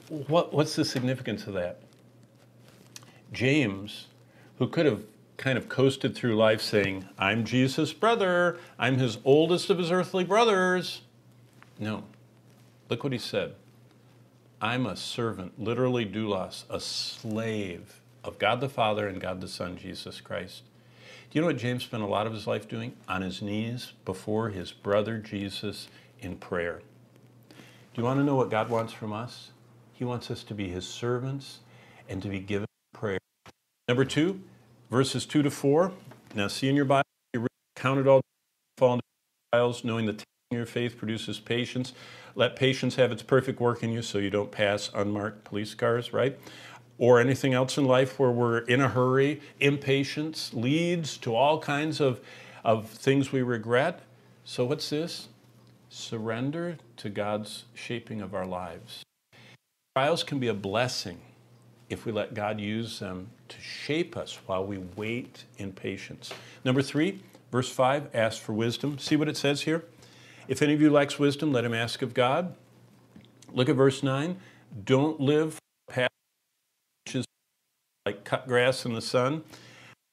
What, 0.09 0.53
what's 0.53 0.75
the 0.75 0.85
significance 0.85 1.47
of 1.47 1.55
that? 1.55 1.79
James, 3.33 4.09
who 4.59 4.67
could 4.67 4.87
have 4.87 5.05
kind 5.37 5.57
of 5.57 5.69
coasted 5.69 6.15
through 6.15 6.37
life 6.37 6.61
saying, 6.61 7.09
I'm 7.19 7.45
Jesus' 7.45 7.93
brother, 7.93 8.59
I'm 8.79 8.99
his 8.99 9.19
oldest 9.25 9.71
of 9.71 9.79
his 9.79 9.91
earthly 9.91 10.25
brothers. 10.25 11.03
No. 11.79 12.05
Look 12.89 13.05
what 13.05 13.13
he 13.13 13.19
said. 13.19 13.55
I'm 14.61 14.85
a 14.87 14.97
servant, 14.97 15.59
literally 15.59 16.05
doulos, 16.05 16.65
a 16.71 16.81
slave 16.81 18.01
of 18.23 18.39
God 18.39 18.61
the 18.61 18.69
Father 18.69 19.09
and 19.09 19.21
God 19.21 19.41
the 19.41 19.49
Son, 19.49 19.77
Jesus 19.77 20.21
Christ. 20.21 20.63
Do 21.31 21.39
you 21.39 21.41
know 21.41 21.47
what 21.47 21.57
James 21.57 21.85
spent 21.85 22.03
a 22.03 22.07
lot 22.07 22.27
of 22.27 22.33
his 22.33 22.47
life 22.47 22.69
doing? 22.69 22.95
On 23.09 23.23
his 23.23 23.43
knees 23.43 23.93
before 24.05 24.51
his 24.51 24.73
brother 24.73 25.19
Jesus 25.19 25.89
in 26.21 26.37
prayer. 26.37 26.83
Do 27.95 28.01
you 28.01 28.07
want 28.07 28.21
to 28.21 28.25
know 28.25 28.37
what 28.37 28.49
God 28.49 28.71
wants 28.71 28.95
from 28.95 29.13
us? 29.13 29.51
He 29.93 30.05
wants 30.05 30.31
us 30.31 30.43
to 30.45 30.55
be 30.55 30.69
his 30.69 30.87
servants 30.87 31.59
and 32.09 32.23
to 32.23 32.29
be 32.29 32.41
given 32.41 32.67
prayer. 32.95 33.19
Number 33.87 34.07
two, 34.07 34.41
verses 34.91 35.27
two 35.27 35.43
to 35.43 35.51
four. 35.51 35.93
Now, 36.35 36.49
see 36.49 36.71
in 36.71 36.77
your 36.77 36.87
Bible, 36.87 37.05
you 37.35 37.47
counted 37.77 38.07
all 38.07 38.23
fall 38.79 38.95
into 38.95 39.03
trials, 39.53 39.85
knowing 39.85 40.07
the 40.07 40.23
your 40.51 40.67
faith 40.67 40.97
produces 40.97 41.41
patience. 41.41 41.93
Let 42.35 42.57
patience 42.57 42.97
have 42.97 43.13
its 43.13 43.23
perfect 43.23 43.61
work 43.61 43.83
in 43.83 43.91
you 43.91 44.03
so 44.03 44.19
you 44.19 44.31
don't 44.31 44.51
pass 44.51 44.91
unmarked 44.95 45.45
police 45.45 45.75
cars, 45.75 46.13
right? 46.13 46.39
Or 46.99 47.21
anything 47.21 47.55
else 47.55 47.79
in 47.79 47.85
life 47.85 48.19
where 48.19 48.31
we're 48.31 48.59
in 48.59 48.81
a 48.81 48.89
hurry. 48.89 49.41
Impatience 49.61 50.53
leads 50.55 51.17
to 51.19 51.35
all 51.35 51.59
kinds 51.59 52.01
of, 52.01 52.21
of 52.65 52.89
things 52.89 53.33
we 53.33 53.43
regret. 53.43 54.01
So, 54.45 54.65
what's 54.65 54.91
this? 54.91 55.29
Surrender 55.95 56.79
to 56.97 57.11
God's 57.11 57.65
shaping 57.75 58.23
of 58.23 58.35
our 58.35 58.47
lives. 58.47 59.03
Trials 59.95 60.25
can 60.25 60.39
be 60.39 60.49
a 60.49 60.55
blessing 60.55 61.21
if 61.91 62.07
we 62.07 62.13
let 62.13 62.33
God 62.33 62.59
use 62.59 62.99
them 62.99 63.29
to 63.49 63.61
shape 63.61 64.17
us 64.17 64.39
while 64.47 64.65
we 64.65 64.79
wait 64.79 65.45
in 65.59 65.71
patience. 65.71 66.33
Number 66.65 66.81
three, 66.81 67.21
verse 67.51 67.71
5, 67.71 68.09
ask 68.15 68.41
for 68.41 68.55
wisdom. 68.55 68.97
See 68.97 69.17
what 69.17 69.29
it 69.29 69.37
says 69.37 69.61
here? 69.61 69.85
If 70.49 70.63
any 70.63 70.73
of 70.73 70.81
you 70.81 70.91
lacks 70.91 71.19
wisdom, 71.19 71.53
let 71.53 71.63
him 71.63 71.75
ask 71.75 72.01
of 72.01 72.15
God. 72.15 72.55
Look 73.53 73.69
at 73.69 73.77
verse 73.77 74.03
9. 74.03 74.39
Don't 74.87 75.21
live 75.21 75.59
like 78.07 78.25
cut 78.25 78.49
grass 78.49 78.87
in 78.87 78.95
the 78.95 79.03
sun. 79.03 79.45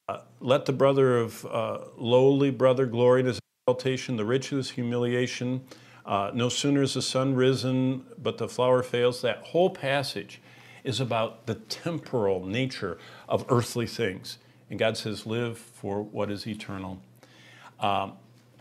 Uh, 0.09 0.19
let 0.41 0.65
the 0.65 0.73
brother 0.73 1.17
of 1.17 1.45
uh, 1.45 1.79
lowly 1.97 2.51
brother 2.51 2.85
glory 2.85 3.21
in 3.21 3.27
his 3.27 3.39
exaltation, 3.69 4.17
the 4.17 4.25
rich 4.25 4.51
in 4.51 4.62
humiliation. 4.62 5.62
Uh, 6.03 6.32
no 6.34 6.49
sooner 6.49 6.82
is 6.82 6.95
the 6.95 7.01
sun 7.03 7.36
risen, 7.36 8.03
but 8.17 8.39
the 8.39 8.47
flower 8.47 8.82
fails. 8.82 9.21
That 9.21 9.38
whole 9.43 9.69
passage 9.69 10.41
is 10.84 10.99
about 10.99 11.45
the 11.45 11.53
temporal 11.55 12.43
nature 12.43 12.97
of 13.27 13.45
earthly 13.47 13.86
things. 13.86 14.39
And 14.71 14.79
God 14.79 14.97
says, 14.97 15.27
live 15.27 15.60
for 15.60 16.01
what 16.01 16.32
is 16.32 16.47
eternal. 16.47 16.99
Um, 17.79 18.13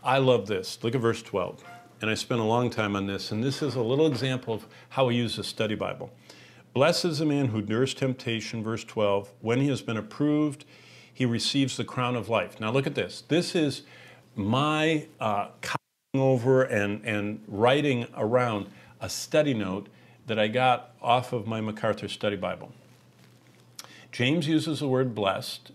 I 0.03 0.19
love 0.19 0.45
this. 0.45 0.77
Look 0.83 0.93
at 0.93 1.01
verse 1.01 1.23
12. 1.23 1.63
And 2.01 2.09
I 2.09 2.13
spent 2.13 2.39
a 2.39 2.43
long 2.43 2.69
time 2.69 2.95
on 2.95 3.07
this, 3.07 3.31
and 3.31 3.43
this 3.43 3.63
is 3.63 3.75
a 3.75 3.81
little 3.81 4.05
example 4.05 4.53
of 4.53 4.67
how 4.89 5.07
we 5.07 5.15
use 5.15 5.37
the 5.37 5.43
study 5.43 5.75
Bible. 5.75 6.11
Blessed 6.73 7.05
is 7.05 7.17
the 7.17 7.25
man 7.25 7.47
who 7.47 7.59
endures 7.59 7.95
temptation, 7.95 8.63
verse 8.63 8.83
12. 8.83 9.31
When 9.41 9.59
he 9.59 9.69
has 9.69 9.81
been 9.81 9.97
approved, 9.97 10.65
he 11.11 11.25
receives 11.25 11.77
the 11.77 11.83
crown 11.83 12.15
of 12.15 12.29
life. 12.29 12.59
Now 12.59 12.71
look 12.71 12.85
at 12.85 12.95
this. 12.95 13.21
This 13.27 13.55
is 13.55 13.81
my 14.35 15.07
uh, 15.19 15.49
over 16.15 16.63
and, 16.63 17.05
and 17.05 17.41
writing 17.47 18.07
around 18.17 18.67
a 18.99 19.09
study 19.09 19.53
note 19.53 19.87
that 20.25 20.39
I 20.39 20.47
got 20.47 20.91
off 21.01 21.33
of 21.33 21.45
my 21.45 21.61
MacArthur 21.61 22.07
Study 22.07 22.35
Bible. 22.35 22.71
James 24.11 24.47
uses 24.47 24.79
the 24.79 24.87
word 24.87 25.13
blessed. 25.13 25.71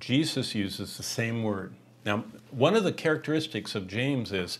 Jesus 0.00 0.54
uses 0.54 0.96
the 0.96 1.02
same 1.02 1.42
word. 1.42 1.74
Now, 2.04 2.24
one 2.50 2.74
of 2.76 2.84
the 2.84 2.92
characteristics 2.92 3.74
of 3.74 3.86
James 3.86 4.32
is 4.32 4.58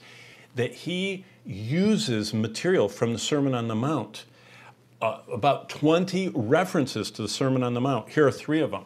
that 0.55 0.75
he 0.75 1.25
uses 1.47 2.35
material 2.35 2.89
from 2.89 3.13
the 3.13 3.19
Sermon 3.19 3.55
on 3.55 3.69
the 3.69 3.75
Mount. 3.75 4.25
Uh, 5.01 5.21
about 5.33 5.69
20 5.69 6.31
references 6.35 7.11
to 7.13 7.23
the 7.23 7.29
Sermon 7.29 7.63
on 7.63 7.73
the 7.73 7.81
Mount. 7.81 8.11
Here 8.11 8.27
are 8.27 8.33
three 8.33 8.61
of 8.61 8.73
them. 8.73 8.85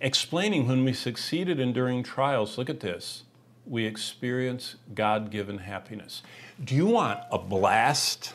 Explaining 0.00 0.68
when 0.68 0.84
we 0.84 0.92
succeeded 0.92 1.58
in 1.58 1.72
during 1.72 2.02
trials, 2.02 2.58
look 2.58 2.70
at 2.70 2.80
this 2.80 3.24
we 3.68 3.84
experience 3.84 4.76
God 4.94 5.30
given 5.30 5.58
happiness. 5.58 6.22
Do 6.62 6.74
you 6.74 6.86
want 6.86 7.20
a 7.30 7.38
blast 7.38 8.34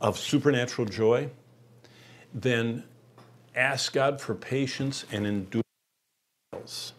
of 0.00 0.18
supernatural 0.18 0.86
joy? 0.86 1.30
Then 2.32 2.84
ask 3.54 3.92
God 3.92 4.20
for 4.20 4.34
patience 4.34 5.04
and 5.12 5.26
endurance. 5.26 6.92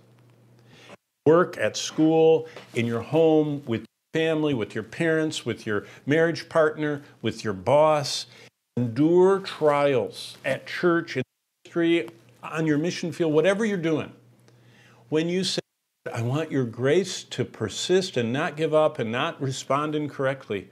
Work 1.26 1.58
at 1.58 1.78
school, 1.78 2.48
in 2.76 2.86
your 2.86 3.02
home, 3.02 3.64
with 3.66 3.82
your 3.82 4.22
family, 4.22 4.54
with 4.54 4.76
your 4.76 4.84
parents, 4.84 5.46
with 5.46 5.66
your 5.66 5.86
marriage 6.06 6.50
partner, 6.50 7.02
with 7.22 7.44
your 7.44 7.54
boss. 7.54 8.26
Endure 8.76 9.40
trials 9.40 10.38
at 10.44 10.68
church, 10.68 11.16
in 11.16 11.24
ministry, 11.64 12.10
on 12.44 12.68
your 12.68 12.78
mission 12.78 13.12
field, 13.12 13.34
whatever 13.34 13.64
you're 13.66 13.78
doing. 13.78 14.12
When 15.10 15.30
you 15.30 15.44
say, 15.44 15.63
I 16.12 16.22
want 16.22 16.52
your 16.52 16.66
grace 16.66 17.24
to 17.24 17.46
persist 17.46 18.18
and 18.18 18.34
not 18.34 18.58
give 18.58 18.74
up 18.74 19.00
and 19.00 19.10
not 19.10 19.42
respond 19.42 19.96
incorrectly. 19.96 20.70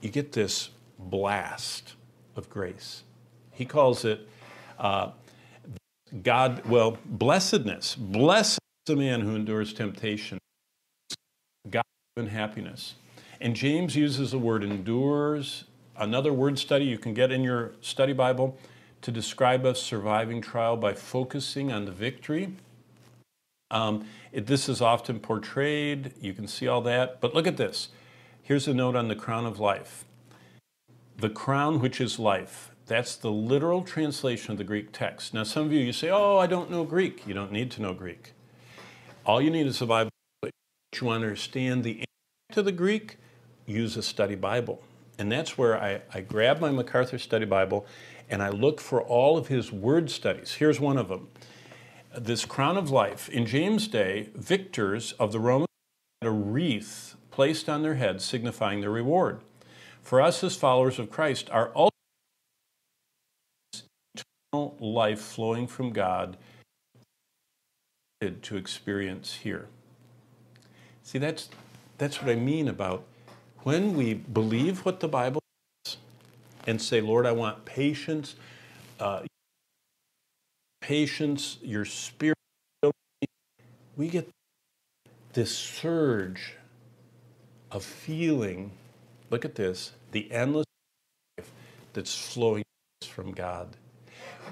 You 0.00 0.10
get 0.10 0.32
this 0.32 0.70
blast 0.98 1.94
of 2.34 2.50
grace. 2.50 3.04
He 3.52 3.64
calls 3.64 4.04
it 4.04 4.28
uh, 4.78 5.10
God, 6.22 6.64
well, 6.66 6.98
blessedness. 7.04 7.94
Blessed 7.94 8.58
is 8.58 8.94
the 8.94 8.96
man 8.96 9.20
who 9.20 9.36
endures 9.36 9.72
temptation, 9.72 10.38
God 11.70 11.84
and 12.16 12.28
happiness. 12.28 12.94
And 13.40 13.54
James 13.54 13.94
uses 13.94 14.32
the 14.32 14.38
word 14.38 14.64
endures, 14.64 15.64
another 15.96 16.32
word 16.32 16.58
study 16.58 16.84
you 16.84 16.98
can 16.98 17.14
get 17.14 17.30
in 17.30 17.42
your 17.42 17.72
study 17.80 18.12
Bible 18.12 18.58
to 19.02 19.12
describe 19.12 19.64
a 19.64 19.74
surviving 19.74 20.40
trial 20.40 20.76
by 20.76 20.92
focusing 20.92 21.72
on 21.72 21.84
the 21.84 21.92
victory 21.92 22.54
um, 23.70 24.06
it, 24.32 24.46
this 24.46 24.68
is 24.68 24.80
often 24.80 25.20
portrayed, 25.20 26.12
you 26.20 26.32
can 26.32 26.46
see 26.46 26.68
all 26.68 26.80
that, 26.82 27.20
but 27.20 27.34
look 27.34 27.46
at 27.46 27.56
this. 27.56 27.88
Here's 28.42 28.68
a 28.68 28.74
note 28.74 28.94
on 28.94 29.08
the 29.08 29.16
crown 29.16 29.46
of 29.46 29.58
life. 29.58 30.04
The 31.18 31.30
crown 31.30 31.80
which 31.80 32.00
is 32.00 32.18
life. 32.18 32.70
That's 32.86 33.16
the 33.16 33.32
literal 33.32 33.82
translation 33.82 34.52
of 34.52 34.58
the 34.58 34.64
Greek 34.64 34.92
text. 34.92 35.34
Now, 35.34 35.42
some 35.42 35.66
of 35.66 35.72
you, 35.72 35.80
you 35.80 35.92
say, 35.92 36.10
oh, 36.10 36.38
I 36.38 36.46
don't 36.46 36.70
know 36.70 36.84
Greek. 36.84 37.26
You 37.26 37.34
don't 37.34 37.50
need 37.50 37.72
to 37.72 37.82
know 37.82 37.92
Greek. 37.92 38.32
All 39.24 39.42
you 39.42 39.50
need 39.50 39.66
is 39.66 39.80
the 39.80 39.86
Bible. 39.86 40.10
If 40.44 41.02
you 41.02 41.08
understand 41.08 41.82
the 41.82 42.04
to 42.52 42.62
the 42.62 42.70
Greek, 42.70 43.16
use 43.66 43.96
a 43.96 44.02
study 44.02 44.36
Bible. 44.36 44.82
And 45.18 45.32
that's 45.32 45.58
where 45.58 45.82
I, 45.82 46.02
I 46.14 46.20
grab 46.20 46.60
my 46.60 46.70
MacArthur 46.70 47.18
Study 47.18 47.44
Bible 47.44 47.86
and 48.30 48.42
I 48.42 48.50
look 48.50 48.80
for 48.80 49.02
all 49.02 49.36
of 49.36 49.48
his 49.48 49.72
word 49.72 50.10
studies. 50.10 50.54
Here's 50.54 50.78
one 50.78 50.98
of 50.98 51.08
them 51.08 51.28
this 52.16 52.44
crown 52.44 52.76
of 52.76 52.90
life. 52.90 53.28
In 53.28 53.46
James' 53.46 53.88
day, 53.88 54.30
victors 54.34 55.12
of 55.12 55.32
the 55.32 55.40
Roman 55.40 55.66
had 56.20 56.28
a 56.28 56.32
wreath 56.32 57.14
placed 57.30 57.68
on 57.68 57.82
their 57.82 57.96
heads, 57.96 58.24
signifying 58.24 58.80
their 58.80 58.90
reward. 58.90 59.40
For 60.02 60.20
us 60.20 60.42
as 60.42 60.56
followers 60.56 60.98
of 60.98 61.10
Christ, 61.10 61.50
our 61.50 61.70
ultimate 61.74 61.92
eternal 64.52 64.76
life 64.80 65.20
flowing 65.20 65.66
from 65.66 65.90
God 65.90 66.36
to 68.20 68.56
experience 68.56 69.40
here. 69.42 69.68
See, 71.02 71.18
that's, 71.18 71.50
that's 71.98 72.22
what 72.22 72.30
I 72.30 72.34
mean 72.34 72.66
about 72.66 73.04
when 73.64 73.94
we 73.94 74.14
believe 74.14 74.84
what 74.84 75.00
the 75.00 75.08
Bible 75.08 75.42
says 75.84 75.98
and 76.66 76.80
say, 76.80 77.00
Lord, 77.00 77.26
I 77.26 77.32
want 77.32 77.64
patience, 77.64 78.36
uh, 78.98 79.22
patience, 80.86 81.58
your 81.62 81.84
spirit, 81.84 82.36
we 83.96 84.06
get 84.06 84.30
this 85.32 85.50
surge 85.50 86.54
of 87.72 87.82
feeling. 87.82 88.70
Look 89.28 89.44
at 89.44 89.56
this 89.56 89.92
the 90.12 90.30
endless 90.30 90.66
life 91.36 91.50
that's 91.92 92.14
flowing 92.14 92.62
from 93.02 93.32
God. 93.32 93.76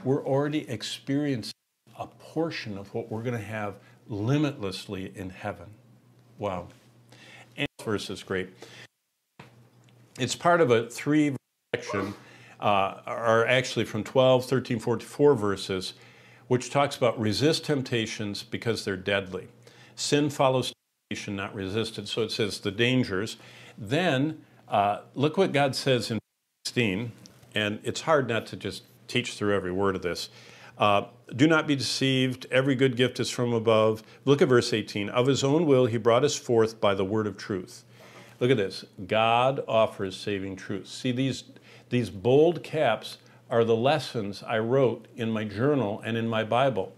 We're 0.02 0.26
already 0.26 0.68
experiencing 0.68 1.52
a 1.96 2.08
portion 2.08 2.78
of 2.78 2.92
what 2.92 3.12
we're 3.12 3.22
going 3.22 3.38
to 3.38 3.46
have 3.46 3.76
limitlessly 4.08 5.12
in 5.14 5.30
heaven. 5.30 5.68
Wow. 6.38 6.66
And 7.56 7.68
this 7.78 7.84
verse 7.86 8.10
is 8.10 8.24
great. 8.24 8.48
It's 10.18 10.34
part 10.34 10.60
of 10.60 10.72
a 10.72 10.90
three 10.90 11.36
section, 11.76 12.12
uh, 12.58 12.96
are 13.06 13.46
actually 13.46 13.84
from 13.84 14.02
12, 14.02 14.46
13, 14.46 14.80
44 14.80 15.34
verses, 15.36 15.94
which 16.48 16.70
talks 16.70 16.96
about 16.96 17.18
resist 17.18 17.64
temptations 17.64 18.42
because 18.42 18.84
they're 18.84 18.96
deadly. 18.96 19.48
Sin 19.96 20.30
follows 20.30 20.72
temptation, 21.08 21.36
not 21.36 21.54
resistance. 21.54 22.10
So 22.10 22.22
it 22.22 22.30
says 22.30 22.60
the 22.60 22.70
dangers. 22.70 23.36
Then 23.78 24.42
uh, 24.68 25.00
look 25.14 25.36
what 25.36 25.52
God 25.52 25.74
says 25.74 26.10
in 26.10 26.18
16, 26.66 27.12
and 27.54 27.78
it's 27.82 28.02
hard 28.02 28.28
not 28.28 28.46
to 28.46 28.56
just 28.56 28.84
teach 29.08 29.34
through 29.34 29.54
every 29.54 29.72
word 29.72 29.96
of 29.96 30.02
this. 30.02 30.30
Uh, 30.76 31.04
do 31.36 31.46
not 31.46 31.66
be 31.66 31.76
deceived. 31.76 32.46
Every 32.50 32.74
good 32.74 32.96
gift 32.96 33.20
is 33.20 33.30
from 33.30 33.52
above. 33.52 34.02
Look 34.24 34.42
at 34.42 34.48
verse 34.48 34.72
18. 34.72 35.08
Of 35.08 35.26
his 35.26 35.44
own 35.44 35.66
will, 35.66 35.86
he 35.86 35.98
brought 35.98 36.24
us 36.24 36.34
forth 36.34 36.80
by 36.80 36.94
the 36.94 37.04
word 37.04 37.26
of 37.26 37.36
truth. 37.36 37.84
Look 38.40 38.50
at 38.50 38.56
this. 38.56 38.84
God 39.06 39.62
offers 39.68 40.16
saving 40.16 40.56
truth. 40.56 40.88
See, 40.88 41.12
these, 41.12 41.44
these 41.90 42.10
bold 42.10 42.62
caps 42.64 43.18
are 43.50 43.64
the 43.64 43.76
lessons 43.76 44.42
I 44.42 44.58
wrote 44.58 45.06
in 45.16 45.30
my 45.30 45.44
journal 45.44 46.02
and 46.04 46.16
in 46.16 46.28
my 46.28 46.44
Bible. 46.44 46.92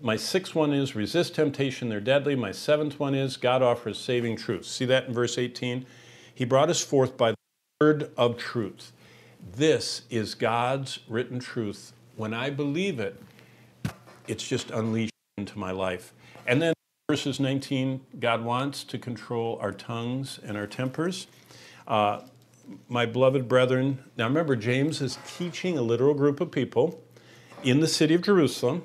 My 0.00 0.16
sixth 0.16 0.54
one 0.54 0.72
is 0.72 0.94
resist 0.94 1.34
temptation, 1.34 1.88
they're 1.88 2.00
deadly. 2.00 2.34
My 2.34 2.52
seventh 2.52 2.98
one 2.98 3.14
is 3.14 3.36
God 3.36 3.62
offers 3.62 3.98
saving 3.98 4.36
truth. 4.36 4.66
See 4.66 4.84
that 4.86 5.06
in 5.06 5.14
verse 5.14 5.38
18? 5.38 5.86
He 6.34 6.44
brought 6.44 6.70
us 6.70 6.80
forth 6.80 7.16
by 7.16 7.32
the 7.32 7.36
word 7.80 8.10
of 8.16 8.36
truth. 8.36 8.92
This 9.54 10.02
is 10.10 10.34
God's 10.34 11.00
written 11.08 11.38
truth 11.38 11.92
when 12.16 12.34
I 12.34 12.50
believe 12.50 13.00
it, 13.00 13.20
it's 14.28 14.46
just 14.46 14.70
unleashed 14.70 15.12
into 15.36 15.58
my 15.58 15.70
life. 15.70 16.12
And 16.46 16.60
then 16.60 16.74
verses 17.08 17.40
19, 17.40 18.00
God 18.20 18.44
wants 18.44 18.84
to 18.84 18.98
control 18.98 19.58
our 19.60 19.72
tongues 19.72 20.38
and 20.44 20.56
our 20.56 20.66
tempers. 20.66 21.26
Uh, 21.86 22.20
my 22.88 23.06
beloved 23.06 23.48
brethren, 23.48 24.02
now 24.16 24.26
remember, 24.26 24.56
James 24.56 25.00
is 25.00 25.18
teaching 25.26 25.78
a 25.78 25.82
literal 25.82 26.14
group 26.14 26.40
of 26.40 26.50
people 26.50 27.02
in 27.62 27.80
the 27.80 27.88
city 27.88 28.14
of 28.14 28.22
Jerusalem, 28.22 28.84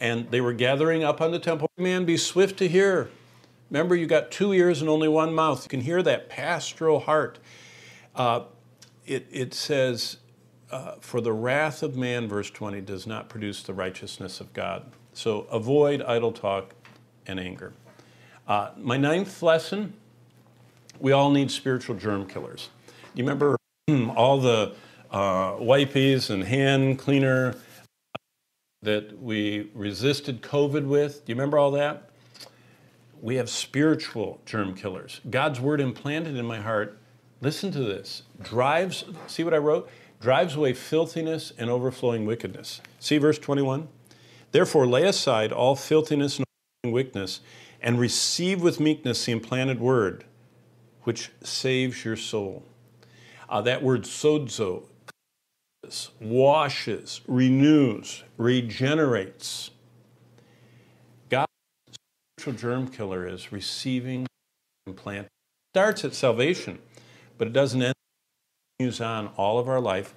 and 0.00 0.30
they 0.30 0.40
were 0.40 0.52
gathering 0.52 1.04
up 1.04 1.20
on 1.20 1.30
the 1.30 1.38
temple. 1.38 1.68
Man, 1.76 2.04
be 2.04 2.16
swift 2.16 2.58
to 2.58 2.68
hear. 2.68 3.10
Remember, 3.70 3.94
you 3.94 4.06
got 4.06 4.30
two 4.30 4.52
ears 4.52 4.80
and 4.80 4.90
only 4.90 5.08
one 5.08 5.34
mouth. 5.34 5.64
You 5.64 5.68
can 5.68 5.80
hear 5.80 6.02
that 6.02 6.28
pastoral 6.28 7.00
heart. 7.00 7.38
Uh, 8.14 8.42
it, 9.06 9.26
it 9.30 9.54
says, 9.54 10.18
uh, 10.70 10.96
for 11.00 11.20
the 11.20 11.32
wrath 11.32 11.82
of 11.82 11.96
man, 11.96 12.28
verse 12.28 12.50
20, 12.50 12.80
does 12.80 13.06
not 13.06 13.28
produce 13.28 13.62
the 13.62 13.74
righteousness 13.74 14.40
of 14.40 14.52
God. 14.52 14.90
So 15.12 15.42
avoid 15.50 16.02
idle 16.02 16.32
talk 16.32 16.74
and 17.26 17.38
anger. 17.38 17.72
Uh, 18.46 18.70
my 18.76 18.96
ninth 18.96 19.42
lesson 19.42 19.94
we 21.02 21.10
all 21.10 21.30
need 21.30 21.50
spiritual 21.50 21.96
germ 21.96 22.26
killers. 22.26 22.70
Do 22.86 23.22
you 23.22 23.28
remember 23.28 23.56
all 24.16 24.38
the 24.38 24.74
uh, 25.10 25.54
wipies 25.54 26.30
and 26.30 26.44
hand 26.44 27.00
cleaner 27.00 27.56
that 28.82 29.20
we 29.20 29.70
resisted 29.74 30.42
COVID 30.42 30.86
with? 30.86 31.24
Do 31.26 31.32
you 31.32 31.34
remember 31.34 31.58
all 31.58 31.72
that? 31.72 32.10
We 33.20 33.34
have 33.34 33.50
spiritual 33.50 34.40
germ 34.46 34.74
killers. 34.74 35.20
God's 35.28 35.60
word 35.60 35.80
implanted 35.80 36.36
in 36.36 36.46
my 36.46 36.60
heart, 36.60 36.98
listen 37.40 37.72
to 37.72 37.80
this, 37.80 38.22
drives, 38.40 39.04
see 39.26 39.44
what 39.44 39.52
I 39.52 39.58
wrote? 39.58 39.90
drives 40.20 40.54
away 40.54 40.72
filthiness 40.72 41.52
and 41.58 41.68
overflowing 41.68 42.24
wickedness. 42.24 42.80
See 43.00 43.18
verse 43.18 43.40
21? 43.40 43.88
Therefore, 44.52 44.86
lay 44.86 45.02
aside 45.02 45.50
all 45.50 45.74
filthiness 45.74 46.38
and 46.84 46.92
wickedness, 46.92 47.40
and 47.80 47.98
receive 47.98 48.62
with 48.62 48.78
meekness 48.78 49.26
the 49.26 49.32
implanted 49.32 49.80
word, 49.80 50.24
which 51.04 51.30
saves 51.42 52.04
your 52.04 52.16
soul. 52.16 52.64
Uh, 53.48 53.60
that 53.60 53.82
word 53.82 54.02
sozo 54.02 54.84
washes, 56.20 57.20
renews, 57.26 58.22
regenerates. 58.36 59.70
God's 61.28 61.48
spiritual 62.36 62.60
germ 62.60 62.88
killer 62.88 63.26
is 63.26 63.52
receiving. 63.52 64.26
It 64.86 65.28
starts 65.74 66.04
at 66.04 66.14
salvation, 66.14 66.78
but 67.38 67.48
it 67.48 67.52
doesn't 67.52 67.82
end 67.82 67.94
on 69.00 69.28
all 69.36 69.58
of 69.58 69.68
our 69.68 69.80
life. 69.80 70.14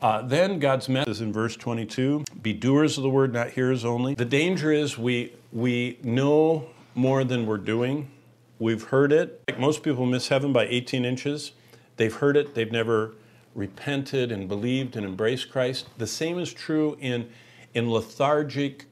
Uh, 0.00 0.22
then 0.22 0.58
God's 0.58 0.88
message 0.88 1.20
in 1.20 1.32
verse 1.32 1.56
22 1.56 2.24
be 2.42 2.52
doers 2.52 2.98
of 2.98 3.02
the 3.02 3.10
word, 3.10 3.32
not 3.32 3.50
hearers 3.50 3.84
only. 3.84 4.14
The 4.14 4.24
danger 4.24 4.70
is 4.70 4.98
we, 4.98 5.32
we 5.52 5.98
know 6.02 6.68
more 6.94 7.24
than 7.24 7.46
we're 7.46 7.58
doing. 7.58 8.10
We've 8.58 8.82
heard 8.84 9.12
it. 9.12 9.42
Like 9.48 9.58
most 9.58 9.82
people 9.82 10.06
miss 10.06 10.28
heaven 10.28 10.52
by 10.52 10.66
18 10.66 11.04
inches. 11.04 11.52
They've 11.96 12.14
heard 12.14 12.36
it, 12.36 12.54
they've 12.54 12.72
never 12.72 13.14
repented 13.54 14.30
and 14.30 14.48
believed 14.48 14.96
and 14.96 15.06
embraced 15.06 15.50
Christ. 15.50 15.86
The 15.96 16.06
same 16.06 16.38
is 16.38 16.52
true 16.52 16.96
in, 17.00 17.30
in 17.74 17.90
lethargic 17.90 18.86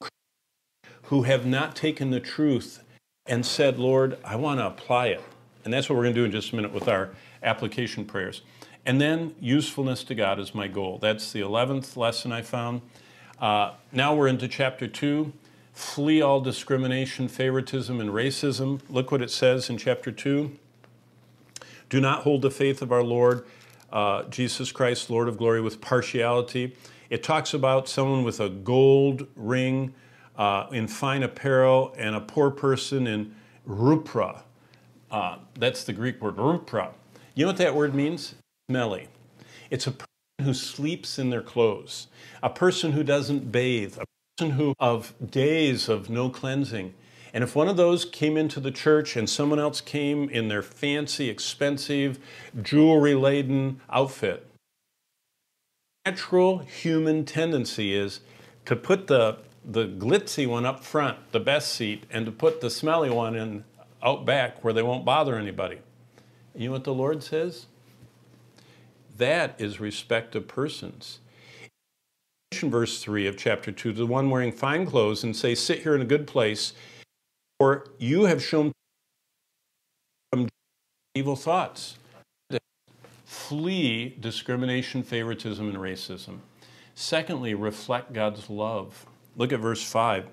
who 1.04 1.22
have 1.22 1.44
not 1.44 1.74
taken 1.74 2.10
the 2.10 2.20
truth 2.20 2.82
and 3.26 3.44
said, 3.44 3.78
Lord, 3.78 4.18
I 4.24 4.36
want 4.36 4.60
to 4.60 4.66
apply 4.66 5.08
it. 5.08 5.22
And 5.64 5.74
that's 5.74 5.88
what 5.88 5.96
we're 5.96 6.04
going 6.04 6.14
to 6.14 6.20
do 6.20 6.24
in 6.24 6.30
just 6.30 6.52
a 6.52 6.56
minute 6.56 6.72
with 6.72 6.86
our 6.88 7.10
application 7.42 8.04
prayers. 8.04 8.42
And 8.84 9.00
then 9.00 9.34
usefulness 9.40 10.04
to 10.04 10.14
God 10.14 10.38
is 10.38 10.54
my 10.54 10.68
goal. 10.68 10.98
That's 10.98 11.32
the 11.32 11.40
11th 11.40 11.96
lesson 11.96 12.30
I 12.30 12.42
found. 12.42 12.82
Uh, 13.40 13.72
now 13.90 14.14
we're 14.14 14.28
into 14.28 14.46
chapter 14.46 14.86
2. 14.86 15.32
Flee 15.76 16.22
all 16.22 16.40
discrimination, 16.40 17.28
favoritism, 17.28 18.00
and 18.00 18.08
racism. 18.08 18.80
Look 18.88 19.12
what 19.12 19.20
it 19.20 19.30
says 19.30 19.68
in 19.68 19.76
chapter 19.76 20.10
2. 20.10 20.50
Do 21.90 22.00
not 22.00 22.22
hold 22.22 22.40
the 22.40 22.50
faith 22.50 22.80
of 22.80 22.90
our 22.90 23.02
Lord 23.02 23.44
uh, 23.92 24.22
Jesus 24.24 24.72
Christ, 24.72 25.10
Lord 25.10 25.28
of 25.28 25.36
glory, 25.36 25.60
with 25.60 25.82
partiality. 25.82 26.74
It 27.10 27.22
talks 27.22 27.52
about 27.52 27.90
someone 27.90 28.24
with 28.24 28.40
a 28.40 28.48
gold 28.48 29.26
ring 29.36 29.92
uh, 30.38 30.66
in 30.72 30.88
fine 30.88 31.22
apparel 31.22 31.94
and 31.98 32.16
a 32.16 32.20
poor 32.22 32.50
person 32.50 33.06
in 33.06 33.34
rupra. 33.66 34.44
Uh, 35.10 35.36
that's 35.58 35.84
the 35.84 35.92
Greek 35.92 36.22
word, 36.22 36.36
rupra. 36.36 36.92
You 37.34 37.44
know 37.44 37.50
what 37.50 37.58
that 37.58 37.74
word 37.74 37.94
means? 37.94 38.34
Smelly. 38.70 39.08
It's 39.68 39.86
a 39.86 39.90
person 39.90 40.06
who 40.40 40.54
sleeps 40.54 41.18
in 41.18 41.28
their 41.28 41.42
clothes, 41.42 42.06
a 42.42 42.48
person 42.48 42.92
who 42.92 43.04
doesn't 43.04 43.52
bathe, 43.52 43.98
a 43.98 44.04
who 44.38 44.74
of 44.78 45.14
days 45.30 45.88
of 45.88 46.10
no 46.10 46.28
cleansing. 46.28 46.92
And 47.32 47.42
if 47.42 47.56
one 47.56 47.68
of 47.68 47.76
those 47.76 48.04
came 48.04 48.36
into 48.36 48.60
the 48.60 48.70
church 48.70 49.16
and 49.16 49.28
someone 49.28 49.58
else 49.58 49.80
came 49.80 50.28
in 50.28 50.48
their 50.48 50.62
fancy, 50.62 51.30
expensive, 51.30 52.18
jewelry 52.62 53.14
laden 53.14 53.80
outfit, 53.90 54.46
natural 56.04 56.58
human 56.58 57.24
tendency 57.24 57.94
is 57.94 58.20
to 58.66 58.76
put 58.76 59.06
the, 59.06 59.38
the 59.64 59.86
glitzy 59.86 60.46
one 60.46 60.66
up 60.66 60.84
front, 60.84 61.18
the 61.32 61.40
best 61.40 61.72
seat, 61.72 62.04
and 62.10 62.26
to 62.26 62.32
put 62.32 62.60
the 62.60 62.70
smelly 62.70 63.10
one 63.10 63.34
in 63.34 63.64
out 64.02 64.26
back 64.26 64.62
where 64.62 64.74
they 64.74 64.82
won't 64.82 65.04
bother 65.04 65.36
anybody. 65.36 65.78
You 66.54 66.66
know 66.66 66.72
what 66.72 66.84
the 66.84 66.94
Lord 66.94 67.22
says? 67.22 67.66
That 69.16 69.54
is 69.58 69.80
respect 69.80 70.34
of 70.34 70.46
persons. 70.46 71.20
Verse 72.62 73.02
3 73.02 73.26
of 73.26 73.36
chapter 73.36 73.70
2, 73.70 73.92
the 73.92 74.06
one 74.06 74.30
wearing 74.30 74.52
fine 74.52 74.86
clothes 74.86 75.22
and 75.22 75.36
say, 75.36 75.54
Sit 75.54 75.80
here 75.80 75.94
in 75.94 76.02
a 76.02 76.06
good 76.06 76.26
place, 76.26 76.72
for 77.58 77.86
you 77.98 78.24
have 78.24 78.42
shown 78.42 78.72
evil 81.14 81.36
thoughts. 81.36 81.96
Flee 83.24 84.16
discrimination, 84.20 85.02
favoritism, 85.02 85.68
and 85.68 85.78
racism. 85.78 86.38
Secondly, 86.94 87.54
reflect 87.54 88.12
God's 88.12 88.48
love. 88.48 89.06
Look 89.36 89.52
at 89.52 89.60
verse 89.60 89.82
5. 89.82 90.26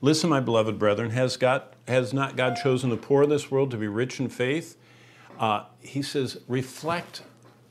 Listen, 0.00 0.30
my 0.30 0.40
beloved 0.40 0.78
brethren, 0.78 1.10
has, 1.10 1.36
God, 1.36 1.62
has 1.86 2.12
not 2.12 2.36
God 2.36 2.56
chosen 2.56 2.90
the 2.90 2.96
poor 2.96 3.22
of 3.22 3.28
this 3.28 3.50
world 3.50 3.70
to 3.72 3.76
be 3.76 3.88
rich 3.88 4.18
in 4.18 4.28
faith? 4.28 4.76
Uh, 5.38 5.64
he 5.80 6.02
says, 6.02 6.38
reflect 6.48 7.22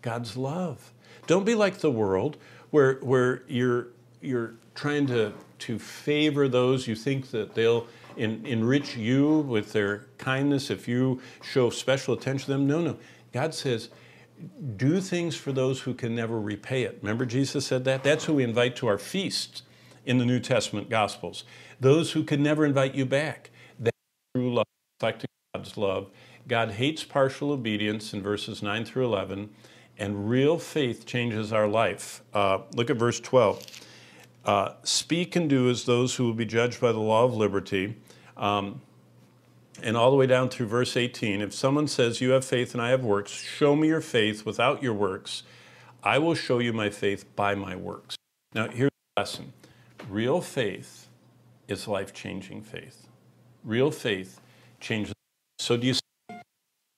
God's 0.01 0.37
love. 0.37 0.93
Don't 1.27 1.45
be 1.45 1.55
like 1.55 1.79
the 1.79 1.91
world 1.91 2.37
where, 2.71 2.95
where 2.95 3.43
you're, 3.47 3.87
you're 4.21 4.55
trying 4.75 5.07
to, 5.07 5.33
to 5.59 5.79
favor 5.79 6.47
those 6.47 6.87
you 6.87 6.95
think 6.95 7.31
that 7.31 7.55
they'll 7.55 7.87
en- 8.17 8.45
enrich 8.45 8.95
you 8.95 9.39
with 9.39 9.73
their 9.73 10.05
kindness 10.17 10.69
if 10.69 10.87
you 10.87 11.21
show 11.41 11.69
special 11.69 12.13
attention 12.13 12.45
to 12.45 12.51
them. 12.51 12.67
No, 12.67 12.81
no. 12.81 12.97
God 13.31 13.53
says, 13.53 13.89
do 14.77 15.01
things 15.01 15.35
for 15.35 15.51
those 15.51 15.81
who 15.81 15.93
can 15.93 16.15
never 16.15 16.39
repay 16.39 16.83
it. 16.83 16.99
Remember, 17.01 17.25
Jesus 17.25 17.65
said 17.65 17.83
that? 17.85 18.03
That's 18.03 18.25
who 18.25 18.35
we 18.35 18.43
invite 18.43 18.75
to 18.77 18.87
our 18.87 18.97
feasts 18.97 19.63
in 20.05 20.17
the 20.17 20.25
New 20.25 20.39
Testament 20.39 20.89
Gospels. 20.89 21.43
Those 21.79 22.13
who 22.13 22.23
can 22.23 22.41
never 22.41 22.65
invite 22.65 22.95
you 22.95 23.05
back. 23.05 23.51
That's 23.79 23.97
true 24.35 24.53
love, 24.53 24.65
reflecting 24.97 25.29
God's 25.53 25.77
love. 25.77 26.09
God 26.47 26.71
hates 26.71 27.03
partial 27.03 27.51
obedience 27.51 28.13
in 28.13 28.21
verses 28.21 28.63
9 28.63 28.85
through 28.85 29.05
11, 29.05 29.49
and 29.99 30.29
real 30.29 30.57
faith 30.57 31.05
changes 31.05 31.53
our 31.53 31.67
life. 31.67 32.23
Uh, 32.33 32.59
look 32.73 32.89
at 32.89 32.97
verse 32.97 33.19
12. 33.19 33.65
Uh, 34.45 34.73
speak 34.83 35.35
and 35.35 35.49
do 35.49 35.69
as 35.69 35.85
those 35.85 36.15
who 36.15 36.23
will 36.23 36.33
be 36.33 36.45
judged 36.45 36.79
by 36.81 36.91
the 36.91 36.99
law 36.99 37.25
of 37.25 37.35
liberty. 37.35 37.97
Um, 38.37 38.81
and 39.83 39.95
all 39.95 40.09
the 40.09 40.17
way 40.17 40.27
down 40.27 40.49
through 40.49 40.67
verse 40.67 40.97
18 40.97 41.41
if 41.41 41.53
someone 41.53 41.87
says, 41.87 42.21
You 42.21 42.31
have 42.31 42.45
faith 42.45 42.73
and 42.73 42.81
I 42.81 42.89
have 42.89 43.03
works, 43.03 43.31
show 43.31 43.75
me 43.75 43.89
your 43.89 44.01
faith 44.01 44.45
without 44.45 44.81
your 44.81 44.93
works. 44.93 45.43
I 46.03 46.17
will 46.17 46.35
show 46.35 46.59
you 46.59 46.71
my 46.73 46.89
faith 46.89 47.25
by 47.35 47.55
my 47.55 47.75
works. 47.75 48.15
Now, 48.53 48.69
here's 48.69 48.91
the 49.15 49.21
lesson 49.21 49.53
real 50.09 50.41
faith 50.41 51.07
is 51.67 51.87
life 51.87 52.13
changing 52.13 52.63
faith. 52.63 53.07
Real 53.63 53.91
faith 53.91 54.39
changes. 54.79 55.13
So, 55.59 55.75
do 55.75 55.87
you 55.87 55.93
see? 55.93 55.99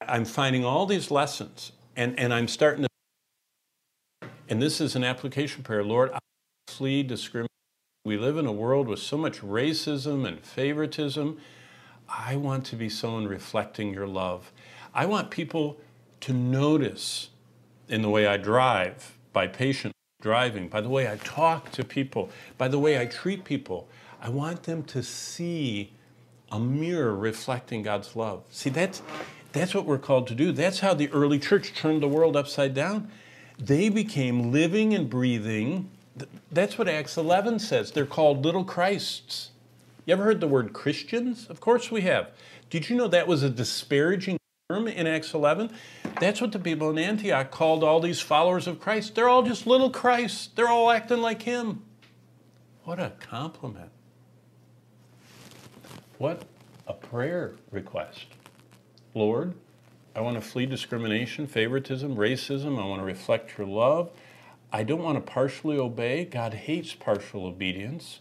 I'm 0.07 0.25
finding 0.25 0.63
all 0.63 0.85
these 0.85 1.09
lessons, 1.11 1.71
and, 1.95 2.17
and 2.19 2.33
I'm 2.33 2.47
starting 2.47 2.83
to. 2.83 2.90
And 4.51 4.61
this 4.61 4.81
is 4.81 4.97
an 4.97 5.05
application 5.05 5.63
prayer 5.63 5.81
Lord, 5.81 6.11
I 6.11 6.19
flee 6.67 7.03
discrimination. 7.03 7.47
We 8.03 8.17
live 8.17 8.35
in 8.35 8.45
a 8.45 8.51
world 8.51 8.89
with 8.89 8.99
so 8.99 9.17
much 9.17 9.39
racism 9.39 10.27
and 10.27 10.41
favoritism. 10.41 11.39
I 12.09 12.35
want 12.35 12.65
to 12.65 12.75
be 12.75 12.89
someone 12.89 13.29
reflecting 13.29 13.93
your 13.93 14.07
love. 14.07 14.51
I 14.93 15.05
want 15.05 15.31
people 15.31 15.77
to 16.19 16.33
notice 16.33 17.29
in 17.87 18.01
the 18.01 18.09
way 18.09 18.27
I 18.27 18.35
drive, 18.35 19.17
by 19.31 19.47
patient 19.47 19.93
driving, 20.21 20.67
by 20.67 20.81
the 20.81 20.89
way 20.89 21.09
I 21.09 21.15
talk 21.15 21.71
to 21.71 21.85
people, 21.85 22.29
by 22.57 22.67
the 22.67 22.77
way 22.77 22.99
I 22.99 23.05
treat 23.05 23.45
people. 23.45 23.87
I 24.21 24.27
want 24.27 24.63
them 24.63 24.83
to 24.83 25.01
see 25.01 25.93
a 26.51 26.59
mirror 26.59 27.15
reflecting 27.15 27.83
God's 27.83 28.17
love. 28.17 28.43
See, 28.49 28.69
that's, 28.69 29.01
that's 29.53 29.73
what 29.73 29.85
we're 29.85 29.97
called 29.97 30.27
to 30.27 30.35
do. 30.35 30.51
That's 30.51 30.81
how 30.81 30.93
the 30.93 31.09
early 31.13 31.39
church 31.39 31.73
turned 31.73 32.03
the 32.03 32.09
world 32.09 32.35
upside 32.35 32.73
down. 32.73 33.09
They 33.61 33.89
became 33.89 34.51
living 34.51 34.95
and 34.95 35.07
breathing. 35.07 35.91
That's 36.51 36.79
what 36.79 36.87
Acts 36.87 37.15
11 37.15 37.59
says. 37.59 37.91
They're 37.91 38.07
called 38.07 38.43
little 38.43 38.63
Christs. 38.63 39.51
You 40.05 40.13
ever 40.13 40.23
heard 40.23 40.41
the 40.41 40.47
word 40.47 40.73
Christians? 40.73 41.45
Of 41.47 41.59
course 41.59 41.91
we 41.91 42.01
have. 42.01 42.31
Did 42.71 42.89
you 42.89 42.95
know 42.95 43.07
that 43.07 43.27
was 43.27 43.43
a 43.43 43.51
disparaging 43.51 44.39
term 44.67 44.87
in 44.87 45.05
Acts 45.05 45.35
11? 45.35 45.69
That's 46.19 46.41
what 46.41 46.51
the 46.51 46.59
people 46.59 46.89
in 46.89 46.97
Antioch 46.97 47.51
called 47.51 47.83
all 47.83 47.99
these 47.99 48.19
followers 48.19 48.65
of 48.65 48.79
Christ. 48.79 49.13
They're 49.13 49.29
all 49.29 49.43
just 49.43 49.67
little 49.67 49.91
Christs. 49.91 50.49
They're 50.55 50.67
all 50.67 50.89
acting 50.89 51.21
like 51.21 51.43
him. 51.43 51.83
What 52.83 52.99
a 52.99 53.11
compliment. 53.19 53.91
What 56.17 56.45
a 56.87 56.93
prayer 56.93 57.53
request. 57.69 58.25
Lord, 59.13 59.53
I 60.15 60.21
want 60.21 60.35
to 60.35 60.41
flee 60.41 60.65
discrimination, 60.65 61.47
favoritism, 61.47 62.15
racism. 62.15 62.79
I 62.81 62.85
want 62.85 63.01
to 63.01 63.05
reflect 63.05 63.57
your 63.57 63.67
love. 63.67 64.09
I 64.73 64.83
don't 64.83 65.01
want 65.01 65.15
to 65.17 65.31
partially 65.31 65.77
obey. 65.77 66.25
God 66.25 66.53
hates 66.53 66.93
partial 66.93 67.45
obedience. 67.45 68.19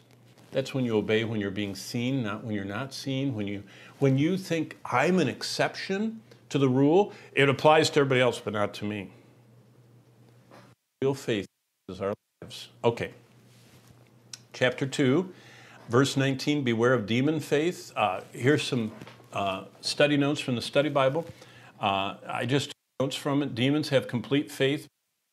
That's 0.53 0.75
when 0.75 0.85
you 0.85 0.97
obey 0.97 1.25
when 1.25 1.41
you're 1.41 1.51
being 1.51 1.75
seen, 1.75 2.23
not 2.23 2.45
when 2.45 2.55
you're 2.55 2.65
not 2.65 2.93
seen. 2.93 3.35
When 3.35 3.47
you, 3.47 3.63
when 3.99 4.19
you 4.19 4.37
think, 4.37 4.77
I'm 4.85 5.19
an 5.19 5.29
exception 5.29 6.21
to 6.49 6.59
the 6.59 6.69
rule, 6.69 7.13
it 7.33 7.49
applies 7.49 7.91
to 7.91 8.01
everybody 8.01 8.21
else, 8.21 8.41
but 8.41 8.53
not 8.53 8.75
to 8.75 8.85
me. 8.85 9.11
Real 11.03 11.15
faith 11.15 11.47
is 11.89 12.01
our 12.01 12.15
lives. 12.43 12.69
Okay. 12.85 13.13
Chapter 14.53 14.87
2, 14.87 15.33
verse 15.89 16.17
19 16.17 16.65
Beware 16.65 16.95
of 16.95 17.07
demon 17.07 17.41
faith. 17.41 17.93
Uh, 17.97 18.21
here's 18.33 18.65
some 18.65 18.93
uh, 19.33 19.65
study 19.81 20.17
notes 20.17 20.41
from 20.41 20.57
the 20.57 20.63
study 20.63 20.89
Bible. 20.89 21.25
Uh, 21.81 22.17
I 22.29 22.47
just 22.47 22.73
notes 23.01 23.17
from 23.17 23.43
it. 23.43 23.55
Demons 23.55 23.89
have 23.89 24.07
complete 24.07 24.51
faith, 24.51 24.87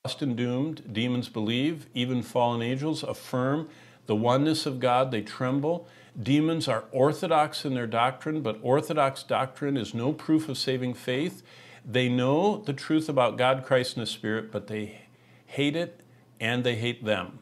lost 0.06 0.22
and 0.22 0.36
doomed. 0.36 0.94
Demons 0.94 1.30
believe, 1.30 1.88
even 1.94 2.24
fallen 2.24 2.62
angels 2.62 3.04
affirm 3.04 3.68
the 4.08 4.16
oneness 4.16 4.66
of 4.66 4.80
God, 4.80 5.12
they 5.12 5.22
tremble. 5.22 5.88
Demons 6.22 6.68
are 6.68 6.86
orthodox 6.92 7.66
in 7.66 7.76
their 7.76 7.86
doctrine, 7.86 8.42
but 8.42 8.58
orthodox 8.64 9.22
doctrine 9.22 9.78
is 9.78 9.94
no 9.94 10.14
proof 10.14 10.50
of 10.50 10.58
saving 10.58 10.94
faith. 10.94 11.44
They 11.86 12.10
know 12.10 12.58
the 12.58 12.74
truth 12.74 13.08
about 13.08 13.38
God, 13.38 13.64
Christ, 13.66 13.98
and 13.98 14.04
the 14.04 14.10
Spirit, 14.10 14.52
but 14.52 14.68
they 14.68 15.02
hate 15.46 15.76
it 15.76 16.02
and 16.40 16.64
they 16.64 16.76
hate 16.76 17.04
them 17.04 17.40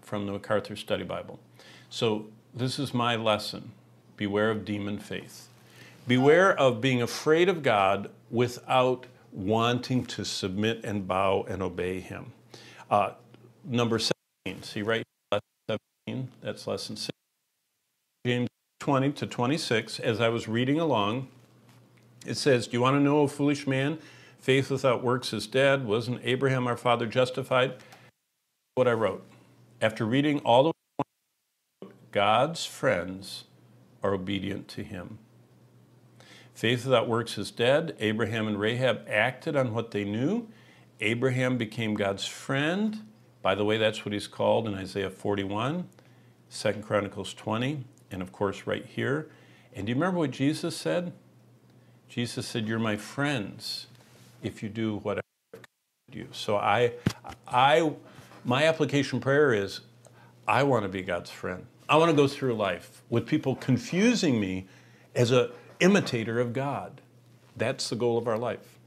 from 0.00 0.26
the 0.26 0.32
MacArthur 0.32 0.76
Study 0.76 1.04
Bible. 1.04 1.38
So, 1.88 2.26
this 2.54 2.78
is 2.78 2.94
my 2.94 3.16
lesson 3.16 3.72
beware 4.16 4.50
of 4.50 4.64
demon 4.64 4.98
faith. 4.98 5.48
Beware 6.10 6.58
of 6.58 6.80
being 6.80 7.00
afraid 7.00 7.48
of 7.48 7.62
God 7.62 8.10
without 8.32 9.06
wanting 9.30 10.04
to 10.06 10.24
submit 10.24 10.80
and 10.82 11.06
bow 11.06 11.46
and 11.48 11.62
obey 11.62 12.00
Him. 12.00 12.32
Uh, 12.90 13.12
number 13.62 14.00
17, 14.44 14.64
see 14.64 14.82
right 14.82 15.04
here, 15.30 16.24
that's 16.42 16.66
lesson 16.66 16.96
6. 16.96 17.10
James 18.26 18.48
20 18.80 19.12
to 19.12 19.26
26, 19.28 20.00
as 20.00 20.20
I 20.20 20.28
was 20.30 20.48
reading 20.48 20.80
along, 20.80 21.28
it 22.26 22.36
says, 22.36 22.66
Do 22.66 22.76
you 22.76 22.80
want 22.80 22.96
to 22.96 23.00
know, 23.00 23.20
a 23.20 23.28
foolish 23.28 23.68
man? 23.68 24.00
Faith 24.40 24.68
without 24.68 25.04
works 25.04 25.32
is 25.32 25.46
dead. 25.46 25.86
Wasn't 25.86 26.20
Abraham 26.24 26.66
our 26.66 26.76
father 26.76 27.06
justified? 27.06 27.74
What 28.74 28.88
I 28.88 28.94
wrote. 28.94 29.24
After 29.80 30.04
reading 30.04 30.40
all 30.40 30.72
the 30.98 31.06
God's 32.10 32.66
friends 32.66 33.44
are 34.02 34.12
obedient 34.12 34.66
to 34.70 34.82
him. 34.82 35.20
Faith 36.60 36.84
without 36.84 37.08
works 37.08 37.38
is 37.38 37.50
dead. 37.50 37.96
Abraham 38.00 38.46
and 38.46 38.60
Rahab 38.60 39.06
acted 39.08 39.56
on 39.56 39.72
what 39.72 39.92
they 39.92 40.04
knew. 40.04 40.46
Abraham 41.00 41.56
became 41.56 41.94
God's 41.94 42.26
friend. 42.26 42.98
By 43.40 43.54
the 43.54 43.64
way, 43.64 43.78
that's 43.78 44.04
what 44.04 44.12
he's 44.12 44.26
called 44.26 44.68
in 44.68 44.74
Isaiah 44.74 45.08
41. 45.08 45.88
Second 46.50 46.82
Chronicles 46.82 47.32
20, 47.32 47.84
and 48.10 48.20
of 48.20 48.30
course 48.30 48.66
right 48.66 48.84
here. 48.84 49.30
And 49.74 49.86
do 49.86 49.90
you 49.90 49.94
remember 49.94 50.18
what 50.18 50.32
Jesus 50.32 50.76
said? 50.76 51.14
Jesus 52.10 52.46
said, 52.46 52.68
"You're 52.68 52.78
my 52.78 52.98
friends 52.98 53.86
if 54.42 54.62
you 54.62 54.68
do 54.68 54.98
what 54.98 55.16
I 55.16 55.58
do." 56.10 56.26
So 56.30 56.58
I, 56.58 56.92
I, 57.48 57.90
my 58.44 58.64
application 58.64 59.18
prayer 59.18 59.54
is, 59.54 59.80
I 60.46 60.64
want 60.64 60.82
to 60.82 60.90
be 60.90 61.00
God's 61.00 61.30
friend. 61.30 61.64
I 61.88 61.96
want 61.96 62.10
to 62.10 62.16
go 62.16 62.28
through 62.28 62.54
life 62.54 63.00
with 63.08 63.26
people 63.26 63.56
confusing 63.56 64.38
me 64.38 64.66
as 65.14 65.32
a 65.32 65.52
imitator 65.80 66.38
of 66.38 66.52
God. 66.52 67.00
That's 67.56 67.88
the 67.88 67.96
goal 67.96 68.16
of 68.16 68.28
our 68.28 68.38
life. 68.38 68.78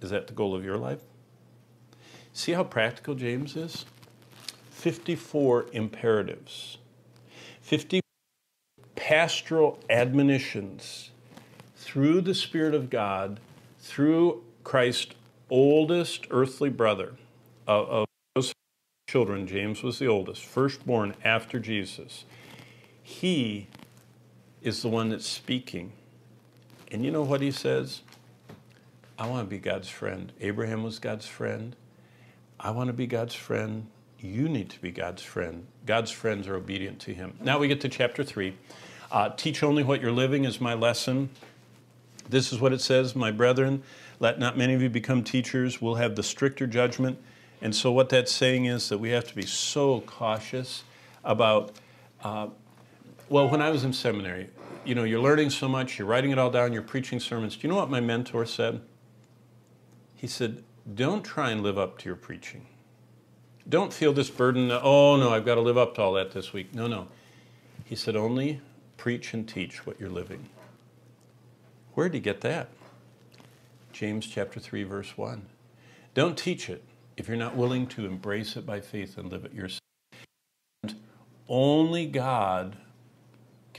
Is 0.00 0.10
that 0.10 0.26
the 0.26 0.34
goal 0.34 0.54
of 0.54 0.64
your 0.64 0.76
life? 0.76 1.00
See 2.32 2.52
how 2.52 2.64
practical 2.64 3.14
James 3.14 3.56
is? 3.56 3.84
54 4.70 5.66
imperatives, 5.72 6.78
50 7.60 8.00
pastoral 8.96 9.78
admonitions 9.88 11.10
through 11.76 12.20
the 12.20 12.34
Spirit 12.34 12.74
of 12.74 12.90
God, 12.90 13.38
through 13.78 14.42
Christ's 14.64 15.14
oldest 15.50 16.26
earthly 16.30 16.70
brother 16.70 17.14
of, 17.66 17.88
of 17.88 18.06
those 18.34 18.52
children. 19.08 19.46
James 19.46 19.82
was 19.82 19.98
the 19.98 20.06
oldest, 20.06 20.44
firstborn 20.44 21.14
after 21.24 21.60
Jesus. 21.60 22.24
He 23.02 23.68
is 24.62 24.82
the 24.82 24.88
one 24.88 25.10
that's 25.10 25.26
speaking. 25.26 25.92
And 26.90 27.04
you 27.04 27.10
know 27.10 27.22
what 27.22 27.40
he 27.40 27.50
says? 27.50 28.02
I 29.18 29.26
want 29.26 29.46
to 29.46 29.50
be 29.50 29.58
God's 29.58 29.88
friend. 29.88 30.32
Abraham 30.40 30.82
was 30.82 30.98
God's 30.98 31.26
friend. 31.26 31.76
I 32.58 32.70
want 32.70 32.88
to 32.88 32.92
be 32.92 33.06
God's 33.06 33.34
friend 33.34 33.86
you 34.22 34.48
need 34.48 34.70
to 34.70 34.80
be 34.80 34.90
God's 34.90 35.22
friend. 35.22 35.66
God's 35.84 36.10
friends 36.10 36.46
are 36.46 36.54
obedient 36.54 37.00
to 37.00 37.14
him. 37.14 37.34
Now 37.40 37.58
we 37.58 37.68
get 37.68 37.80
to 37.82 37.88
chapter 37.88 38.22
3. 38.22 38.56
Uh, 39.10 39.30
Teach 39.30 39.62
only 39.62 39.82
what 39.82 40.00
you're 40.00 40.12
living 40.12 40.44
is 40.44 40.60
my 40.60 40.74
lesson. 40.74 41.28
This 42.28 42.52
is 42.52 42.60
what 42.60 42.72
it 42.72 42.80
says, 42.80 43.16
my 43.16 43.32
brethren, 43.32 43.82
let 44.20 44.38
not 44.38 44.56
many 44.56 44.74
of 44.74 44.80
you 44.80 44.88
become 44.88 45.24
teachers. 45.24 45.82
We'll 45.82 45.96
have 45.96 46.14
the 46.14 46.22
stricter 46.22 46.68
judgment. 46.68 47.18
And 47.60 47.74
so, 47.74 47.90
what 47.90 48.08
that's 48.08 48.30
saying 48.30 48.66
is 48.66 48.88
that 48.88 48.98
we 48.98 49.10
have 49.10 49.26
to 49.26 49.34
be 49.34 49.44
so 49.44 50.00
cautious 50.02 50.84
about 51.24 51.72
uh, 52.22 52.46
Well, 53.32 53.48
when 53.48 53.62
I 53.62 53.70
was 53.70 53.82
in 53.82 53.94
seminary, 53.94 54.50
you 54.84 54.94
know, 54.94 55.04
you're 55.04 55.18
learning 55.18 55.48
so 55.48 55.66
much, 55.66 55.98
you're 55.98 56.06
writing 56.06 56.32
it 56.32 56.38
all 56.38 56.50
down, 56.50 56.74
you're 56.74 56.82
preaching 56.82 57.18
sermons. 57.18 57.56
Do 57.56 57.66
you 57.66 57.72
know 57.72 57.78
what 57.78 57.88
my 57.88 57.98
mentor 57.98 58.44
said? 58.44 58.82
He 60.14 60.26
said, 60.26 60.62
Don't 60.94 61.24
try 61.24 61.48
and 61.48 61.62
live 61.62 61.78
up 61.78 61.96
to 62.00 62.10
your 62.10 62.16
preaching. 62.16 62.66
Don't 63.66 63.90
feel 63.90 64.12
this 64.12 64.28
burden, 64.28 64.70
oh 64.70 65.16
no, 65.16 65.32
I've 65.32 65.46
got 65.46 65.54
to 65.54 65.62
live 65.62 65.78
up 65.78 65.94
to 65.94 66.02
all 66.02 66.12
that 66.12 66.32
this 66.32 66.52
week. 66.52 66.74
No, 66.74 66.86
no. 66.86 67.08
He 67.86 67.96
said, 67.96 68.16
Only 68.16 68.60
preach 68.98 69.32
and 69.32 69.48
teach 69.48 69.86
what 69.86 69.98
you're 69.98 70.10
living. 70.10 70.50
Where 71.94 72.10
did 72.10 72.16
he 72.16 72.20
get 72.20 72.42
that? 72.42 72.68
James 73.94 74.26
chapter 74.26 74.60
3, 74.60 74.82
verse 74.82 75.16
1. 75.16 75.46
Don't 76.12 76.36
teach 76.36 76.68
it 76.68 76.84
if 77.16 77.28
you're 77.28 77.38
not 77.38 77.56
willing 77.56 77.86
to 77.86 78.04
embrace 78.04 78.58
it 78.58 78.66
by 78.66 78.82
faith 78.82 79.16
and 79.16 79.32
live 79.32 79.46
it 79.46 79.54
yourself. 79.54 79.80
And 80.82 80.96
only 81.48 82.04
God 82.04 82.76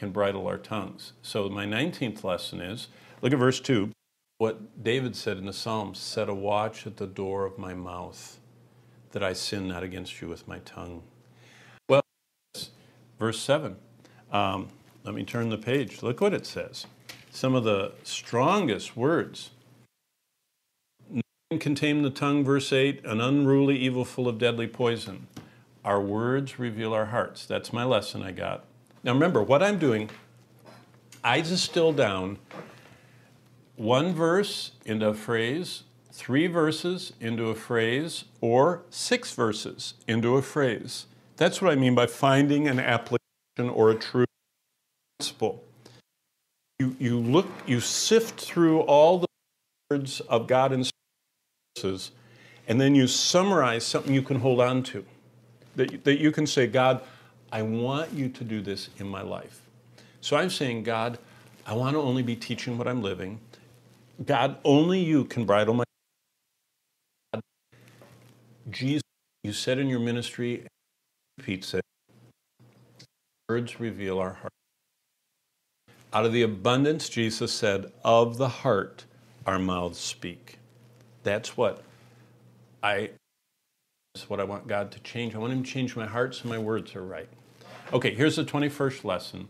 can 0.03 0.11
bridle 0.11 0.47
our 0.47 0.57
tongues. 0.57 1.13
So 1.21 1.47
my 1.47 1.65
19th 1.65 2.25
lesson 2.25 2.59
is 2.59 2.89
look 3.21 3.31
at 3.31 3.39
verse 3.39 3.61
2. 3.61 3.89
What 4.37 4.83
David 4.83 5.15
said 5.15 5.37
in 5.37 5.45
the 5.45 5.53
Psalms 5.53 5.97
set 5.97 6.27
a 6.27 6.33
watch 6.33 6.85
at 6.85 6.97
the 6.97 7.07
door 7.07 7.45
of 7.45 7.57
my 7.57 7.73
mouth, 7.73 8.37
that 9.13 9.23
I 9.23 9.31
sin 9.31 9.65
not 9.69 9.81
against 9.81 10.21
you 10.21 10.27
with 10.27 10.45
my 10.45 10.59
tongue. 10.65 11.03
Well, 11.87 12.01
verse 13.17 13.39
7. 13.39 13.77
Um, 14.29 14.67
let 15.05 15.15
me 15.15 15.23
turn 15.23 15.47
the 15.47 15.57
page. 15.57 16.03
Look 16.03 16.19
what 16.19 16.33
it 16.33 16.45
says. 16.45 16.85
Some 17.31 17.55
of 17.55 17.63
the 17.63 17.93
strongest 18.03 18.97
words. 18.97 19.51
Nothing 21.09 21.59
can 21.61 21.75
tame 21.75 22.01
the 22.01 22.09
tongue, 22.09 22.43
verse 22.43 22.73
8, 22.73 23.05
an 23.05 23.21
unruly 23.21 23.77
evil 23.77 24.03
full 24.03 24.27
of 24.27 24.37
deadly 24.37 24.67
poison. 24.67 25.27
Our 25.85 26.01
words 26.01 26.59
reveal 26.59 26.93
our 26.93 27.05
hearts. 27.05 27.45
That's 27.45 27.71
my 27.71 27.85
lesson 27.85 28.21
I 28.21 28.33
got. 28.33 28.65
Now 29.03 29.11
remember, 29.13 29.43
what 29.43 29.61
I'm 29.61 29.79
doing, 29.79 30.09
I 31.23 31.41
distill 31.41 31.91
down 31.91 32.37
one 33.75 34.13
verse 34.13 34.71
into 34.85 35.07
a 35.07 35.13
phrase, 35.13 35.83
three 36.11 36.47
verses 36.47 37.11
into 37.19 37.49
a 37.49 37.55
phrase, 37.55 38.23
or 38.39 38.83
six 38.89 39.33
verses 39.33 39.95
into 40.07 40.37
a 40.37 40.41
phrase. 40.41 41.07
That's 41.35 41.61
what 41.61 41.71
I 41.71 41.75
mean 41.75 41.95
by 41.95 42.07
finding 42.07 42.67
an 42.67 42.79
application 42.79 43.19
or 43.57 43.91
a 43.91 43.95
true 43.95 44.25
principle. 45.19 45.63
You, 46.79 46.95
you 46.99 47.19
look, 47.19 47.47
you 47.65 47.81
sift 47.81 48.39
through 48.39 48.81
all 48.81 49.19
the 49.19 49.27
words 49.89 50.21
of 50.21 50.47
God 50.47 50.71
and 50.71 50.89
verses, 51.75 52.11
and 52.67 52.79
then 52.79 52.95
you 52.95 53.07
summarize 53.07 53.85
something 53.85 54.13
you 54.13 54.21
can 54.21 54.39
hold 54.39 54.61
on 54.61 54.83
to. 54.83 55.03
That, 55.75 56.03
that 56.03 56.19
you 56.19 56.31
can 56.31 56.45
say, 56.45 56.67
God, 56.67 57.01
I 57.53 57.61
want 57.61 58.11
you 58.11 58.29
to 58.29 58.43
do 58.43 58.61
this 58.61 58.89
in 58.97 59.07
my 59.07 59.21
life. 59.21 59.61
So 60.21 60.35
I'm 60.35 60.49
saying, 60.49 60.81
God, 60.81 61.19
I 61.67 61.75
want 61.75 61.93
to 61.93 61.99
only 61.99 62.23
be 62.23 62.35
teaching 62.35 62.79
what 62.79 62.87
I'm 62.87 63.03
living. 63.03 63.39
God, 64.25 64.57
only 64.65 64.99
you 64.99 65.25
can 65.25 65.45
bridle 65.45 65.75
my. 65.75 65.83
Jesus, 68.71 69.03
you 69.43 69.53
said 69.53 69.77
in 69.77 69.87
your 69.87 69.99
ministry, 69.99 70.65
Pete 71.43 71.63
said, 71.63 71.81
words 73.47 73.79
reveal 73.79 74.17
our 74.17 74.33
heart. 74.33 74.53
Out 76.11 76.25
of 76.25 76.33
the 76.33 76.41
abundance, 76.41 77.07
Jesus 77.07 77.53
said, 77.53 77.91
of 78.03 78.37
the 78.37 78.49
heart, 78.49 79.05
our 79.45 79.59
mouths 79.59 79.99
speak. 79.99 80.57
That's 81.21 81.55
what 81.55 81.83
I. 82.81 83.11
That's 84.15 84.27
what 84.27 84.39
I 84.39 84.43
want 84.43 84.67
God 84.67 84.91
to 84.93 84.99
change. 85.01 85.35
I 85.35 85.37
want 85.37 85.53
Him 85.53 85.61
to 85.61 85.69
change 85.69 85.95
my 85.95 86.07
heart 86.07 86.33
so 86.33 86.49
my 86.49 86.57
words 86.57 86.95
are 86.95 87.03
right. 87.03 87.29
Okay, 87.93 88.15
here's 88.15 88.37
the 88.37 88.43
21st 88.43 89.03
lesson 89.03 89.47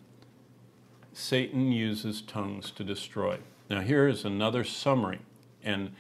Satan 1.14 1.72
uses 1.72 2.22
tongues 2.22 2.72
to 2.72 2.84
destroy. 2.84 3.38
Now, 3.70 3.80
here 3.80 4.06
is 4.06 4.26
another 4.26 4.66
summary, 4.66 5.20
and 5.64 5.94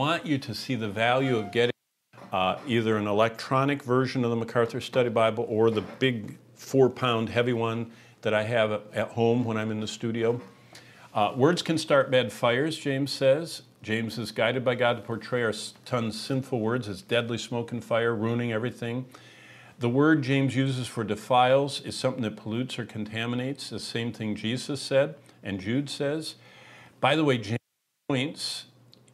I 0.00 0.02
want 0.02 0.26
you 0.26 0.36
to 0.36 0.52
see 0.52 0.74
the 0.74 0.88
value 0.88 1.36
of 1.36 1.52
getting 1.52 1.70
uh, 2.32 2.58
either 2.66 2.96
an 2.96 3.06
electronic 3.06 3.84
version 3.84 4.24
of 4.24 4.30
the 4.30 4.36
MacArthur 4.36 4.80
Study 4.80 5.10
Bible 5.10 5.46
or 5.48 5.70
the 5.70 5.82
big 5.82 6.38
four 6.56 6.90
pound 6.90 7.28
heavy 7.28 7.52
one 7.52 7.92
that 8.22 8.34
I 8.34 8.42
have 8.42 8.72
at 8.92 9.10
home 9.10 9.44
when 9.44 9.56
I'm 9.56 9.70
in 9.70 9.78
the 9.78 9.86
studio. 9.86 10.40
Uh, 11.14 11.34
words 11.36 11.62
can 11.62 11.78
start 11.78 12.10
bad 12.10 12.32
fires, 12.32 12.76
James 12.76 13.12
says. 13.12 13.62
James 13.80 14.18
is 14.18 14.32
guided 14.32 14.64
by 14.64 14.74
God 14.74 14.94
to 14.94 15.02
portray 15.02 15.44
our 15.44 15.54
tongue's 15.84 16.20
sinful 16.20 16.58
words 16.58 16.88
as 16.88 17.00
deadly 17.00 17.38
smoke 17.38 17.70
and 17.70 17.84
fire, 17.84 18.12
ruining 18.12 18.50
everything. 18.50 19.04
The 19.78 19.88
word 19.88 20.22
James 20.22 20.54
uses 20.54 20.86
for 20.86 21.02
defiles 21.02 21.80
is 21.80 21.96
something 21.96 22.22
that 22.22 22.36
pollutes 22.36 22.78
or 22.78 22.86
contaminates, 22.86 23.70
the 23.70 23.80
same 23.80 24.12
thing 24.12 24.36
Jesus 24.36 24.80
said 24.80 25.16
and 25.42 25.60
Jude 25.60 25.90
says. 25.90 26.36
By 27.00 27.16
the 27.16 27.24
way, 27.24 27.38
James 27.38 27.58
points 28.08 28.66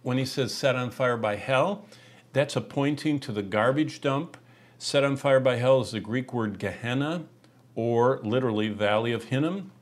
when 0.02 0.18
he 0.18 0.24
says 0.24 0.54
set 0.54 0.76
on 0.76 0.90
fire 0.90 1.16
by 1.16 1.36
hell, 1.36 1.86
that's 2.32 2.56
a 2.56 2.60
pointing 2.60 3.18
to 3.20 3.32
the 3.32 3.42
garbage 3.42 4.00
dump. 4.00 4.36
Set 4.78 5.02
on 5.02 5.16
fire 5.16 5.40
by 5.40 5.56
hell 5.56 5.80
is 5.80 5.90
the 5.90 6.00
Greek 6.00 6.32
word 6.32 6.58
Gehenna, 6.58 7.24
or 7.74 8.20
literally 8.22 8.68
Valley 8.68 9.12
of 9.12 9.24
Hinnom. 9.24 9.72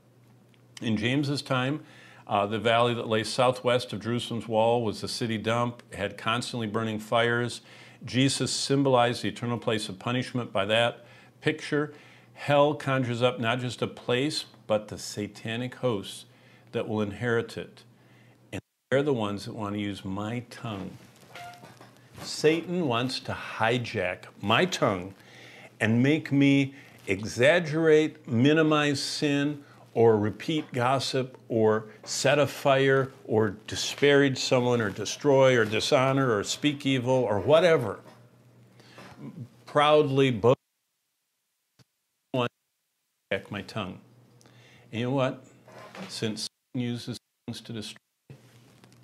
In 0.81 0.97
James's 0.97 1.43
time, 1.43 1.85
uh, 2.27 2.47
the 2.47 2.59
valley 2.59 2.95
that 2.95 3.09
lay 3.09 3.25
southwest 3.25 3.93
of 3.93 4.01
Jerusalem's 4.01 4.49
wall 4.49 4.85
was 4.85 5.01
the 5.01 5.09
city 5.09 5.39
dump, 5.39 5.83
had 5.95 6.17
constantly 6.17 6.67
burning 6.67 6.99
fires. 6.99 7.61
Jesus 8.05 8.53
symbolized 8.53 9.23
the 9.23 9.29
eternal 9.29 9.59
place 9.59 9.89
of 9.89 9.99
punishment 9.99 10.53
by 10.53 10.65
that 10.67 11.05
picture. 11.41 11.93
Hell 12.35 12.75
conjures 12.75 13.23
up 13.23 13.41
not 13.41 13.59
just 13.59 13.83
a 13.83 13.87
place, 13.87 14.45
but 14.67 14.89
the 14.89 14.99
satanic 14.99 15.77
hosts 15.77 16.27
that 16.73 16.89
will 16.89 17.01
inherit 17.01 17.57
it. 17.57 17.83
And 18.53 18.61
they're 18.91 19.03
the 19.03 19.15
ones 19.15 19.47
that 19.47 19.55
want 19.55 19.75
to 19.75 19.81
use 19.81 20.05
my 20.05 20.45
tongue. 20.51 20.97
Satan 22.23 22.87
wants 22.87 23.21
to 23.21 23.33
hijack 23.33 24.25
my 24.41 24.65
tongue 24.65 25.15
and 25.81 26.03
make 26.03 26.33
me 26.33 26.75
exaggerate, 27.07 28.29
minimize 28.29 29.03
sin, 29.03 29.65
or 29.99 30.17
repeat 30.17 30.73
gossip 30.73 31.37
or 31.49 31.87
set 32.05 32.39
a 32.39 32.47
fire 32.47 33.11
or 33.25 33.57
disparage 33.67 34.39
someone 34.39 34.81
or 34.81 34.91
destroy 34.91 35.59
or 35.59 35.65
dishonor 35.65 36.37
or 36.37 36.45
speak 36.45 36.87
evil 36.87 37.13
or 37.13 37.41
whatever. 37.41 37.99
Proudly 39.67 40.31
boast 40.31 40.57
check 43.33 43.51
my 43.51 43.61
tongue. 43.63 43.99
And 44.93 45.01
you 45.01 45.07
know 45.07 45.13
what? 45.13 45.43
Since 46.09 46.47
Satan 46.75 46.89
uses 46.89 47.19
tongues 47.49 47.61
to 47.63 47.73
destroy, 47.73 47.99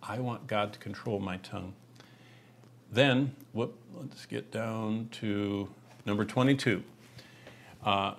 I 0.01 0.21
want 0.21 0.47
God 0.47 0.73
to 0.75 0.79
control 0.79 1.19
my 1.19 1.39
tongue. 1.39 1.75
Then, 2.93 3.35
whoop, 3.53 3.77
let's 3.97 4.27
get 4.27 4.53
down 4.53 5.09
to 5.15 5.69
number 6.07 6.25
22. 6.25 6.85
Uh, 7.85 8.15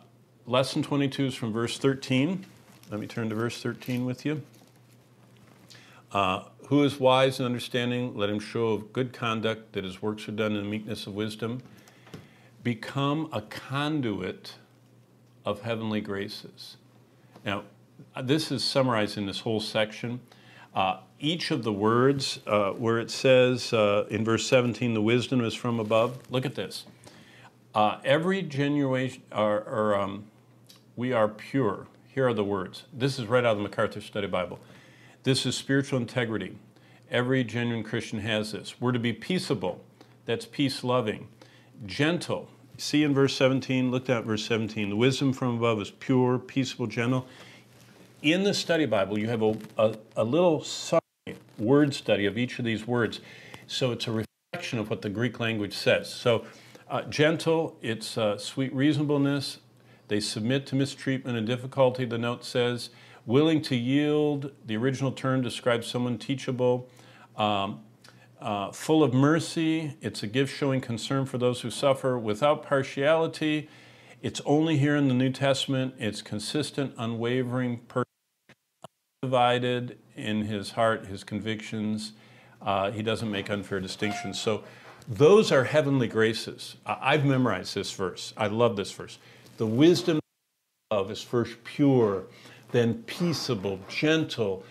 lesson 0.45 0.84
22 0.84 1.28
is 1.28 1.36
from 1.36 1.53
verse 1.53 1.78
13. 1.78 2.45
Let 2.91 2.99
me 2.99 3.07
turn 3.07 3.29
to 3.29 3.36
verse 3.36 3.61
13 3.63 4.05
with 4.05 4.25
you. 4.25 4.43
Uh, 6.11 6.43
who 6.67 6.83
is 6.83 6.99
wise 6.99 7.39
and 7.39 7.45
understanding? 7.47 8.15
Let 8.15 8.29
him 8.29 8.39
show 8.39 8.67
of 8.67 8.93
good 8.93 9.11
conduct 9.11 9.73
that 9.73 9.83
his 9.83 10.03
works 10.03 10.29
are 10.29 10.33
done 10.33 10.55
in 10.55 10.69
meekness 10.69 11.07
of 11.07 11.15
wisdom. 11.15 11.63
Become 12.63 13.29
a 13.33 13.41
conduit 13.41 14.53
of 15.45 15.61
heavenly 15.61 15.99
graces. 15.99 16.77
Now, 17.43 17.63
this 18.21 18.51
is 18.51 18.63
summarized 18.63 19.17
in 19.17 19.25
this 19.25 19.39
whole 19.39 19.59
section. 19.59 20.19
Uh, 20.75 20.99
each 21.19 21.49
of 21.49 21.63
the 21.63 21.73
words 21.73 22.39
uh, 22.45 22.69
where 22.71 22.99
it 22.99 23.09
says 23.09 23.73
uh, 23.73 24.05
in 24.11 24.23
verse 24.23 24.45
17, 24.47 24.93
the 24.93 25.01
wisdom 25.01 25.41
is 25.41 25.55
from 25.55 25.79
above, 25.79 26.19
look 26.29 26.45
at 26.45 26.53
this. 26.53 26.86
Uh, 27.73 27.97
every 28.05 28.43
genuine, 28.43 29.11
or, 29.31 29.61
or 29.61 29.99
um, 29.99 30.25
we 30.95 31.13
are 31.13 31.27
pure. 31.27 31.88
Here 32.16 32.30
are 32.30 32.34
the 32.34 32.45
words. 32.45 32.86
This 32.93 33.20
is 33.20 33.28
right 33.28 33.43
out 33.43 33.51
of 33.51 33.57
the 33.57 33.63
MacArthur 33.63 33.99
Study 33.99 34.28
Bible. 34.28 34.57
This 35.24 35.45
is 35.45 35.53
spiritual 35.57 35.99
integrity. 35.99 36.55
Every 37.11 37.43
genuine 37.43 37.84
Christian 37.84 38.20
has 38.20 38.53
this. 38.53 38.80
We're 38.80 38.93
to 38.93 38.99
be 38.99 39.11
peaceable. 39.11 39.84
That's 40.26 40.45
peace 40.45 40.82
loving. 40.82 41.28
Gentle. 41.86 42.47
See 42.78 43.03
in 43.03 43.13
verse 43.13 43.36
17, 43.36 43.91
look 43.91 44.09
at 44.09 44.24
verse 44.24 44.45
17. 44.45 44.91
The 44.91 44.95
wisdom 44.95 45.34
from 45.34 45.57
above 45.57 45.82
is 45.82 45.91
pure, 45.91 46.39
peaceable, 46.39 46.88
gentle. 46.88 47.28
In 48.22 48.43
the 48.43 48.53
study 48.53 48.86
Bible, 48.86 49.20
you 49.20 49.28
have 49.28 49.41
a, 49.41 49.57
a, 49.78 49.97
a 50.16 50.24
little 50.24 50.63
summary, 50.63 51.01
word 51.57 51.93
study 51.93 52.26
of 52.26 52.38
each 52.38 52.59
of 52.59 52.63
these 52.63 52.88
words. 52.88 53.20
So 53.68 53.91
it's 53.91 54.07
a 54.07 54.24
reflection 54.53 54.80
of 54.80 54.89
what 54.89 55.01
the 55.01 55.09
Greek 55.09 55.41
language 55.41 55.74
says. 55.74 56.13
So 56.13 56.45
uh, 56.89 57.01
gentle, 57.01 57.76
it's 57.82 58.18
uh, 58.18 58.38
sweet 58.38 58.74
reasonableness, 58.74 59.57
they 60.07 60.19
submit 60.19 60.65
to 60.67 60.75
mistreatment 60.75 61.37
and 61.37 61.47
difficulty, 61.47 62.05
the 62.05 62.17
note 62.17 62.43
says. 62.45 62.89
Willing 63.25 63.61
to 63.63 63.75
yield, 63.75 64.51
the 64.65 64.77
original 64.77 65.11
term 65.11 65.41
describes 65.41 65.87
someone 65.87 66.17
teachable. 66.17 66.89
Um, 67.37 67.81
uh, 68.39 68.71
full 68.71 69.03
of 69.03 69.13
mercy, 69.13 69.95
it's 70.01 70.21
a 70.23 70.27
gift 70.27 70.55
showing 70.55 70.81
concern 70.81 71.25
for 71.25 71.37
those 71.39 71.61
who 71.61 71.71
suffer. 71.71 72.19
Without 72.19 72.63
partiality, 72.63 73.67
It's 74.21 74.41
only 74.45 74.77
here 74.77 74.95
in 74.95 75.07
the 75.07 75.13
New 75.13 75.29
Testament. 75.31 75.93
It's 75.99 76.23
consistent, 76.23 76.95
unwavering, 76.97 77.81
divided 79.21 79.99
in 80.15 80.43
his 80.43 80.71
heart, 80.71 81.07
his 81.07 81.23
convictions. 81.23 82.13
Uh, 82.61 82.91
he 82.91 83.03
doesn't 83.03 83.29
make 83.29 83.49
unfair 83.51 83.79
distinctions. 83.79 84.39
So 84.41 84.63
those 85.07 85.51
are 85.51 85.65
heavenly 85.65 86.07
graces. 86.07 86.75
I've 86.87 87.25
memorized 87.25 87.75
this 87.75 87.91
verse. 87.91 88.33
I 88.35 88.47
love 88.47 88.75
this 88.77 88.91
verse. 88.91 89.19
The 89.57 89.67
wisdom 89.67 90.19
of 90.91 91.09
is 91.11 91.21
first 91.21 91.63
pure, 91.63 92.23
then 92.71 93.03
peaceable, 93.03 93.79
gentle, 93.87 94.63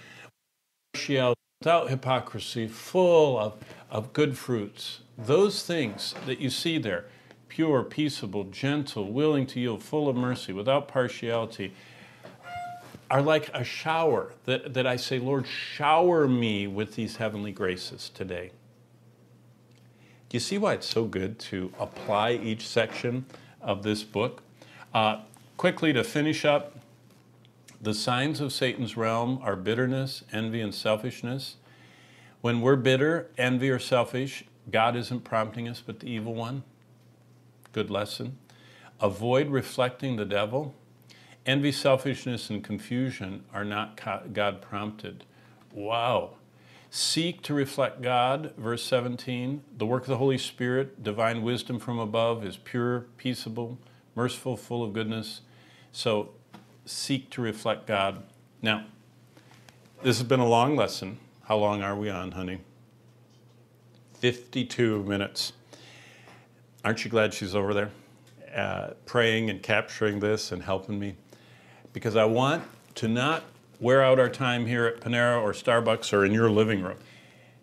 without 1.61 1.89
hypocrisy, 1.89 2.69
full 2.69 3.39
of, 3.39 3.55
of 3.91 4.13
good 4.13 4.37
fruits. 4.37 5.01
Those 5.17 5.65
things 5.65 6.15
that 6.27 6.41
you 6.41 6.51
see 6.51 6.79
there 6.79 7.07
pure, 7.49 7.85
peaceable, 7.85 8.45
gentle, 8.45 9.13
willing 9.13 9.47
to 9.47 9.61
yield, 9.61 9.81
full 9.81 10.09
of 10.09 10.17
mercy, 10.17 10.53
without 10.53 10.89
partiality 10.89 11.73
are 13.09 13.23
like 13.23 13.49
a 13.55 13.63
shower 13.63 14.33
that, 14.45 14.75
that 14.75 14.89
I 14.89 14.97
say, 14.97 15.21
Lord, 15.21 15.47
shower 15.47 16.27
me 16.27 16.67
with 16.67 16.97
these 16.97 17.17
heavenly 17.17 17.53
graces 17.53 18.11
today. 18.13 18.51
Do 20.29 20.37
you 20.37 20.41
see 20.41 20.59
why 20.59 20.75
it's 20.75 20.87
so 20.89 21.05
good 21.05 21.39
to 21.41 21.73
apply 21.79 22.33
each 22.33 22.67
section 22.67 23.25
of 23.61 23.85
this 23.85 24.03
book? 24.03 24.43
Uh, 24.95 25.23
quickly 25.57 25.93
to 25.93 26.05
finish 26.05 26.45
up, 26.45 26.79
the 27.81 27.93
signs 27.93 28.41
of 28.41 28.53
Satan's 28.53 28.97
realm 28.97 29.41
are 29.43 29.57
bitterness, 29.57 30.23
envy, 30.33 30.61
and 30.61 30.73
selfishness. 30.73 31.57
When 32.41 32.61
we're 32.61 32.77
bitter, 32.77 33.29
envy, 33.37 33.71
or 33.71 33.81
selfish, 33.81 34.45
God 34.71 34.95
isn't 34.95 35.25
prompting 35.25 35.69
us, 35.69 35.83
but 35.85 35.99
the 35.99 36.07
evil 36.07 36.35
one. 36.35 36.63
Good 37.73 37.91
lesson. 37.91 38.39
Avoid 39.01 39.49
reflecting 39.49 40.15
the 40.15 40.25
devil. 40.25 40.75
Envy, 41.45 41.73
selfishness, 41.73 42.49
and 42.49 42.63
confusion 42.63 43.45
are 43.53 43.65
not 43.65 44.01
God 44.33 44.63
prompted. 44.63 45.25
Wow. 45.73 46.35
Seek 46.89 47.43
to 47.43 47.53
reflect 47.53 48.01
God, 48.01 48.55
verse 48.57 48.85
17. 48.85 49.65
The 49.77 49.87
work 49.87 50.05
of 50.05 50.09
the 50.09 50.19
Holy 50.19 50.39
Spirit, 50.39 51.03
divine 51.03 51.43
wisdom 51.43 51.81
from 51.81 51.99
above, 51.99 52.45
is 52.45 52.57
pure, 52.57 53.07
peaceable, 53.17 53.79
merciful, 54.15 54.57
full 54.57 54.83
of 54.83 54.93
goodness. 54.93 55.41
So 55.93 56.31
seek 56.85 57.31
to 57.31 57.43
reflect 57.43 57.87
God. 57.87 58.23
Now, 58.63 58.87
this 60.03 60.19
has 60.19 60.27
been 60.27 60.41
a 60.41 60.49
long 60.49 60.77
lesson. 60.77 61.19
How 61.45 61.57
long 61.57 61.83
are 61.83 61.97
we 61.97 62.11
on, 62.11 62.33
honey? 62.33 62.61
52 64.15 65.03
minutes. 65.05 65.53
Aren't 66.85 67.05
you 67.05 67.11
glad 67.11 67.33
she's 67.33 67.55
over 67.55 67.75
there 67.75 67.91
uh, 68.55 68.91
praying 69.07 69.51
and 69.51 69.63
capturing 69.63 70.21
this 70.21 70.53
and 70.53 70.63
helping 70.63 70.99
me? 70.99 71.17
Because 71.93 72.17
I 72.17 72.25
want 72.25 72.65
to 72.97 73.09
not 73.09 73.45
wear 73.81 74.03
out 74.03 74.19
our 74.19 74.29
time 74.29 74.67
here 74.67 74.87
at 74.87 75.01
Panera 75.01 75.43
or 75.43 75.53
Starbucks 75.53 76.13
or 76.13 76.25
in 76.25 76.33
your 76.33 76.51
living 76.51 76.83
room. 76.83 76.99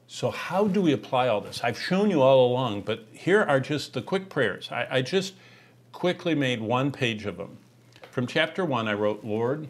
So, 0.08 0.30
how 0.30 0.68
do 0.68 0.82
we 0.82 0.92
apply 0.92 1.30
all 1.30 1.42
this? 1.42 1.64
I've 1.64 1.80
shown 1.80 2.10
you 2.10 2.22
all 2.22 2.46
along, 2.52 2.82
but 2.82 3.06
here 3.14 3.42
are 3.44 3.60
just 3.60 3.94
the 3.94 4.02
quick 4.02 4.30
prayers. 4.30 4.70
I, 4.72 4.88
I 4.92 5.02
just 5.02 5.36
quickly 6.02 6.34
made 6.34 6.60
one 6.60 6.92
page 6.92 7.28
of 7.28 7.38
them. 7.38 7.56
From 8.10 8.26
chapter 8.26 8.66
one, 8.66 8.88
I 8.88 8.94
wrote, 8.94 9.24
Lord, 9.24 9.68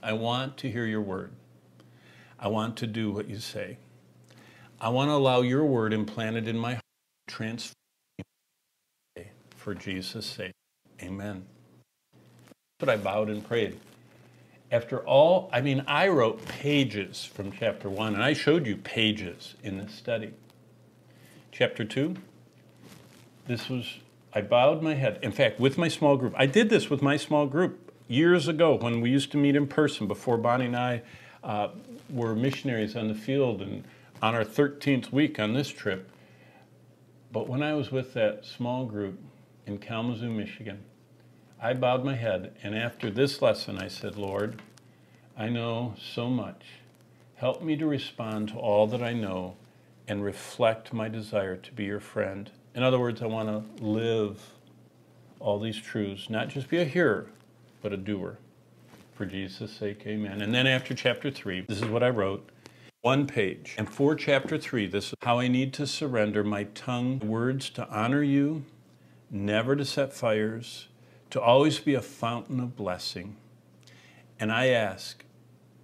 I 0.00 0.12
want 0.12 0.56
to 0.58 0.70
hear 0.70 0.86
your 0.86 1.00
word. 1.00 1.32
I 2.38 2.46
want 2.46 2.76
to 2.76 2.86
do 2.86 3.10
what 3.10 3.28
you 3.28 3.40
say. 3.40 3.78
I 4.80 4.90
want 4.90 5.08
to 5.08 5.14
allow 5.14 5.40
your 5.40 5.64
word 5.64 5.92
implanted 5.92 6.46
in 6.46 6.56
my 6.56 6.74
heart, 6.74 6.84
transform 7.26 7.74
for 9.56 9.74
Jesus' 9.74 10.24
sake. 10.24 10.52
Amen. 11.02 11.44
But 12.78 12.88
I 12.88 12.96
bowed 12.96 13.28
and 13.28 13.44
prayed 13.44 13.76
after 14.70 15.00
all, 15.00 15.50
I 15.52 15.62
mean, 15.62 15.82
I 15.88 16.06
wrote 16.06 16.46
pages 16.46 17.24
from 17.24 17.50
chapter 17.50 17.90
one, 17.90 18.14
and 18.14 18.22
I 18.22 18.34
showed 18.34 18.68
you 18.68 18.76
pages 18.76 19.56
in 19.64 19.78
this 19.78 19.92
study. 19.94 20.32
Chapter 21.50 21.84
two, 21.84 22.14
this 23.48 23.68
was, 23.68 23.98
I 24.32 24.42
bowed 24.42 24.82
my 24.82 24.94
head. 24.94 25.18
In 25.22 25.32
fact, 25.32 25.58
with 25.58 25.78
my 25.78 25.88
small 25.88 26.16
group, 26.16 26.34
I 26.36 26.46
did 26.46 26.68
this 26.68 26.90
with 26.90 27.02
my 27.02 27.16
small 27.16 27.46
group 27.46 27.92
years 28.08 28.48
ago 28.48 28.74
when 28.74 29.00
we 29.00 29.10
used 29.10 29.30
to 29.32 29.36
meet 29.36 29.56
in 29.56 29.66
person 29.66 30.06
before 30.06 30.36
Bonnie 30.36 30.66
and 30.66 30.76
I 30.76 31.02
uh, 31.42 31.68
were 32.10 32.34
missionaries 32.34 32.96
on 32.96 33.08
the 33.08 33.14
field 33.14 33.62
and 33.62 33.84
on 34.22 34.34
our 34.34 34.44
13th 34.44 35.12
week 35.12 35.38
on 35.38 35.52
this 35.52 35.68
trip. 35.68 36.10
But 37.32 37.48
when 37.48 37.62
I 37.62 37.74
was 37.74 37.90
with 37.90 38.14
that 38.14 38.44
small 38.44 38.86
group 38.86 39.18
in 39.66 39.78
Kalamazoo, 39.78 40.30
Michigan, 40.30 40.84
I 41.60 41.74
bowed 41.74 42.04
my 42.04 42.14
head, 42.14 42.54
and 42.62 42.74
after 42.74 43.10
this 43.10 43.42
lesson, 43.42 43.78
I 43.78 43.88
said, 43.88 44.16
Lord, 44.16 44.62
I 45.36 45.48
know 45.48 45.94
so 45.98 46.28
much. 46.30 46.62
Help 47.36 47.62
me 47.62 47.76
to 47.76 47.86
respond 47.86 48.48
to 48.48 48.58
all 48.58 48.86
that 48.88 49.02
I 49.02 49.12
know 49.12 49.56
and 50.06 50.24
reflect 50.24 50.92
my 50.92 51.08
desire 51.08 51.56
to 51.56 51.72
be 51.72 51.84
your 51.84 52.00
friend. 52.00 52.50
In 52.78 52.84
other 52.84 53.00
words, 53.00 53.22
I 53.22 53.26
want 53.26 53.48
to 53.48 53.84
live 53.84 54.40
all 55.40 55.58
these 55.58 55.76
truths, 55.76 56.30
not 56.30 56.48
just 56.48 56.68
be 56.68 56.78
a 56.78 56.84
hearer, 56.84 57.26
but 57.82 57.92
a 57.92 57.96
doer. 57.96 58.38
For 59.14 59.26
Jesus' 59.26 59.72
sake, 59.72 60.04
amen. 60.06 60.40
And 60.40 60.54
then 60.54 60.68
after 60.68 60.94
chapter 60.94 61.28
3, 61.28 61.62
this 61.62 61.78
is 61.78 61.86
what 61.86 62.04
I 62.04 62.10
wrote 62.10 62.48
one 63.00 63.26
page. 63.26 63.74
And 63.78 63.88
for 63.88 64.14
chapter 64.14 64.56
3, 64.56 64.86
this 64.86 65.08
is 65.08 65.14
how 65.22 65.40
I 65.40 65.48
need 65.48 65.72
to 65.72 65.88
surrender 65.88 66.44
my 66.44 66.68
tongue, 66.72 67.18
words 67.18 67.68
to 67.70 67.88
honor 67.88 68.22
you, 68.22 68.64
never 69.28 69.74
to 69.74 69.84
set 69.84 70.12
fires, 70.12 70.86
to 71.30 71.40
always 71.40 71.80
be 71.80 71.94
a 71.94 72.00
fountain 72.00 72.60
of 72.60 72.76
blessing. 72.76 73.34
And 74.38 74.52
I 74.52 74.68
ask 74.68 75.24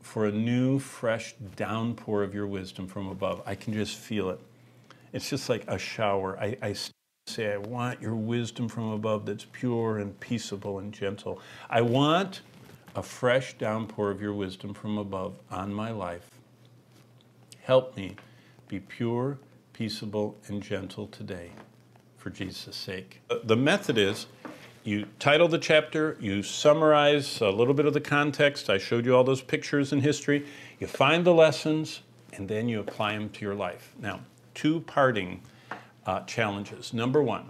for 0.00 0.26
a 0.26 0.30
new, 0.30 0.78
fresh 0.78 1.34
downpour 1.56 2.22
of 2.22 2.36
your 2.36 2.46
wisdom 2.46 2.86
from 2.86 3.08
above. 3.08 3.42
I 3.44 3.56
can 3.56 3.72
just 3.72 3.96
feel 3.96 4.30
it. 4.30 4.38
It's 5.14 5.30
just 5.30 5.48
like 5.48 5.64
a 5.68 5.78
shower. 5.78 6.36
I, 6.40 6.56
I 6.60 6.74
say, 7.28 7.52
I 7.52 7.56
want 7.56 8.02
your 8.02 8.16
wisdom 8.16 8.68
from 8.68 8.90
above 8.90 9.26
that's 9.26 9.46
pure 9.52 9.98
and 9.98 10.18
peaceable 10.18 10.80
and 10.80 10.92
gentle. 10.92 11.40
I 11.70 11.82
want 11.82 12.40
a 12.96 13.02
fresh 13.02 13.54
downpour 13.54 14.10
of 14.10 14.20
your 14.20 14.34
wisdom 14.34 14.74
from 14.74 14.98
above 14.98 15.36
on 15.52 15.72
my 15.72 15.92
life. 15.92 16.28
Help 17.62 17.96
me 17.96 18.16
be 18.66 18.80
pure, 18.80 19.38
peaceable, 19.72 20.36
and 20.48 20.60
gentle 20.60 21.06
today 21.06 21.50
for 22.16 22.30
Jesus' 22.30 22.74
sake. 22.74 23.22
The 23.44 23.56
method 23.56 23.96
is 23.96 24.26
you 24.82 25.06
title 25.20 25.46
the 25.46 25.58
chapter, 25.58 26.16
you 26.20 26.42
summarize 26.42 27.40
a 27.40 27.50
little 27.50 27.72
bit 27.72 27.86
of 27.86 27.94
the 27.94 28.00
context. 28.00 28.68
I 28.68 28.78
showed 28.78 29.06
you 29.06 29.14
all 29.14 29.24
those 29.24 29.42
pictures 29.42 29.92
in 29.92 30.00
history. 30.00 30.44
You 30.80 30.88
find 30.88 31.24
the 31.24 31.32
lessons, 31.32 32.00
and 32.32 32.48
then 32.48 32.68
you 32.68 32.80
apply 32.80 33.12
them 33.12 33.30
to 33.30 33.44
your 33.44 33.54
life. 33.54 33.94
Now, 34.00 34.20
two 34.54 34.80
parting 34.80 35.42
uh, 36.06 36.20
challenges. 36.20 36.92
Number 36.92 37.22
one, 37.22 37.48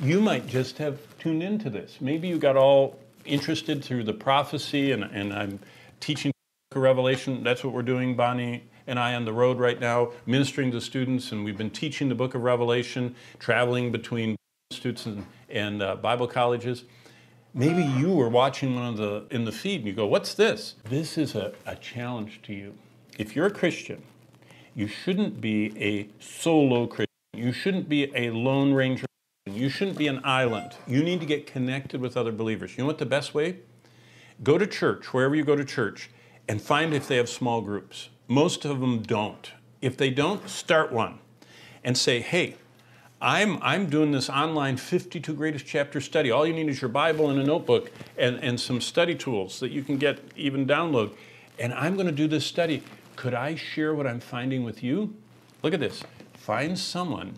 you 0.00 0.20
might 0.20 0.46
just 0.46 0.78
have 0.78 0.98
tuned 1.18 1.42
into 1.42 1.70
this. 1.70 1.98
Maybe 2.00 2.28
you 2.28 2.38
got 2.38 2.56
all 2.56 2.98
interested 3.24 3.84
through 3.84 4.04
the 4.04 4.12
prophecy, 4.12 4.92
and, 4.92 5.04
and 5.04 5.32
I'm 5.32 5.60
teaching 6.00 6.30
the 6.30 6.74
book 6.74 6.78
of 6.78 6.82
Revelation. 6.82 7.42
That's 7.42 7.62
what 7.62 7.72
we're 7.72 7.82
doing, 7.82 8.16
Bonnie 8.16 8.64
and 8.86 8.98
I, 8.98 9.14
on 9.14 9.24
the 9.24 9.32
road 9.32 9.58
right 9.58 9.78
now, 9.78 10.12
ministering 10.26 10.72
to 10.72 10.80
students, 10.80 11.30
and 11.32 11.44
we've 11.44 11.58
been 11.58 11.70
teaching 11.70 12.08
the 12.08 12.14
book 12.14 12.34
of 12.34 12.42
Revelation, 12.42 13.14
traveling 13.38 13.92
between 13.92 14.36
students 14.72 15.06
and 15.06 15.26
and 15.48 15.82
uh, 15.82 15.96
Bible 15.96 16.26
colleges. 16.26 16.84
Maybe 17.52 17.82
you 17.82 18.12
were 18.12 18.28
watching 18.28 18.76
one 18.76 18.86
of 18.86 18.96
the 18.96 19.26
in 19.30 19.44
the 19.44 19.52
feed 19.52 19.80
and 19.80 19.86
you 19.86 19.92
go, 19.92 20.06
"What's 20.06 20.34
this?" 20.34 20.76
This 20.84 21.18
is 21.18 21.34
a, 21.34 21.52
a 21.66 21.76
challenge 21.76 22.40
to 22.44 22.52
you. 22.52 22.74
If 23.18 23.34
you're 23.34 23.46
a 23.46 23.50
Christian, 23.50 24.02
you 24.80 24.88
shouldn't 24.88 25.42
be 25.42 25.78
a 25.78 26.08
solo 26.20 26.86
Christian. 26.86 27.06
You 27.34 27.52
shouldn't 27.52 27.86
be 27.86 28.10
a 28.16 28.30
lone 28.30 28.72
ranger. 28.72 29.04
You 29.44 29.68
shouldn't 29.68 29.98
be 29.98 30.06
an 30.06 30.22
island. 30.24 30.72
You 30.86 31.02
need 31.02 31.20
to 31.20 31.26
get 31.26 31.46
connected 31.46 32.00
with 32.00 32.16
other 32.16 32.32
believers. 32.32 32.72
You 32.72 32.84
know 32.84 32.86
what 32.86 32.96
the 32.96 33.04
best 33.04 33.34
way? 33.34 33.58
Go 34.42 34.56
to 34.56 34.66
church, 34.66 35.12
wherever 35.12 35.36
you 35.36 35.44
go 35.44 35.54
to 35.54 35.66
church, 35.66 36.08
and 36.48 36.62
find 36.62 36.94
if 36.94 37.06
they 37.06 37.16
have 37.16 37.28
small 37.28 37.60
groups. 37.60 38.08
Most 38.26 38.64
of 38.64 38.80
them 38.80 39.02
don't. 39.02 39.52
If 39.82 39.98
they 39.98 40.08
don't, 40.08 40.48
start 40.48 40.90
one 40.90 41.18
and 41.84 41.98
say, 41.98 42.20
hey, 42.20 42.56
I'm, 43.20 43.58
I'm 43.60 43.90
doing 43.90 44.12
this 44.12 44.30
online 44.30 44.78
52 44.78 45.34
greatest 45.34 45.66
chapter 45.66 46.00
study. 46.00 46.30
All 46.30 46.46
you 46.46 46.54
need 46.54 46.70
is 46.70 46.80
your 46.80 46.88
Bible 46.88 47.28
and 47.28 47.38
a 47.38 47.44
notebook 47.44 47.92
and, 48.16 48.36
and 48.36 48.58
some 48.58 48.80
study 48.80 49.14
tools 49.14 49.60
that 49.60 49.72
you 49.72 49.82
can 49.82 49.98
get 49.98 50.20
even 50.36 50.66
download. 50.66 51.12
And 51.58 51.74
I'm 51.74 51.96
going 51.96 52.06
to 52.06 52.12
do 52.12 52.26
this 52.26 52.46
study. 52.46 52.82
Could 53.20 53.34
I 53.34 53.54
share 53.54 53.94
what 53.94 54.06
I'm 54.06 54.18
finding 54.18 54.64
with 54.64 54.82
you? 54.82 55.14
Look 55.62 55.74
at 55.74 55.80
this. 55.80 56.02
Find 56.32 56.78
someone 56.78 57.34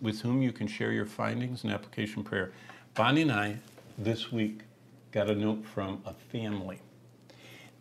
with 0.00 0.22
whom 0.22 0.40
you 0.40 0.50
can 0.50 0.66
share 0.66 0.92
your 0.92 1.04
findings 1.04 1.62
and 1.62 1.70
application 1.70 2.24
prayer. 2.24 2.52
Bonnie 2.94 3.20
and 3.20 3.32
I, 3.32 3.58
this 3.98 4.32
week, 4.32 4.60
got 5.12 5.28
a 5.28 5.34
note 5.34 5.62
from 5.66 6.00
a 6.06 6.14
family 6.14 6.80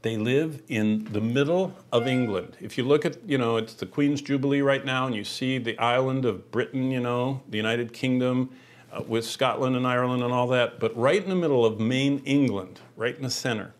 they 0.02 0.18
live 0.18 0.62
in 0.68 1.06
the 1.14 1.22
middle 1.22 1.74
of 1.94 2.08
England. 2.08 2.58
If 2.60 2.78
you 2.78 2.84
look 2.84 3.06
at, 3.06 3.18
you 3.26 3.38
know, 3.38 3.56
it's 3.56 3.74
the 3.74 3.86
Queen's 3.86 4.22
Jubilee 4.22 4.60
right 4.60 4.84
now, 4.84 5.06
and 5.08 5.16
you 5.16 5.24
see 5.24 5.58
the 5.58 5.80
island 5.80 6.26
of 6.26 6.52
Britain, 6.52 6.92
you 6.92 7.00
know, 7.00 7.42
the 7.50 7.56
United 7.56 7.94
Kingdom, 7.94 8.52
uh, 8.92 9.02
with 9.08 9.26
Scotland 9.26 9.78
and 9.78 9.88
Ireland 9.88 10.24
and 10.24 10.34
all 10.34 10.48
that, 10.50 10.82
but 10.82 10.96
right 10.98 11.24
in 11.24 11.30
the 11.30 11.36
middle 11.36 11.66
of 11.66 11.80
Maine, 11.80 12.22
England, 12.26 12.82
right 12.98 13.16
in 13.16 13.24
the 13.24 13.30
center, 13.30 13.74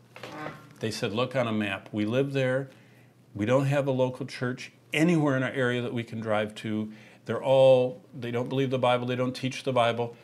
they 0.80 0.92
said, 0.92 1.12
Look 1.12 1.36
on 1.36 1.46
a 1.46 1.52
map. 1.52 1.90
We 1.92 2.06
live 2.06 2.32
there. 2.32 2.70
We 3.36 3.46
don't 3.46 3.66
have 3.66 3.88
a 3.88 3.92
local 3.92 4.26
church 4.26 4.72
anywhere 4.94 5.36
in 5.36 5.44
our 5.44 5.52
area 5.52 5.82
that 5.82 5.94
we 5.94 6.04
can 6.04 6.22
drive 6.22 6.56
to. 6.56 6.92
They're 7.26 7.44
all, 7.44 8.02
they 8.18 8.32
don't 8.32 8.50
believe 8.50 8.70
the 8.70 8.80
Bible, 8.80 9.06
they 9.06 9.16
don't 9.16 9.36
teach 9.36 9.64
the 9.64 9.74
Bible. 9.74 10.16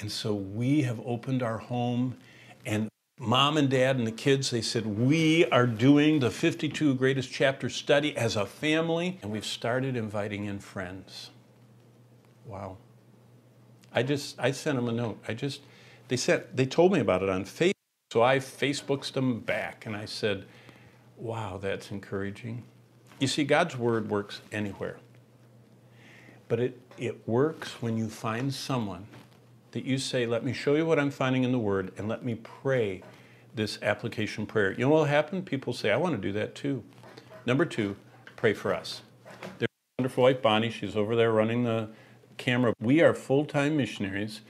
And 0.00 0.10
so 0.10 0.34
we 0.34 0.82
have 0.82 1.00
opened 1.04 1.42
our 1.42 1.58
home, 1.58 2.16
and 2.64 2.88
mom 3.18 3.56
and 3.56 3.68
dad 3.68 3.96
and 3.96 4.06
the 4.06 4.12
kids, 4.12 4.50
they 4.50 4.60
said, 4.62 4.86
We 4.86 5.44
are 5.46 5.66
doing 5.66 6.20
the 6.20 6.30
52 6.30 6.94
greatest 6.94 7.30
chapter 7.30 7.68
study 7.68 8.16
as 8.16 8.36
a 8.36 8.46
family, 8.46 9.18
and 9.22 9.30
we've 9.30 9.46
started 9.46 9.96
inviting 9.96 10.46
in 10.46 10.58
friends. 10.58 11.30
Wow. 12.46 12.78
I 13.92 14.02
just, 14.02 14.38
I 14.38 14.50
sent 14.50 14.76
them 14.76 14.88
a 14.88 14.92
note. 14.92 15.18
I 15.26 15.34
just, 15.34 15.62
they 16.08 16.16
sent, 16.16 16.56
they 16.56 16.66
told 16.66 16.92
me 16.92 17.00
about 17.00 17.22
it 17.22 17.28
on 17.28 17.44
Facebook. 17.44 17.72
So 18.12 18.22
I 18.22 18.38
Facebooked 18.38 19.12
them 19.12 19.40
back 19.40 19.84
and 19.84 19.96
I 19.96 20.04
said, 20.04 20.46
Wow, 21.16 21.58
that's 21.60 21.90
encouraging. 21.90 22.64
You 23.18 23.26
see, 23.26 23.44
God's 23.44 23.76
word 23.76 24.10
works 24.10 24.40
anywhere. 24.52 24.98
But 26.48 26.60
it, 26.60 26.80
it 26.98 27.26
works 27.26 27.80
when 27.82 27.96
you 27.96 28.08
find 28.08 28.52
someone 28.52 29.06
that 29.72 29.84
you 29.84 29.98
say, 29.98 30.26
Let 30.26 30.44
me 30.44 30.52
show 30.52 30.74
you 30.74 30.86
what 30.86 30.98
I'm 30.98 31.10
finding 31.10 31.44
in 31.44 31.52
the 31.52 31.58
Word, 31.58 31.92
and 31.98 32.08
let 32.08 32.24
me 32.24 32.34
pray 32.34 33.02
this 33.54 33.78
application 33.82 34.46
prayer. 34.46 34.72
You 34.72 34.78
know 34.80 34.90
what 34.90 34.98
will 34.98 35.04
happen? 35.06 35.42
People 35.42 35.72
say, 35.72 35.90
I 35.90 35.96
want 35.96 36.14
to 36.14 36.20
do 36.20 36.32
that 36.32 36.54
too. 36.54 36.84
Number 37.46 37.64
two, 37.64 37.96
pray 38.36 38.54
for 38.54 38.74
us. 38.74 39.02
There's 39.58 39.68
a 39.68 40.02
wonderful 40.02 40.24
wife, 40.24 40.42
Bonnie. 40.42 40.70
She's 40.70 40.96
over 40.96 41.16
there 41.16 41.32
running 41.32 41.64
the 41.64 41.88
camera. 42.36 42.74
We 42.80 43.00
are 43.00 43.14
full 43.14 43.44
time 43.44 43.76
missionaries. 43.76 44.42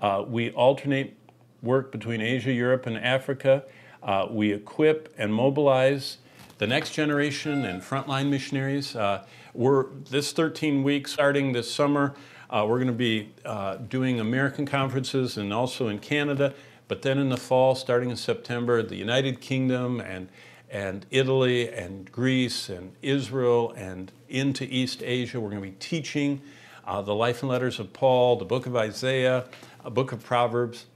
Uh, 0.00 0.24
we 0.26 0.50
alternate 0.52 1.18
work 1.62 1.92
between 1.92 2.20
Asia, 2.20 2.52
Europe, 2.52 2.86
and 2.86 2.96
Africa. 2.96 3.64
Uh, 4.02 4.26
we 4.30 4.52
equip 4.52 5.14
and 5.16 5.32
mobilize 5.32 6.18
the 6.58 6.66
next 6.66 6.90
generation 6.90 7.64
and 7.64 7.82
frontline 7.82 8.28
missionaries. 8.28 8.96
Uh, 8.96 9.24
we're 9.54 9.86
this 10.10 10.32
13 10.32 10.82
weeks 10.82 11.12
starting 11.12 11.52
this 11.52 11.72
summer. 11.72 12.14
Uh, 12.50 12.66
we're 12.68 12.78
going 12.78 12.86
to 12.86 12.92
be 12.92 13.32
uh, 13.44 13.76
doing 13.76 14.20
American 14.20 14.66
conferences 14.66 15.36
and 15.36 15.52
also 15.52 15.88
in 15.88 15.98
Canada. 15.98 16.52
But 16.88 17.02
then 17.02 17.18
in 17.18 17.30
the 17.30 17.36
fall, 17.36 17.74
starting 17.74 18.10
in 18.10 18.16
September, 18.16 18.82
the 18.82 18.96
United 18.96 19.40
Kingdom 19.40 20.00
and 20.00 20.28
and 20.72 21.04
Italy 21.10 21.70
and 21.70 22.10
Greece 22.10 22.70
and 22.70 22.94
Israel 23.02 23.72
and 23.76 24.10
into 24.30 24.64
East 24.64 25.02
Asia. 25.02 25.38
We're 25.38 25.50
going 25.50 25.62
to 25.62 25.68
be 25.68 25.76
teaching 25.78 26.40
uh, 26.86 27.02
the 27.02 27.14
life 27.14 27.42
and 27.42 27.50
letters 27.50 27.78
of 27.78 27.92
Paul, 27.92 28.36
the 28.36 28.46
book 28.46 28.66
of 28.66 28.74
Isaiah, 28.74 29.44
a 29.84 29.90
book 29.90 30.12
of 30.12 30.24
Proverbs. 30.24 30.86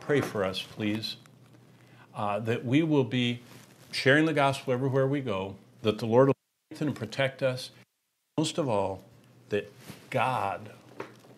Pray 0.00 0.20
for 0.20 0.44
us, 0.44 0.60
please, 0.60 1.16
uh, 2.20 2.38
that 2.38 2.66
we 2.66 2.82
will 2.82 3.02
be 3.02 3.40
sharing 3.92 4.26
the 4.26 4.32
gospel 4.34 4.74
everywhere 4.74 5.06
we 5.06 5.22
go, 5.22 5.56
that 5.80 5.98
the 5.98 6.04
Lord 6.04 6.28
will 6.28 6.34
strengthen 6.66 6.88
and 6.88 6.96
protect 6.96 7.42
us. 7.42 7.70
Most 8.36 8.58
of 8.58 8.68
all, 8.68 9.02
that 9.48 9.72
God 10.10 10.70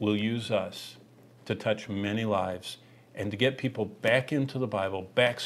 will 0.01 0.17
use 0.17 0.51
us 0.51 0.97
to 1.45 1.55
touch 1.55 1.89
many 1.89 2.25
lives 2.25 2.79
and 3.15 3.31
to 3.31 3.37
get 3.37 3.59
people 3.59 3.85
back 3.85 4.33
into 4.33 4.59
the 4.59 4.67
Bible, 4.67 5.03
back 5.15 5.39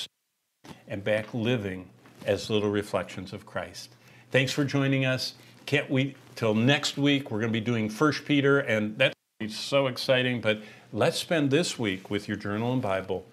and 0.89 1.05
back 1.05 1.35
living 1.35 1.91
as 2.25 2.49
little 2.49 2.71
reflections 2.71 3.35
of 3.35 3.45
Christ. 3.45 3.91
Thanks 4.31 4.53
for 4.53 4.65
joining 4.65 5.05
us. 5.05 5.35
Can't 5.67 5.91
wait 5.91 6.17
till 6.35 6.55
next 6.55 6.97
week. 6.97 7.31
We're 7.31 7.41
going 7.41 7.53
to 7.53 7.61
be 7.61 7.65
doing 7.65 7.91
First 7.91 8.25
Peter, 8.25 8.61
and 8.61 8.97
that's 8.97 9.15
so 9.51 9.87
exciting. 9.87 10.41
But 10.41 10.63
let's 10.95 11.19
spend 11.19 11.51
this 11.51 11.79
week 11.79 12.09
with 12.09 12.27
your 12.27 12.39
journal 12.39 12.73
and 12.73 12.81
Bible 12.81 13.27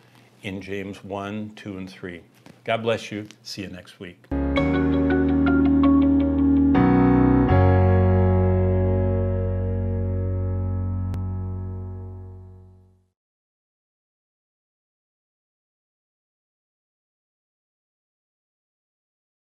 in 0.44 0.62
James 0.62 1.04
1, 1.04 1.54
2, 1.56 1.78
and 1.78 1.90
3. 1.90 2.22
God 2.64 2.84
bless 2.84 3.12
you. 3.12 3.28
See 3.42 3.64
you 3.64 3.70
next 3.70 4.00
week. 4.00 4.43